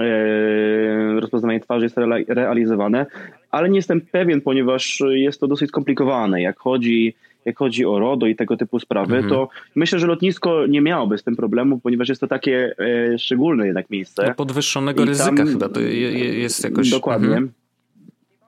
[0.00, 1.96] e, rozpoznawanie twarzy jest
[2.28, 3.06] realizowane,
[3.50, 6.42] ale nie jestem pewien, ponieważ jest to dosyć skomplikowane.
[6.42, 7.14] Jak chodzi,
[7.44, 9.34] jak chodzi o RODO i tego typu sprawy, mhm.
[9.34, 13.66] to myślę, że lotnisko nie miałoby z tym problemu, ponieważ jest to takie e, szczególne
[13.66, 14.24] jednak miejsce.
[14.28, 16.90] No podwyższonego I ryzyka tam, chyba to jest jakoś...
[16.90, 17.28] Dokładnie.
[17.28, 17.52] Mhm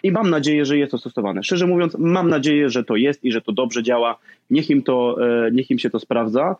[0.04, 1.42] i mam nadzieję, że jest to stosowane.
[1.42, 4.18] Szczerze mówiąc, mam nadzieję, że to jest i że to dobrze działa.
[4.50, 5.16] Niech im, to,
[5.46, 6.56] e, niech im się to sprawdza.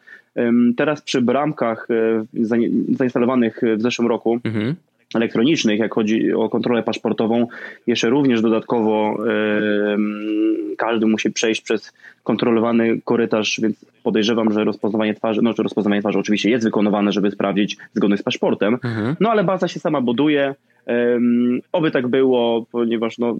[0.76, 2.24] Teraz przy bramkach e,
[2.96, 4.74] zainstalowanych w zeszłym roku, mhm
[5.14, 7.46] elektronicznych, jak chodzi o kontrolę paszportową,
[7.86, 11.92] jeszcze również dodatkowo yy, każdy musi przejść przez
[12.22, 17.30] kontrolowany korytarz, więc podejrzewam, że rozpoznawanie twarzy, no czy rozpoznawanie twarzy oczywiście jest wykonywane, żeby
[17.30, 19.16] sprawdzić zgodność z paszportem, mhm.
[19.20, 20.54] no ale baza się sama buduje,
[21.72, 23.36] Oby tak było, ponieważ no,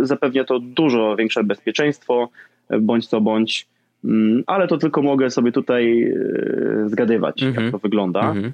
[0.00, 2.28] zapewnia to dużo większe bezpieczeństwo,
[2.80, 3.66] bądź co bądź,
[4.04, 7.72] mm, ale to tylko mogę sobie tutaj e, zgadywać, jak mhm.
[7.72, 8.20] to wygląda.
[8.20, 8.52] Mhm.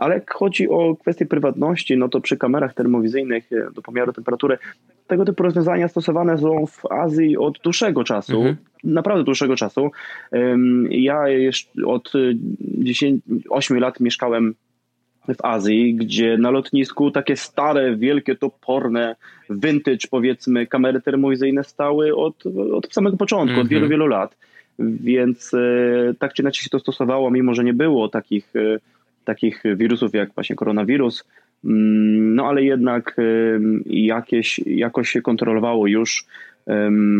[0.00, 4.58] Ale jak chodzi o kwestię prywatności, no to przy kamerach termowizyjnych do pomiaru temperatury
[5.06, 8.36] tego typu rozwiązania stosowane są w Azji od dłuższego czasu.
[8.36, 8.56] Mhm.
[8.84, 9.90] naprawdę dłuższego czasu.
[10.90, 12.12] Ja jeszcze od
[12.60, 14.54] 10, 8 lat mieszkałem
[15.34, 19.16] w Azji, gdzie na lotnisku takie stare, wielkie, toporne,
[19.50, 23.62] vintage powiedzmy, kamery termowizyjne stały od, od samego początku, -hmm.
[23.62, 23.90] od wielu, mhm.
[23.90, 24.36] wielu lat.
[24.78, 28.52] Więc e, tak czy inaczej się to stosowało, mimo że nie było takich,
[29.26, 31.24] takich wirusów jak właśnie koronawirus,
[31.64, 33.22] mm, no ale jednak e,
[33.86, 36.26] jakieś, jakoś się kontrolowało już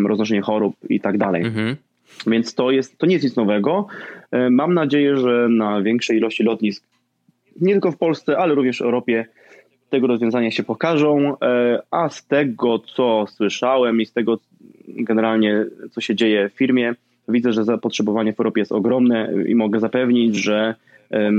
[0.07, 1.45] roznoszenie chorób i tak dalej.
[1.45, 1.75] -hmm.
[2.27, 3.87] Więc to, jest, to nie jest nic nowego.
[4.51, 6.85] Mam nadzieję, że na większej ilości lotnisk
[7.61, 9.27] nie tylko w Polsce, ale również w Europie
[9.91, 14.39] tego rozwiązania się pokażą, e, a z tego, co słyszałem i z tego
[14.89, 16.95] generalnie, co się dzieje w firmie,
[17.29, 20.75] widzę, że zapotrzebowanie w Europie jest ogromne i mogę zapewnić, że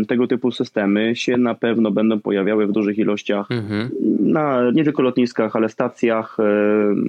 [0.07, 3.89] tego typu systemy się na pewno będą pojawiały w dużych ilościach mhm.
[4.19, 6.37] na nie tylko lotniskach, ale stacjach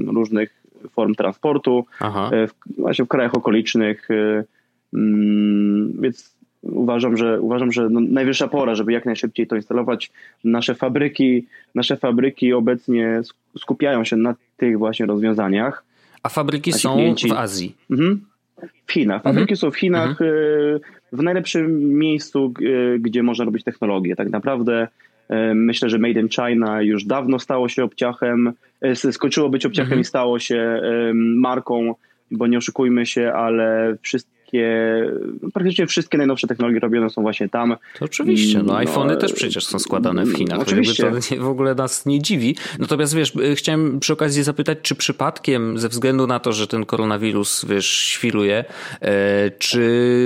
[0.07, 0.59] różnych
[0.91, 2.31] form transportu, Aha.
[2.33, 4.11] E, w, właśnie w krajach okolicznych.
[4.11, 4.45] E,
[4.95, 10.11] mm, więc uważam, że, uważam, że no najwyższa pora, żeby jak najszybciej to instalować.
[10.45, 13.21] Nasze fabryki, nasze fabryki obecnie
[13.59, 15.85] skupiają się na tych właśnie rozwiązaniach.
[16.23, 17.29] A fabryki są klienci...
[17.29, 17.77] w Azji?
[17.91, 18.21] Mhm.
[18.87, 19.23] W Chinach.
[19.23, 19.57] Fabryki mhm.
[19.57, 20.81] są w Chinach, mhm.
[21.13, 22.55] E, w najlepszym miejscu,
[22.95, 24.17] e, gdzie można robić technologię.
[24.17, 24.89] Tak naprawdę
[25.29, 28.53] e, myślę, że Made in China już dawno stało się obciachem,
[29.11, 30.01] skończyło być obciachem mhm.
[30.01, 30.81] i stało się
[31.15, 31.95] marką,
[32.31, 37.77] bo nie oszukujmy się, ale wszyscy wszystkie, praktycznie wszystkie najnowsze technologie robione są właśnie tam.
[37.99, 40.61] To oczywiście, no, no iPhony też przecież są składane w Chinach.
[40.61, 41.13] Oczywiście.
[41.31, 42.57] To w ogóle nas nie dziwi.
[42.79, 46.87] Natomiast wiesz, y, chciałem przy okazji zapytać, czy przypadkiem ze względu na to, że ten
[46.87, 48.65] koronawirus, wiesz, świruje,
[49.01, 49.81] e, czy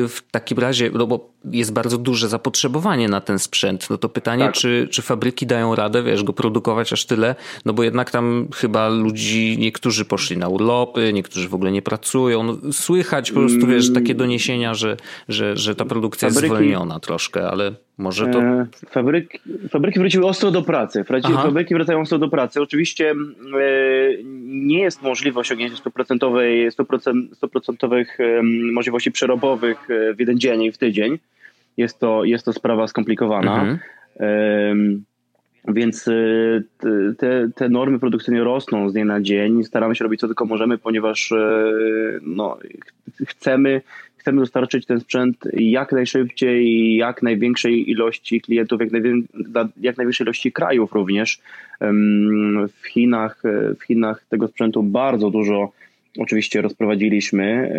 [0.08, 3.90] w takim razie, no bo jest bardzo duże zapotrzebowanie na ten sprzęt.
[3.90, 4.54] No to pytanie, tak.
[4.54, 7.34] czy, czy fabryki dają radę, wiesz, go produkować aż tyle?
[7.64, 12.42] No bo jednak tam chyba ludzi, niektórzy poszli na urlopy, niektórzy w ogóle nie pracują.
[12.42, 14.02] No, słychać po prostu, wiesz, mm.
[14.02, 14.96] takie doniesienia, że,
[15.28, 18.42] że, że ta produkcja fabryki, jest zwolniona troszkę, ale może to...
[18.42, 19.38] E, fabryki,
[19.70, 21.04] fabryki wróciły ostro do pracy.
[21.22, 22.62] Fabryki wracają ostro do pracy.
[22.62, 23.14] Oczywiście e,
[24.44, 28.04] nie jest możliwe osiągnięcie 100%, 100%, 100%
[28.72, 31.18] możliwości przerobowych e, w jeden dzień i w tydzień
[31.76, 33.62] jest to, jest to sprawa skomplikowana.
[33.62, 33.78] Mhm.
[35.68, 36.64] Więc y,
[37.18, 39.64] te, te normy produkcyjne rosną z dnia na dzień.
[39.64, 41.32] Staramy się robić co tylko możemy, ponieważ
[42.22, 42.58] no,
[43.26, 43.80] chcemy,
[44.22, 49.12] chcemy dostarczyć ten sprzęt jak najszybciej, jak największej ilości klientów, jak, najwię,
[49.80, 51.40] jak największej ilości krajów również.
[52.82, 53.42] W Chinach,
[53.80, 55.72] w Chinach tego sprzętu bardzo dużo
[56.18, 57.72] oczywiście rozprowadziliśmy.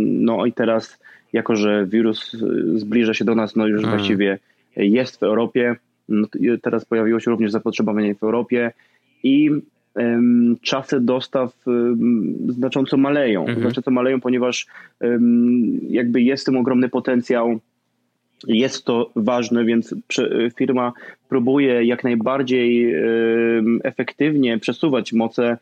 [0.00, 0.98] No i teraz
[1.32, 2.36] jako że wirus
[2.74, 3.98] zbliża się do nas, no już hmm.
[3.98, 4.38] właściwie
[4.76, 5.76] jest w Europie.
[6.08, 6.26] No,
[6.62, 8.72] teraz pojawiło się również zapotrzebowanie w Europie
[9.22, 9.50] i
[10.62, 11.64] czasy dostaw
[12.48, 13.40] znacząco maleją.
[13.40, 13.60] Mhm.
[13.60, 14.66] Znacząco maleją, ponieważ
[15.88, 17.60] jakby jest w tym ogromny potencjał.
[18.46, 19.94] Jest to ważne, więc
[20.56, 20.92] firma
[21.28, 22.94] próbuje jak najbardziej
[23.84, 25.58] efektywnie przesuwać moce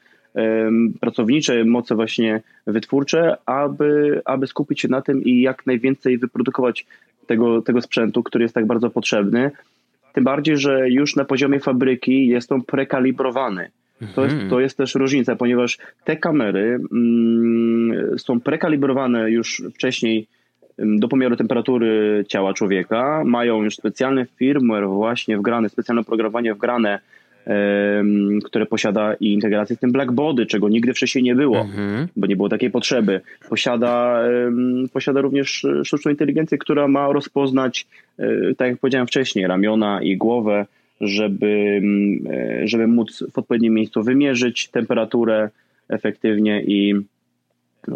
[1.00, 6.86] pracownicze, moce właśnie wytwórcze, aby, aby skupić się na tym i jak najwięcej wyprodukować
[7.26, 9.50] tego, tego sprzętu, który jest tak bardzo potrzebny.
[10.14, 13.70] Tym bardziej, że już na poziomie fabryki jest on prekalibrowany.
[14.14, 14.50] To jest, mhm.
[14.50, 20.26] to jest też różnica, ponieważ te kamery mm, są prekalibrowane już wcześniej
[20.78, 26.98] do pomiaru temperatury ciała człowieka, mają już specjalny firmware właśnie wgrany, specjalne oprogramowanie wgrane
[28.44, 32.08] które posiada i integrację z tym Blackbody, czego nigdy wcześniej nie było, mhm.
[32.16, 33.20] bo nie było takiej potrzeby.
[33.48, 34.22] Posiada,
[34.92, 37.86] posiada również sztuczną inteligencję, która ma rozpoznać,
[38.18, 40.66] e, tak jak powiedziałem wcześniej, ramiona i głowę,
[41.00, 41.80] żeby,
[42.30, 45.50] e, żeby móc w odpowiednim miejscu wymierzyć temperaturę
[45.88, 46.94] efektywnie i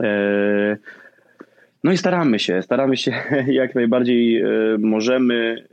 [0.02, 0.76] e,
[1.84, 3.12] no i staramy się, staramy się
[3.46, 4.42] jak najbardziej
[4.78, 5.64] możemy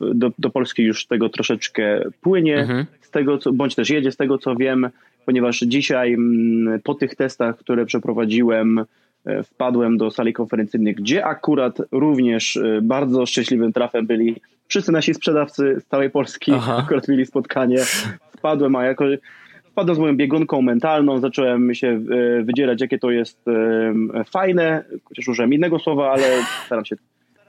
[0.00, 2.86] do, do Polski już tego troszeczkę płynie, mhm.
[3.00, 4.88] z tego co, bądź też jedzie z tego co wiem,
[5.26, 8.84] ponieważ dzisiaj mm, po tych testach, które przeprowadziłem,
[9.24, 14.36] e, wpadłem do sali konferencyjnej, gdzie akurat również e, bardzo szczęśliwym trafem byli
[14.68, 16.76] wszyscy nasi sprzedawcy z całej Polski, Aha.
[16.84, 17.78] akurat mieli spotkanie.
[18.36, 19.04] Wpadłem, a jako
[19.64, 23.38] wpadłem z moją biegunką mentalną, zacząłem się e, wydzierać, jakie to jest
[24.30, 26.24] fajne, chociaż użyłem innego słowa, ale
[26.66, 26.96] staram się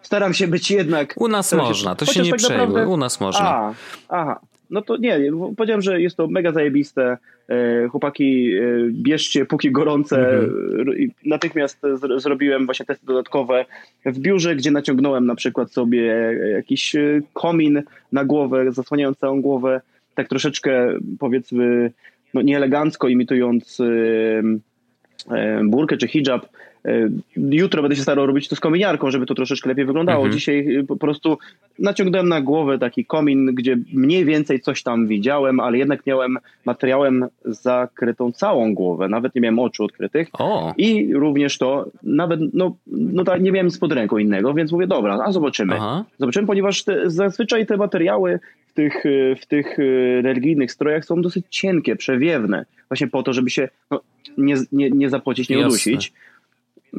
[0.02, 1.14] staram się być jednak...
[1.18, 2.88] U nas można, się, to się nie tak przejmuj, naprawdę...
[2.88, 3.50] u nas można.
[3.50, 3.74] A,
[4.10, 4.40] aha,
[4.70, 5.20] no to nie,
[5.58, 7.18] powiedziałem, że jest to mega zajebiste.
[7.50, 8.62] E, chłopaki, e,
[8.92, 10.30] bierzcie póki gorące.
[10.30, 11.12] Mhm.
[11.26, 11.82] Natychmiast
[12.18, 13.66] zrobiłem właśnie testy dodatkowe
[14.06, 16.06] w biurze, gdzie naciągnąłem na przykład sobie
[16.52, 19.82] jakiś e, komin na głowę, zasłaniając całą głowę,
[20.16, 21.92] tak troszeczkę powiedzmy
[22.34, 23.82] no, nieelegancko imitując
[25.64, 26.46] burkę czy hijab,
[27.36, 30.24] jutro będę się starał robić to z kominiarką, żeby to troszeczkę lepiej wyglądało.
[30.24, 30.34] Mhm.
[30.34, 31.38] Dzisiaj e, po prostu
[31.80, 37.26] naciągnąłem na głowę taki komin, gdzie mniej więcej coś tam widziałem, ale jednak miałem materiałem
[37.46, 39.10] zakrytą całą głowę.
[39.10, 40.30] Nawet nie miałem oczu odkrytych.
[40.34, 40.74] O.
[40.78, 45.20] I również to, nawet, no, no tak, nie miałem spod ręką innego, więc mówię, dobra,
[45.26, 45.76] a zobaczymy.
[45.76, 46.06] Aha.
[46.20, 49.78] Zobaczymy, ponieważ te, zazwyczaj te materiały w tych, e, w tych
[50.22, 52.66] religijnych strojach są dosyć cienkie, przewiewne.
[52.90, 54.02] Właśnie po to, żeby się no,
[54.38, 55.70] nie, nie, nie zapocić, nie Jasne.
[55.70, 56.14] udusić.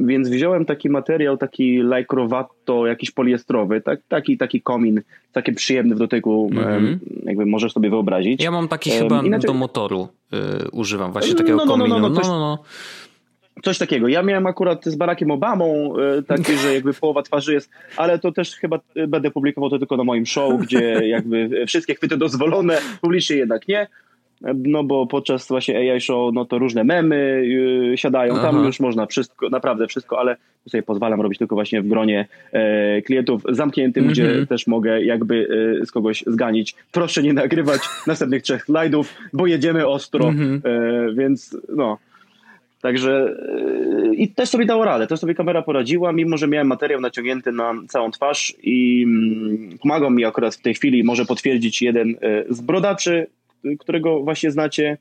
[0.07, 5.01] Więc wziąłem taki materiał, taki lajkrowato, jakiś poliestrowy, tak, taki, taki komin,
[5.33, 6.99] taki przyjemny w dotyku, mm-hmm.
[7.25, 8.43] jakby możesz sobie wyobrazić.
[8.43, 9.49] Ja mam taki um, chyba inaczej...
[9.49, 12.01] do motoru y, używam właśnie takiego no, no, no, kominu.
[12.01, 12.59] No, no, no, no,
[13.63, 14.09] Coś takiego.
[14.09, 18.33] Ja miałem akurat z Barackiem Obamą y, taki, że jakby połowa twarzy jest, ale to
[18.33, 22.79] też chyba y, będę publikował to tylko na moim show, gdzie jakby wszystkie chwyty dozwolone,
[23.01, 23.87] publicznie jednak nie
[24.55, 28.43] no bo podczas właśnie AI show, no to różne memy yy, siadają, Aha.
[28.43, 30.37] tam już można wszystko, naprawdę wszystko, ale
[30.69, 34.13] sobie pozwalam robić tylko właśnie w gronie e, klientów zamkniętym, mm -hmm.
[34.13, 34.47] gdzie mhm.
[34.47, 35.49] też mogę jakby
[35.83, 36.75] e, z kogoś zganić.
[36.93, 40.69] Proszę nie nagrywać następnych trzech slajdów, bo jedziemy ostro, mm -hmm.
[40.69, 41.99] e, więc no.
[42.81, 43.37] Także
[44.11, 47.53] e, i też sobie dało radę, też sobie kamera poradziła, mimo że miałem materiał naciągnięty
[47.53, 52.45] na całą twarz i mm, pomagał mi akurat w tej chwili, może potwierdzić jeden e,
[52.49, 53.27] z brodaczy,
[53.79, 54.99] którego właśnie znacie.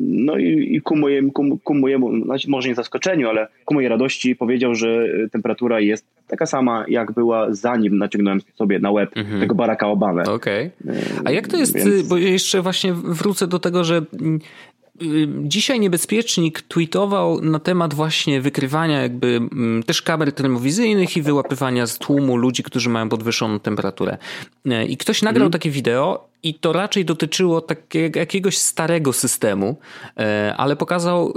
[0.00, 3.88] No i, i ku, mojemu, ku, ku mojemu, znaczy może nie zaskoczeniu, ale ku mojej
[3.88, 9.40] radości powiedział, że temperatura jest taka sama, jak była zanim naciągnąłem sobie na web mhm.
[9.40, 10.22] tego Baracka Obamy.
[10.22, 10.70] Okej.
[10.84, 10.96] Okay.
[11.24, 12.08] A jak to jest, Więc...
[12.08, 14.02] bo jeszcze właśnie wrócę do tego, że
[15.02, 21.86] Y, dzisiaj niebezpiecznik tweetował na temat właśnie wykrywania jakby mm, też kamer termowizyjnych i wyłapywania
[21.86, 24.18] z tłumu ludzi, którzy mają podwyższoną temperaturę.
[24.66, 25.52] Y, I ktoś nagrał mm.
[25.52, 29.76] takie wideo i to raczej dotyczyło takiego, jakiegoś starego systemu,
[30.06, 30.22] y,
[30.56, 31.34] ale pokazał,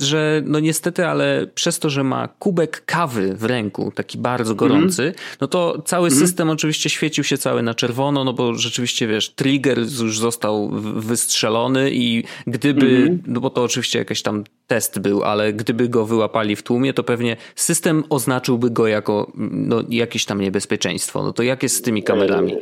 [0.00, 5.02] że no niestety, ale przez to, że ma kubek kawy w ręku, taki bardzo gorący,
[5.02, 5.14] mm.
[5.40, 6.20] no to cały mm.
[6.20, 11.90] system oczywiście świecił się cały na czerwono, no bo rzeczywiście wiesz, trigger już został wystrzelony
[11.92, 16.56] i gdyby mm no bo to oczywiście jakiś tam test był, ale gdyby go wyłapali
[16.56, 21.22] w tłumie, to pewnie system oznaczyłby go jako no, jakieś tam niebezpieczeństwo.
[21.22, 22.56] No to jak jest z tymi kamerami?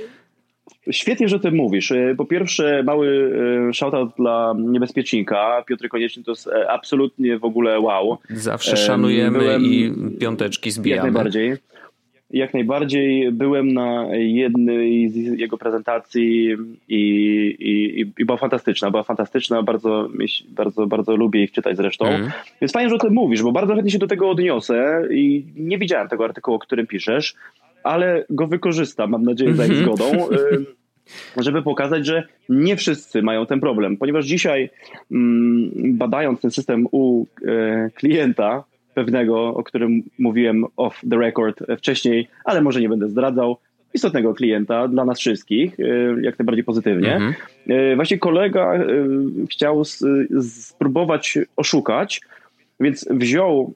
[0.90, 1.92] Świetnie, że ty mówisz.
[1.92, 3.32] E, po pierwsze, mały
[3.68, 5.64] e, shoutout dla niebezpiecznika.
[5.66, 8.18] Piotr Konieczny to jest e, absolutnie w ogóle wow.
[8.30, 10.96] Zawsze szanujemy Byłem, i piąteczki zbijamy.
[10.96, 11.56] Jak najbardziej.
[12.30, 16.56] Jak najbardziej byłem na jednej z jego prezentacji
[16.88, 17.00] i,
[17.58, 18.90] i, i była fantastyczna.
[18.90, 20.08] Była fantastyczna, bardzo,
[20.48, 22.06] bardzo, bardzo lubię ich czytać zresztą.
[22.06, 22.30] Mm.
[22.60, 25.78] Więc fajnie, że o tym mówisz, bo bardzo chętnie się do tego odniosę i nie
[25.78, 27.34] widziałem tego artykułu, o którym piszesz,
[27.82, 29.96] ale go wykorzystam, mam nadzieję, za ich mhm.
[29.96, 30.28] zgodą.
[31.36, 34.70] żeby pokazać, że nie wszyscy mają ten problem, ponieważ dzisiaj
[35.10, 38.64] mm, badając ten system u e, klienta,
[38.94, 43.56] pewnego, o którym mówiłem off the record wcześniej, ale może nie będę zdradzał,
[43.94, 47.14] istotnego klienta dla nas wszystkich, y, jak najbardziej pozytywnie.
[47.14, 47.34] Mhm.
[47.70, 48.72] Y, właśnie kolega
[49.50, 49.82] chciał
[50.40, 52.20] spróbować oszukać,
[52.80, 53.74] więc wziął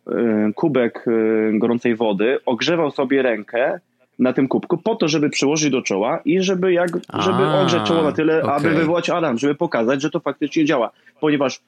[0.55, 1.05] kubek
[1.53, 3.81] gorącej wody, ogrzewał sobie rękę
[4.21, 8.03] na tym kubku po to, żeby przyłożyć do czoła i żeby, jak, żeby ogrzeć czoło
[8.03, 8.55] na tyle, okay.
[8.55, 10.91] aby wywołać alarm, żeby pokazać, że to faktycznie działa.
[11.21, 11.61] Ponieważ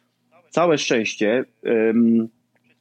[0.50, 1.44] całe szczęście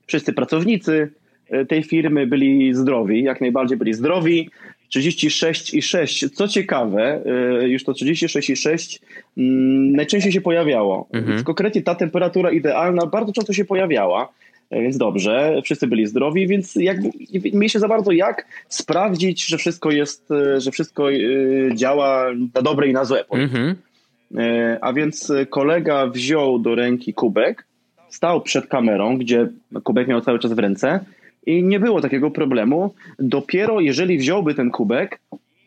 [0.08, 1.12] wszyscy pracownicy
[1.50, 4.50] e, tej firmy byli zdrowi, jak najbardziej byli zdrowi.
[4.96, 6.30] 36,6.
[6.30, 7.24] Co ciekawe,
[7.62, 9.00] e, już to 36,6
[9.38, 11.08] mm, najczęściej się pojawiało.
[11.14, 11.44] Mhm.
[11.44, 14.30] Konkretnie ta temperatura idealna bardzo często się pojawiała.
[14.72, 17.10] E, więc dobrze, wszyscy byli zdrowi, więc jakby
[17.54, 21.08] mieliśmy za bardzo jak sprawdzić, że wszystko jest, że wszystko
[21.76, 22.26] działa
[22.56, 23.26] na dobre i na złe.
[23.30, 23.76] Mhm.
[24.82, 27.66] A więc kolega wziął do ręki kubek,
[28.10, 29.48] stał przed kamerą, gdzie
[29.84, 31.00] kubek miał cały czas w ręce
[31.46, 32.94] i nie było takiego problemu.
[33.20, 35.20] Dopiero jeżeli wziąłby ten kubek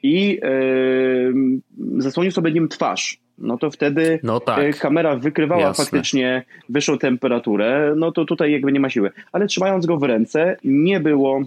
[0.02, 4.58] i yy, zasłonił sobie nim twarz, no to wtedy no tak.
[4.58, 5.84] E, kamera wykrywała Jasne.
[5.84, 9.10] faktycznie wyższą temperaturę, no to tutaj jakby nie ma siły.
[9.32, 11.42] Ale trzymając go w ręce nie było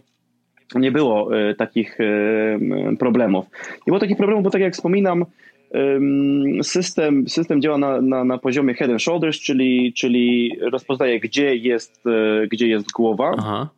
[0.75, 3.45] nie było y, takich y, problemów.
[3.73, 5.25] Nie było takich problemów, bo tak jak wspominam,
[6.63, 12.03] System, system działa na, na, na poziomie head and shoulders, czyli, czyli rozpoznaje, gdzie jest,
[12.07, 13.69] e, gdzie jest głowa Aha.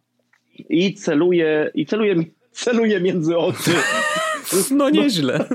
[0.69, 2.15] i celuje, i celuje,
[2.51, 3.71] celuje między oczy.
[4.71, 5.45] No nieźle.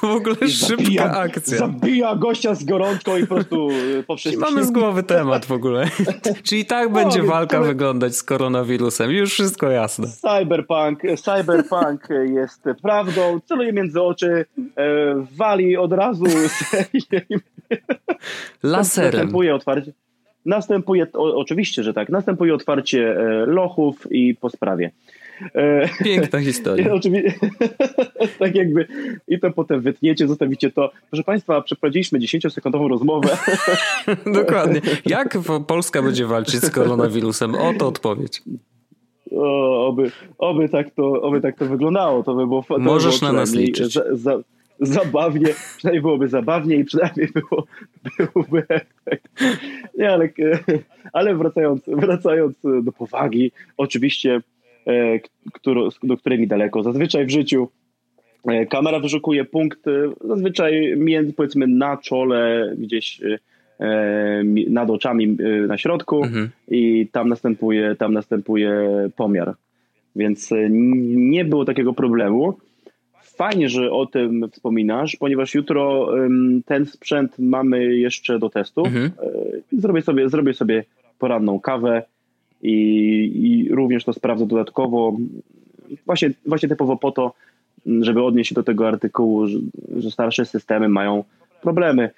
[0.00, 1.58] To w ogóle szybka akcja.
[1.58, 4.36] Zabija gościa z gorączką i po prostu e, poprzez...
[4.36, 5.88] Mamy z głowy temat w ogóle.
[6.48, 7.66] Czyli tak będzie walka ale...
[7.66, 9.10] wyglądać z koronawirusem.
[9.10, 10.06] Już wszystko jasne.
[10.08, 13.40] Cyberpunk, cyberpunk jest prawdą.
[13.44, 14.44] Celuje między oczy,
[14.76, 14.84] e,
[15.36, 16.24] wali od razu
[18.62, 19.10] laserem.
[19.12, 19.92] Następuje otwarcie.
[20.46, 24.90] następuje, o, oczywiście, że tak, następuje otwarcie e, lochów i po sprawie.
[25.54, 26.92] E, Piękna historia.
[26.94, 27.34] Oczywiście,
[28.38, 28.86] tak jakby
[29.28, 30.90] i to potem wytniecie, zostawicie to.
[31.10, 33.28] Proszę Państwa, przeprowadziliśmy 10-sekundową rozmowę.
[34.40, 34.80] Dokładnie.
[35.06, 37.54] Jak Polska będzie walczyć z koronawirusem?
[37.54, 38.42] Oto odpowiedź.
[39.36, 42.22] O, oby, oby, tak to, oby tak to wyglądało.
[42.22, 43.92] To by było to Możesz by było na nas liczyć.
[43.92, 44.38] Za, za,
[44.80, 45.46] zabawnie,
[45.76, 47.66] przynajmniej byłoby zabawnie i przynajmniej było,
[48.34, 49.28] byłby efekt.
[49.98, 50.28] Nie, ale,
[51.12, 54.40] ale wracając, wracając do powagi, oczywiście
[56.02, 56.82] do której mi daleko.
[56.82, 57.68] Zazwyczaj w życiu
[58.48, 59.90] e, kamera wyszukuje punkt e,
[60.24, 63.20] zazwyczaj między, powiedzmy na czole, gdzieś
[64.68, 65.36] nad oczami
[65.68, 66.50] na środku mhm.
[66.68, 68.70] i tam następuje, tam następuje
[69.16, 69.54] pomiar.
[70.16, 70.50] Więc
[71.14, 72.58] nie było takiego problemu.
[73.22, 76.08] Fajnie, że o tym wspominasz, ponieważ jutro
[76.66, 78.86] ten sprzęt mamy jeszcze do testu.
[78.86, 79.10] Mhm.
[79.72, 80.84] Zrobię, sobie, zrobię sobie
[81.18, 82.02] poranną kawę,
[82.62, 82.74] i,
[83.34, 85.16] i również to sprawdzę dodatkowo,
[86.06, 87.34] właśnie, właśnie typowo po to,
[88.00, 89.58] żeby odnieść się do tego artykułu, że,
[89.96, 91.24] że starsze systemy mają
[91.62, 92.10] problemy.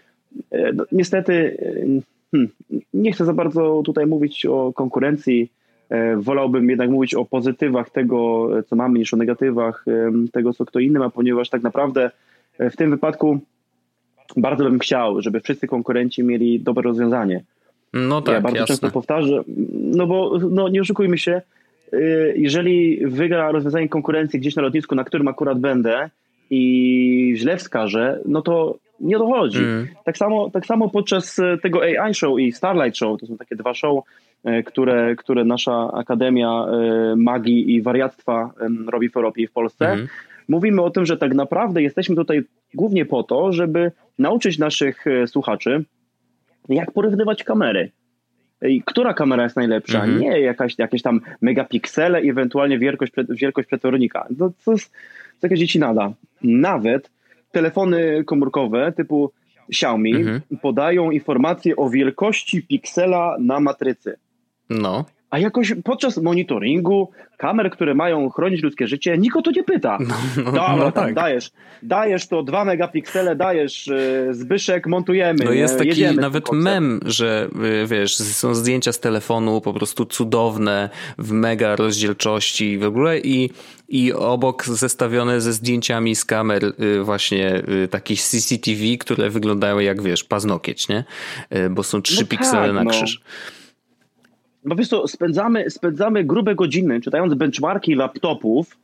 [0.51, 2.01] E, no, niestety e,
[2.31, 2.51] hmm,
[2.95, 5.51] nie chcę za bardzo tutaj mówić o konkurencji.
[5.89, 9.85] E, wolałbym jednak mówić o pozytywach tego, co mamy, niż o negatywach
[10.33, 12.11] tego, co kto inny ma, ponieważ tak naprawdę
[12.59, 13.41] w tym wypadku
[14.37, 17.45] bardzo bym chciał, żeby wszyscy konkurenci mieli dobre rozwiązanie.
[17.95, 18.73] No tak, ja bardzo jasne.
[18.75, 21.43] często powtarzam, no bo no, nie oszukujmy się,
[21.93, 26.11] y, jeżeli wygra rozwiązanie konkurencji gdzieś na lotnisku, na którym akurat będę
[26.51, 29.59] i źle wskażę, no to nie dochodzi.
[29.59, 29.87] Mm.
[30.05, 33.57] Tak, samo, tak samo podczas y, tego AI Show i Starlight Show, to są takie
[33.57, 34.05] dwa show,
[34.47, 36.67] y, które, które nasza Akademia
[37.17, 38.51] Magii i Wariactwa
[38.87, 39.93] robi w Europie i w Polsce.
[39.93, 40.09] Mm.
[40.49, 42.43] Mówimy o tym, że tak naprawdę jesteśmy tutaj
[42.75, 45.85] głównie po to, żeby nauczyć naszych słuchaczy,
[46.69, 47.91] jak porównywać kamery.
[48.63, 50.05] I która kamera jest najlepsza?
[50.05, 50.21] Mhm.
[50.21, 54.29] Nie jakaś, jakieś tam megapiksele, ewentualnie wielkość, wielkość przetwornika.
[54.39, 54.93] To, to jest
[55.43, 56.13] jakaś dzieci nada.
[56.43, 57.11] Nawet
[57.53, 59.33] telefony komórkowe typu
[59.69, 60.41] Xiaomi mhm.
[60.63, 64.17] podają informacje o wielkości piksela na matrycy.
[64.71, 65.05] No
[65.35, 69.99] a jakoś podczas monitoringu kamer, które mają chronić ludzkie życie, nikt o to nie pyta.
[70.01, 71.15] No, no, Dobra, no tak.
[71.15, 71.51] dajesz,
[71.83, 75.45] dajesz to 2 megapiksele, dajesz yy, Zbyszek, montujemy.
[75.45, 80.05] No jest taki Jedziemy nawet mem, że yy, wiesz, są zdjęcia z telefonu po prostu
[80.05, 83.51] cudowne, w mega rozdzielczości w ogóle i
[83.89, 86.63] i obok zestawione ze zdjęciami z kamer
[87.03, 91.05] właśnie takich CCTV, które wyglądają jak wiesz, paznokieć, nie?
[91.71, 92.91] Bo są 3 no piksele tak, na no.
[92.91, 93.21] krzyż.
[93.25, 93.64] No
[94.65, 98.77] wiesz co, spędzamy, spędzamy grube godziny czytając benchmarki laptopów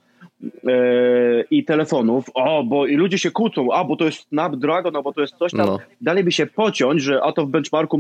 [0.43, 5.03] yy, i telefonów, o, bo i ludzie się kłócą, a bo to jest Snapdragon, a
[5.03, 5.79] bo to jest coś tam, no.
[6.01, 7.99] dalej by się pociąć, że a to w benchmarku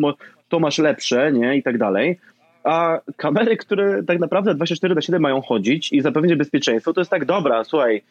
[0.48, 2.18] to masz lepsze, nie, i tak dalej.
[2.64, 7.10] A kamery, które tak naprawdę 24 na 7 mają chodzić i zapewnić bezpieczeństwo, to jest
[7.10, 8.02] tak, dobra, słuchaj,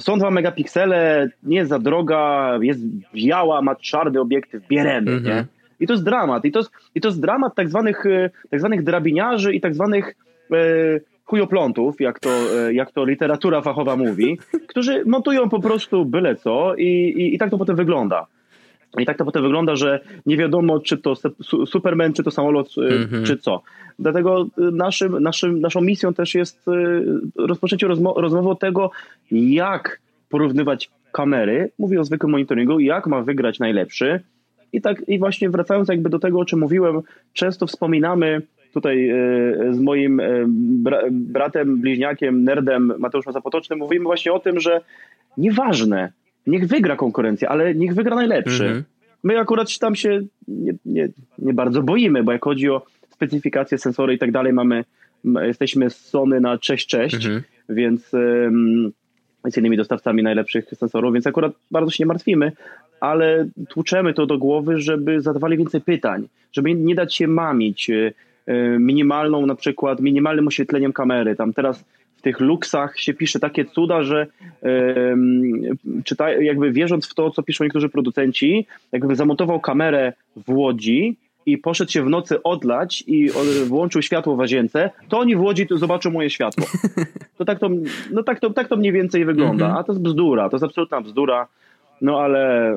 [0.00, 2.80] są dwa megapiksele, nie jest za droga, jest
[3.14, 5.26] biała, ma czarny obiektyw, bieremy, mm -hmm.
[5.26, 5.44] nie?
[5.80, 6.44] I to jest dramat.
[6.44, 9.74] I to jest, i to jest dramat tak zwanych, e, tak zwanych drabiniarzy i tak
[9.74, 10.14] zwanych
[10.52, 10.56] e,
[11.24, 14.38] chujoplątów, jak to, e, jak to literatura fachowa mówi,
[14.68, 18.26] którzy montują po prostu byle co i, i, i tak to potem wygląda.
[18.98, 21.14] I tak to potem wygląda, że nie wiadomo, czy to
[21.66, 23.26] Superman, czy to samolot, mm -hmm.
[23.26, 23.62] czy co.
[23.98, 26.66] Dlatego naszym, naszym, naszą misją też jest
[27.36, 28.90] rozpoczęcie rozmo rozmowy o tego,
[29.30, 34.20] jak porównywać kamery, mówię o zwykłym monitoringu, jak ma wygrać najlepszy,
[34.72, 37.00] i tak i właśnie wracając jakby do tego, o czym mówiłem,
[37.32, 38.42] często wspominamy
[38.74, 39.14] tutaj e,
[39.70, 40.46] z moim e,
[41.10, 44.80] bratem, bliźniakiem, nerdem Mateuszem Zapotocznym, mówimy właśnie o tym, że
[45.36, 46.12] nieważne,
[46.46, 48.64] niech wygra konkurencja, ale niech wygra najlepszy.
[48.64, 48.84] Mhm.
[49.22, 51.08] My akurat tam się nie, nie,
[51.38, 54.84] nie bardzo boimy, bo jak chodzi o specyfikację sensory i tak dalej, mamy,
[55.24, 57.42] jesteśmy z Sony na 6.6, mhm.
[57.68, 58.92] więc um,
[59.50, 62.52] z innymi dostawcami najlepszych sensorów, więc akurat bardzo się nie martwimy,
[63.00, 68.12] ale tłuczemy to do głowy, żeby zadawali więcej pytań, żeby nie dać się mamić e,
[68.46, 71.36] e, minimalną na przykład, minimalnym oświetleniem kamery.
[71.36, 71.84] Tam teraz
[72.16, 74.26] w tych luksach się pisze takie cuda, że
[76.04, 81.16] czyta, jakby wierząc w to, co piszą niektórzy producenci, jakby zamontował kamerę w Łodzi
[81.46, 83.30] i poszedł się w nocy odlać i
[83.66, 86.66] włączył światło w łazience, to oni w Łodzi zobaczą moje światło.
[87.38, 87.68] To tak to,
[88.10, 89.64] no tak to, tak to mniej więcej wygląda.
[89.64, 89.80] Mhm.
[89.80, 91.46] A to jest bzdura, to jest absolutna bzdura.
[92.00, 92.74] No ale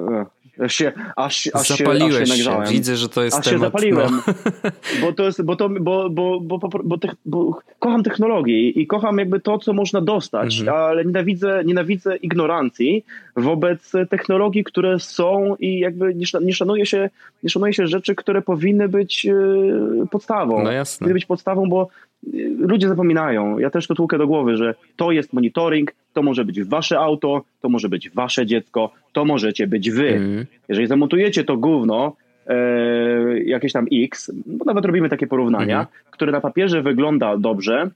[0.59, 2.69] Aż się, aż, aż Zapaliłeś się, aż się, nagrzałem.
[2.69, 3.59] Widzę, że to jest aż temat.
[3.59, 4.33] się zapaliłem, no.
[5.01, 9.39] bo to jest, bo to, bo, bo, bo, bo, bo, kocham technologię i kocham jakby
[9.39, 10.77] to, co można dostać, mhm.
[10.77, 17.09] ale nienawidzę, nienawidzę ignorancji wobec technologii, które są i jakby nie, nie, szanuje się,
[17.43, 19.35] nie szanuje się rzeczy, które powinny być e,
[20.11, 20.63] podstawą.
[20.63, 20.99] No jasne.
[20.99, 21.87] Powinny być podstawą, bo
[22.57, 23.59] ludzie zapominają.
[23.59, 27.43] Ja też to tłukę do głowy, że to jest monitoring, to może być wasze auto,
[27.61, 30.09] to może być wasze dziecko, to możecie być wy.
[30.09, 30.45] Mm.
[30.69, 32.15] Jeżeli zamontujecie to gówno,
[32.47, 35.87] e, jakieś tam X, bo nawet robimy takie porównania, mm.
[36.11, 37.89] które na papierze wygląda dobrze,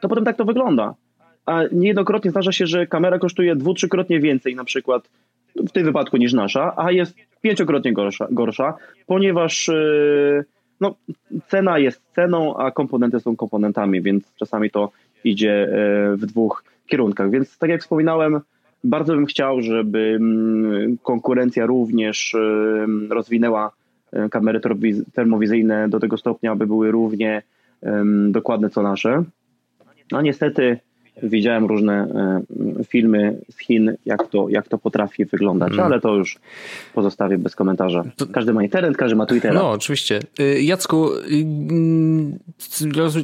[0.00, 0.94] to potem tak to wygląda.
[1.46, 5.10] A niejednokrotnie zdarza się, że kamera kosztuje dwu, trzykrotnie więcej na przykład
[5.56, 8.74] w tym wypadku niż nasza, a jest pięciokrotnie gorsza, gorsza
[9.06, 10.44] ponieważ e,
[10.80, 10.94] no,
[11.46, 14.90] cena jest ceną, a komponenty są komponentami, więc czasami to
[15.24, 17.30] idzie e, w dwóch kierunkach.
[17.30, 18.40] Więc tak jak wspominałem,
[18.84, 22.38] bardzo bym chciał, żeby mm, konkurencja również e,
[23.10, 23.70] rozwinęła
[24.12, 24.60] e, kamery
[25.14, 27.42] termowizyjne do tego stopnia, aby były równie
[28.28, 29.24] dokładne co nasze.
[30.12, 30.78] No niestety
[31.22, 31.92] widziałem różne
[32.78, 35.84] e, filmy z Chin, jak to, jak to potrafi wyglądać, mm.
[35.84, 36.38] ale to już
[36.94, 38.04] pozostawię bez komentarza.
[38.32, 39.54] Każdy ma internet, każdy ma Twittera.
[39.54, 40.20] No, oczywiście.
[40.40, 41.20] Y, Jacku, y,
[41.70, 42.38] mm,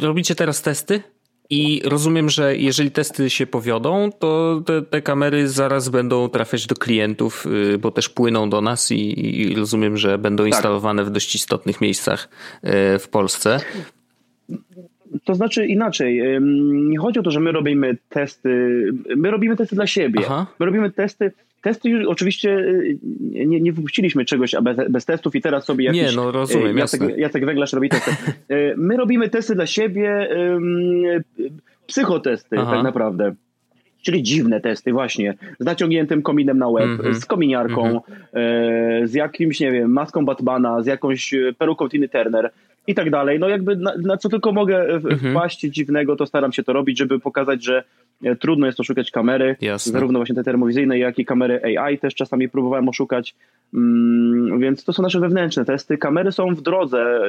[0.01, 1.01] robicie teraz testy?
[1.51, 6.75] I rozumiem, że jeżeli testy się powiodą, to te, te, kamery zaraz będą trafiać do
[6.75, 10.53] klientów, y, bo też płyną do nas i, i rozumiem, że będą tak.
[10.53, 12.29] instalowane w dość istotnych miejscach
[12.99, 13.61] w Polsce.
[15.25, 16.23] To znaczy inaczej.
[16.65, 18.49] Nie chodzi o to, że my robimy testy.
[19.17, 20.21] My robimy testy dla siebie.
[20.25, 20.47] Aha.
[20.61, 21.33] My robimy testy.
[21.65, 22.99] Testy już oczywiście y,
[23.47, 26.03] nie, nie wypuściliśmy czegoś bez, bez, testów i teraz sobie jakiś...
[26.03, 28.11] Nie, no rozumiem, Jacek, Jacek Węglarz robi testy.
[28.51, 30.29] Y, my robimy testy dla siebie,
[31.87, 32.73] psychotesty Aha.
[32.73, 33.35] tak naprawdę.
[34.03, 37.15] Czyli dziwne testy właśnie, z naciągniętym kominem na łeb, mm -hmm.
[37.15, 39.07] z kominiarką, mm -hmm.
[39.07, 42.51] z jakimś, nie wiem, maską Batmana, z jakąś peruką Tiny Turner
[42.87, 43.39] i tak dalej.
[43.39, 45.33] No jakby na, na co tylko mogę mhm.
[45.33, 47.85] wpaść dziwnego, to staram się to robić, żeby pokazać, że
[48.25, 49.93] e, trudno jest oszukać kamery, Jasne.
[49.93, 53.35] zarówno właśnie te termowizyjne, jak i kamery AI też czasami próbowałem oszukać,
[53.75, 55.99] mm, więc to są nasze wewnętrzne testy.
[55.99, 57.21] Kamery są w drodze,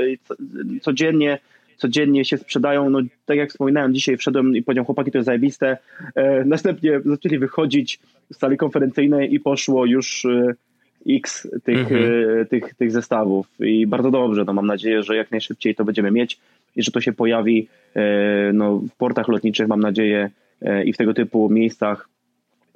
[0.82, 1.40] codziennie
[1.78, 5.78] codziennie się sprzedają, no tak jak wspominałem, dzisiaj wszedłem i powiedziałem, chłopaki, to jest zajebiste,
[6.16, 8.00] e, następnie zaczęli wychodzić
[8.34, 10.54] z sali konferencyjnej i poszło już e,
[11.10, 12.04] x tych, mhm.
[12.42, 16.12] E, tych, tych zestawów i bardzo dobrze, no mam nadzieję, że jak najszybciej to będziemy
[16.12, 16.40] mieć
[16.76, 20.30] i że to się pojawi e, no, w portach lotniczych, mam nadzieję,
[20.62, 22.10] e, i w tego typu miejscach,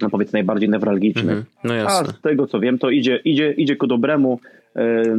[0.02, 1.38] no powiedzmy najbardziej newralgicznych.
[1.38, 1.46] Mhm.
[1.64, 4.40] No A z tego co wiem, to idzie, idzie, idzie ku dobremu,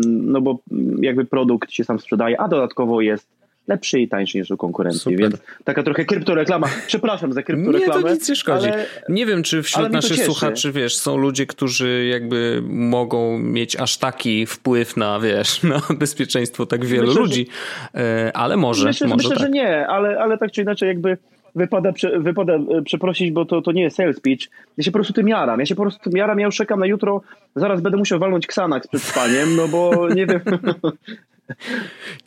[0.06, 0.58] no bo
[1.00, 3.39] jakby produkt się sam sprzedaje, a dodatkowo jest
[3.70, 5.18] lepszy i tańszy niż u konkurencji, Super.
[5.18, 6.68] więc taka trochę kryptoreklama.
[6.86, 8.00] Przepraszam za kryptoreklamę.
[8.00, 8.68] Nie, to nic nie szkodzi.
[8.68, 13.96] Ale, nie wiem, czy wśród naszych słuchaczy, wiesz, są ludzie, którzy jakby mogą mieć aż
[13.98, 17.46] taki wpływ na, wiesz, na bezpieczeństwo tak wielu myślę, ludzi,
[17.94, 18.86] że, ale może.
[18.86, 19.46] Myślę, może myślę tak.
[19.46, 21.16] że nie, ale, ale tak czy inaczej jakby
[21.54, 24.46] wypada, wypada e, przeprosić, bo to, to nie jest sales pitch.
[24.76, 25.60] Ja się po prostu tym jaram.
[25.60, 26.38] Ja się po prostu tym jaram.
[26.40, 27.20] Ja już czekam na jutro.
[27.56, 30.40] Zaraz będę musiał walnąć Xanax przed spaniem, no bo nie wiem.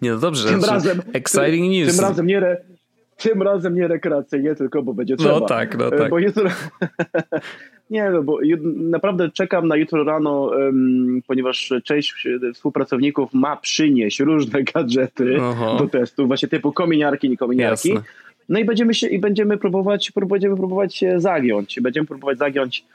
[0.01, 0.49] Nie, no dobrze.
[0.49, 1.95] Tym razem, exciting news.
[1.95, 2.57] Tym razem nie, re,
[3.17, 5.39] tym razem nie rekreacyjnie, tylko bo będzie trzeba.
[5.39, 6.09] No tak, no tak.
[6.09, 6.49] Bo jutro...
[7.89, 8.37] nie, no bo
[8.75, 15.75] naprawdę czekam na jutro rano, um, ponieważ część współpracowników ma przynieść różne gadżety Aha.
[15.79, 17.89] do testu, właśnie typu kominiarki, nie kominiarki.
[17.89, 18.03] Jasne.
[18.49, 21.79] No i będziemy się i będziemy próbować, będziemy próbować się zagiąć.
[21.81, 22.85] Będziemy próbować zagiąć e,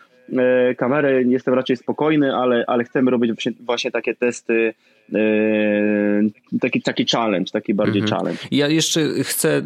[0.77, 1.23] kamerę.
[1.23, 4.75] Jestem raczej spokojny, ale, ale chcemy robić właśnie, właśnie takie testy
[5.13, 8.19] Yy, taki, taki challenge, taki bardziej mhm.
[8.19, 8.43] challenge.
[8.51, 9.59] Ja jeszcze chcę,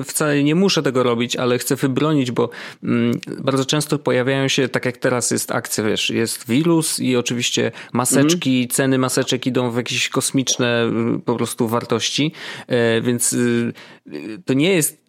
[0.00, 2.50] y, wcale nie muszę tego robić, ale chcę wybronić, bo
[2.82, 7.72] mm, bardzo często pojawiają się, tak jak teraz jest akcja, wiesz, jest wirus i oczywiście
[7.92, 8.68] maseczki, mhm.
[8.68, 12.32] ceny maseczek idą w jakieś kosmiczne y, po prostu wartości,
[12.66, 13.72] e, więc y,
[14.44, 15.03] to nie jest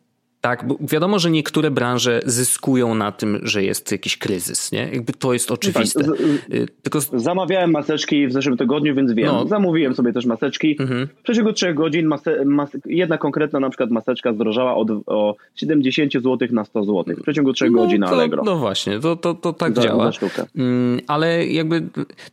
[0.46, 4.90] tak, bo wiadomo, że niektóre branże zyskują na tym, że jest jakiś kryzys, nie?
[4.94, 6.04] Jakby to jest oczywiste.
[6.04, 7.00] Tak, z, Tylko...
[7.02, 9.26] Zamawiałem maseczki w zeszłym tygodniu, więc wiem.
[9.26, 9.48] No.
[9.48, 10.76] Zamówiłem sobie też maseczki.
[10.80, 11.08] Mhm.
[11.08, 16.14] W przeciągu trzech godzin mase, mas, jedna konkretna na przykład maseczka zdrożała od, o 70
[16.14, 17.16] zł na 100 zł.
[17.18, 18.44] W przeciągu trzech no, godzin na Allegro.
[18.44, 20.12] No właśnie, to, to, to tak za, działa.
[20.12, 21.84] Za mm, ale jakby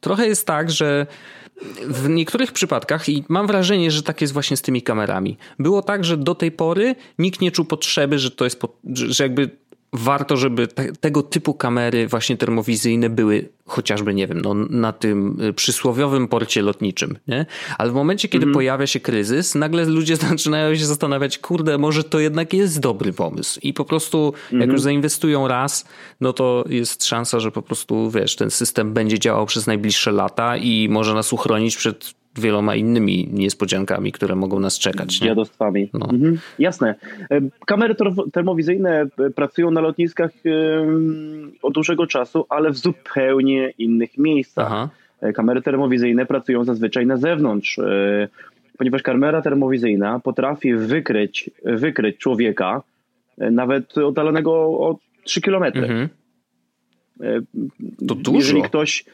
[0.00, 1.06] trochę jest tak, że
[1.86, 6.04] w niektórych przypadkach, i mam wrażenie, że tak jest właśnie z tymi kamerami, było tak,
[6.04, 8.60] że do tej pory nikt nie czuł potrzeby, że to jest,
[8.94, 9.50] że jakby
[9.92, 15.40] warto, żeby te, tego typu kamery właśnie termowizyjne były chociażby, nie wiem, no, na tym
[15.40, 17.46] y, przysłowiowym porcie lotniczym, nie?
[17.78, 18.54] Ale w momencie, kiedy mhm.
[18.54, 23.60] pojawia się kryzys, nagle ludzie zaczynają się zastanawiać, kurde, może to jednak jest dobry pomysł
[23.62, 24.70] i po prostu jak mhm.
[24.70, 25.84] już zainwestują raz,
[26.20, 30.56] no to jest szansa, że po prostu, wiesz, ten system będzie działał przez najbliższe lata
[30.56, 35.20] i może nas uchronić przed wieloma innymi niespodziankami, które mogą nas czekać.
[35.20, 35.26] Nie?
[35.26, 35.90] Dziadostwami.
[35.92, 36.08] No.
[36.12, 36.38] Mhm.
[36.58, 36.94] Jasne.
[37.30, 37.94] E, kamery
[38.32, 40.30] termowizyjne e, pracują na lotniskach
[41.62, 44.66] od dłuższego czasu, ale w zupełnie innych miejscach.
[44.66, 44.88] Aha.
[45.20, 47.80] E, kamery termowizyjne pracują zazwyczaj na zewnątrz,
[48.78, 52.82] ponieważ kamera termowizyjna potrafi wykryć, wykryć człowieka
[53.38, 55.82] nawet oddalonego o 3 kilometry.
[55.82, 56.08] Mhm.
[58.08, 58.38] To dużo.
[58.38, 59.04] Jeżeli ktoś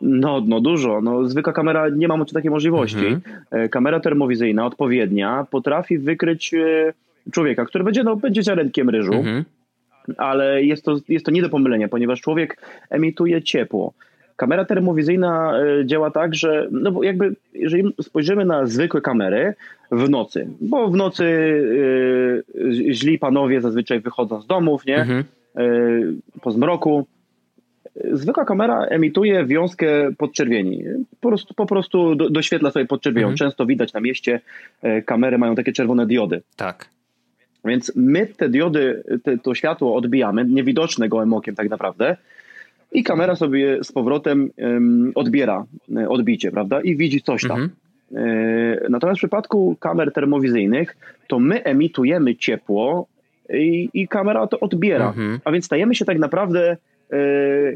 [0.00, 1.00] no, no dużo.
[1.00, 3.06] No, zwykła kamera nie ma takiej możliwości.
[3.06, 3.20] Mhm.
[3.50, 6.92] E, kamera termowizyjna odpowiednia potrafi wykryć e,
[7.32, 9.44] człowieka, który będzie, no, będzie ziarenkiem ryżu, mhm.
[10.16, 13.92] ale jest to, jest to nie do pomylenia, ponieważ człowiek emituje ciepło.
[14.36, 19.54] Kamera termowizyjna e, działa tak, że no bo jakby jeżeli spojrzymy na zwykłe kamery
[19.90, 21.24] w nocy, bo w nocy
[22.90, 24.96] źli panowie zazwyczaj wychodzą z domów, nie?
[24.96, 25.24] Mhm.
[26.42, 27.06] Po zmroku
[28.12, 30.84] Zwykła kamera emituje wiązkę podczerwieni.
[31.20, 33.26] Po prostu, po prostu do, doświetla sobie podczerwienią.
[33.26, 33.36] Mhm.
[33.36, 34.40] Często widać na mieście
[34.82, 36.42] e, kamery mają takie czerwone diody.
[36.56, 36.88] Tak.
[37.64, 42.16] Więc my te diody, te, to światło odbijamy, niewidoczne gołym okiem tak naprawdę,
[42.92, 45.64] i kamera sobie z powrotem um, odbiera
[45.96, 46.80] e, odbicie, prawda?
[46.80, 47.50] I widzi coś tam.
[47.50, 47.70] Mhm.
[48.28, 50.96] E, natomiast w przypadku kamer termowizyjnych,
[51.26, 53.06] to my emitujemy ciepło
[53.50, 55.08] i, i kamera to odbiera.
[55.08, 55.38] Mhm.
[55.44, 56.76] A więc stajemy się tak naprawdę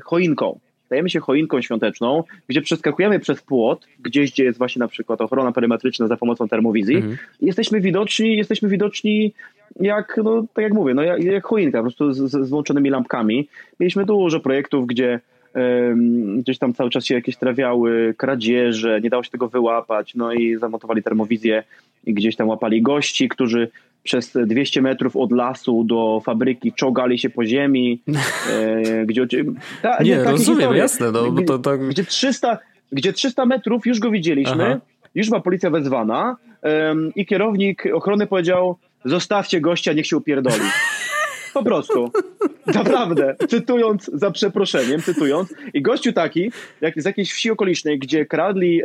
[0.04, 0.58] choinką.
[0.86, 5.52] Stajemy się choinką świąteczną, gdzie przeskakujemy przez płot, gdzieś, gdzie jest właśnie na przykład ochrona
[5.52, 6.96] perymetryczna za pomocą termowizji.
[6.96, 7.16] Mhm.
[7.40, 9.32] Jesteśmy widoczni, jesteśmy widoczni
[9.80, 12.90] jak, no, tak jak mówię, no, jak, jak choinka, po prostu z, z, z włączonymi
[12.90, 13.48] lampkami.
[13.80, 15.20] Mieliśmy dużo projektów, gdzie
[16.36, 20.56] gdzieś tam cały czas się jakieś trawiały kradzieże, nie dało się tego wyłapać, no i
[20.56, 21.62] zamontowali termowizję
[22.06, 23.68] i gdzieś tam łapali gości, którzy
[24.02, 28.00] przez 200 metrów od lasu do fabryki czołgali się po ziemi.
[28.50, 29.26] E, gdzie,
[29.82, 31.12] ta, nie, nie rozumiem, historie, jasne.
[31.12, 31.78] No, to, to...
[31.78, 32.58] Gdzie, 300,
[32.92, 34.80] gdzie 300 metrów już go widzieliśmy, Aha.
[35.14, 40.62] już była policja wezwana um, i kierownik ochrony powiedział zostawcie gościa, niech się upierdoli.
[41.54, 42.10] Po prostu.
[42.66, 43.36] Naprawdę.
[43.48, 45.54] Cytując, za przeproszeniem, cytując.
[45.74, 48.82] I gościu taki, jak z jakiejś wsi okolicznej, gdzie kradli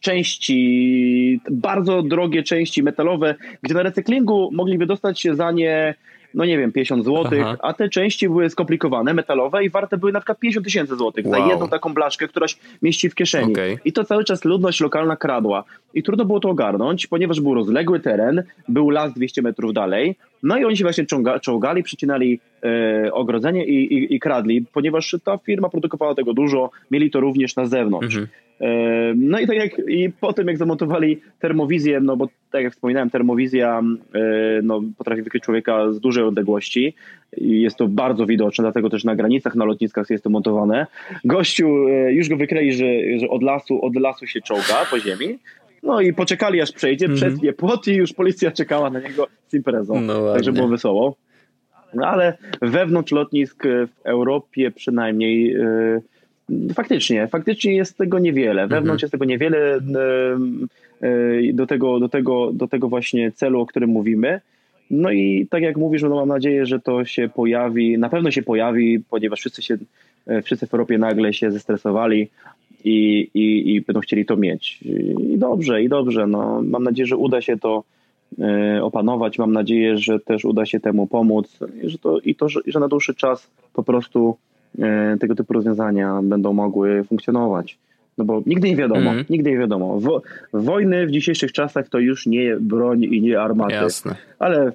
[0.00, 5.94] części, bardzo drogie części metalowe, gdzie na recyklingu mogliby dostać się za nie
[6.36, 10.20] no nie wiem, 50 zł, a te części były skomplikowane, metalowe i warte były na
[10.20, 11.34] przykład 50 tysięcy złotych wow.
[11.34, 13.52] za jedną taką blaszkę, która się mieści w kieszeni.
[13.52, 13.78] Okay.
[13.84, 15.64] I to cały czas ludność lokalna kradła.
[15.94, 20.58] I trudno było to ogarnąć, ponieważ był rozległy teren, był las 200 metrów dalej, no
[20.58, 22.40] i oni się właśnie czołga, czołgali, przycinali
[23.12, 27.66] ogrodzenie i, i, i, kradli, ponieważ ta firma produkowała tego dużo, mieli to również na
[27.66, 28.16] zewnątrz.
[28.16, 28.28] Mhm.
[28.60, 33.10] E, no i tak jak i potem jak zamontowali termowizję, no bo tak jak wspominałem,
[33.10, 33.82] termowizja
[34.14, 34.20] e,
[34.62, 36.94] no, potrafi wykryć człowieka z dużej odległości
[37.36, 40.86] i jest to bardzo widoczne, dlatego też na granicach, na lotniskach jest to montowane.
[41.24, 45.38] Gościu e, już go wykryli, że, że od lasu, od lasu się czołga po ziemi,
[45.82, 47.20] no i poczekali aż przejdzie, mm -hmm.
[47.20, 50.00] przetnie płot i już policja czekała na niego z imprezą.
[50.00, 51.16] No Także było wesoło.
[51.96, 55.56] No ale wewnątrz lotnisk w Europie przynajmniej
[56.48, 58.68] yy, faktycznie, faktycznie jest tego niewiele.
[58.68, 59.02] Wewnątrz mm -hmm.
[59.02, 59.80] jest tego niewiele
[61.00, 61.08] yy,
[61.46, 64.40] yy, do, tego, do, tego, do tego właśnie celu, o którym mówimy.
[64.90, 68.42] No i tak jak mówisz, no mam nadzieję, że to się pojawi, na pewno się
[68.42, 69.76] pojawi, ponieważ wszyscy się,
[70.42, 72.28] wszyscy w Europie nagle się zestresowali
[72.84, 74.82] i, i, i będą chcieli to mieć.
[75.32, 76.26] I dobrze, i dobrze.
[76.26, 77.95] No, mam nadzieję, że uda się to e,
[78.82, 79.38] opanować.
[79.38, 82.88] Mam nadzieję, że też uda się temu pomóc że to, i to, że, że na
[82.88, 84.36] dłuższy czas po prostu
[84.78, 87.78] e, tego typu rozwiązania będą mogły funkcjonować.
[88.18, 89.24] No bo nigdy nie wiadomo, mm.
[89.30, 90.00] nigdy nie wiadomo.
[90.00, 90.22] Wo
[90.52, 93.74] wojny w dzisiejszych czasach to już nie broń i nie armaty.
[93.74, 94.14] Jasne.
[94.38, 94.72] Ale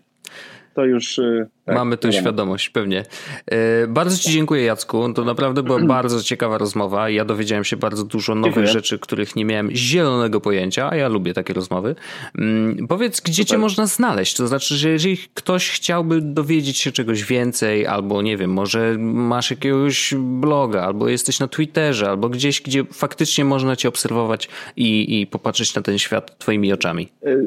[0.73, 1.19] to już.
[1.19, 3.03] E, tak, Mamy tu świadomość, pewnie.
[3.45, 5.13] E, bardzo Ci dziękuję, Jacku.
[5.13, 7.09] To naprawdę była bardzo ciekawa rozmowa.
[7.09, 8.73] Ja dowiedziałem się bardzo dużo nowych dziękuję.
[8.73, 11.95] rzeczy, których nie miałem zielonego pojęcia, a ja lubię takie rozmowy.
[12.37, 13.49] Mm, powiedz, gdzie Super.
[13.49, 14.35] Cię można znaleźć?
[14.35, 19.51] To znaczy, że jeżeli ktoś chciałby dowiedzieć się czegoś więcej, albo nie wiem, może masz
[19.51, 25.27] jakiegoś bloga, albo jesteś na Twitterze, albo gdzieś, gdzie faktycznie można Cię obserwować i, i
[25.27, 27.07] popatrzeć na ten świat Twoimi oczami.
[27.23, 27.37] E,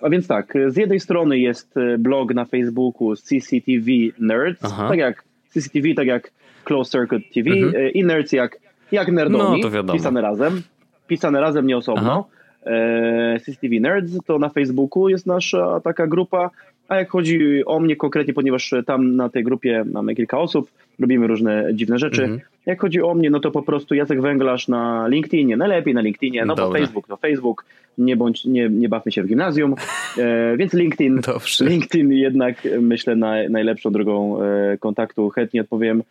[0.00, 1.98] a więc tak, z jednej strony jest e,
[2.34, 3.86] na Facebooku CCTV
[4.18, 4.88] Nerds, Aha.
[4.88, 6.30] tak jak CCTV, tak jak
[6.64, 7.74] Closed Circuit TV mhm.
[7.76, 8.58] E, i Nerds jak,
[8.92, 10.62] jak Nerdoni, no, pisane razem,
[11.06, 12.28] pisane razem, nie osobno.
[12.66, 16.50] E, CCTV Nerds to na Facebooku jest nasza taka grupa,
[16.88, 21.26] A jak chodzi o mnie konkretnie, ponieważ tam na tej grupie mamy kilka osób, robimy
[21.26, 22.22] różne dziwne rzeczy.
[22.22, 22.40] Mhm.
[22.66, 26.44] Jak chodzi o mnie, no to po prostu Jacek Węglarz na LinkedInie, najlepiej na LinkedInie,
[26.44, 26.66] no Dobra.
[26.66, 27.64] bo Facebook to Facebook,
[27.98, 29.74] nie, bądź, nie, nie bawmy się w gimnazjum,
[30.18, 31.64] e, więc LinkedIn, Dobrze.
[31.64, 36.02] LinkedIn jednak myślę na, najlepszą drogą e, kontaktu, chętnie odpowiem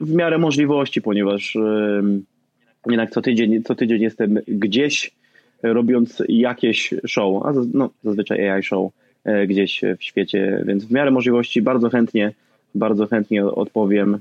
[0.00, 2.02] w miarę możliwości, ponieważ e,
[2.86, 5.10] jednak co tydzień, co tydzień jestem gdzieś
[5.62, 8.92] robiąc jakieś show, a no, zazwyczaj AI show
[9.24, 12.32] e, gdzieś w świecie, więc w miarę możliwości bardzo chętnie,
[12.74, 14.18] bardzo chętnie odpowiem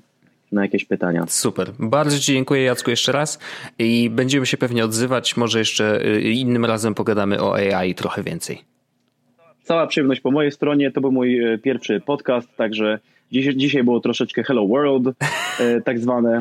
[0.51, 1.25] na jakieś pytania.
[1.27, 1.71] Super.
[1.79, 3.39] Bardzo Ci dziękuję Jacku jeszcze raz
[3.79, 5.37] i będziemy się pewnie odzywać.
[5.37, 8.61] Może jeszcze y, innym razem pogadamy o AI trochę więcej.
[9.63, 10.91] Cała przyjemność po mojej stronie.
[10.91, 12.99] To był mój y, pierwszy podcast, także
[13.31, 15.13] dzisiaj, dzisiaj było troszeczkę Hello World, y,
[15.85, 16.39] tak zwane.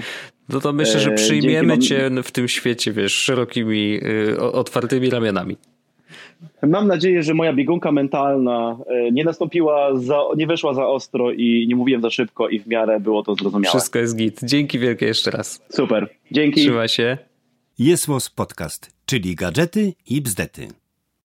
[0.48, 4.00] No to myślę, że przyjmiemy Cię w tym świecie, wiesz, szerokimi,
[4.38, 5.56] otwartymi ramionami.
[6.62, 11.66] Mam nadzieję, że moja biegunka mentalna e, nie nastąpiła, za, nie weszła za ostro i
[11.68, 13.70] nie mówiłem za szybko i w miarę było to zrozumiałe.
[13.70, 14.40] Wszystko jest git.
[14.42, 15.62] Dzięki wielkie jeszcze raz.
[15.68, 16.08] Super.
[16.32, 16.60] Dzięki.
[16.60, 17.18] Trzyma się.
[17.78, 18.06] Jest
[18.36, 20.68] Podcast, czyli gadżety i bzdety.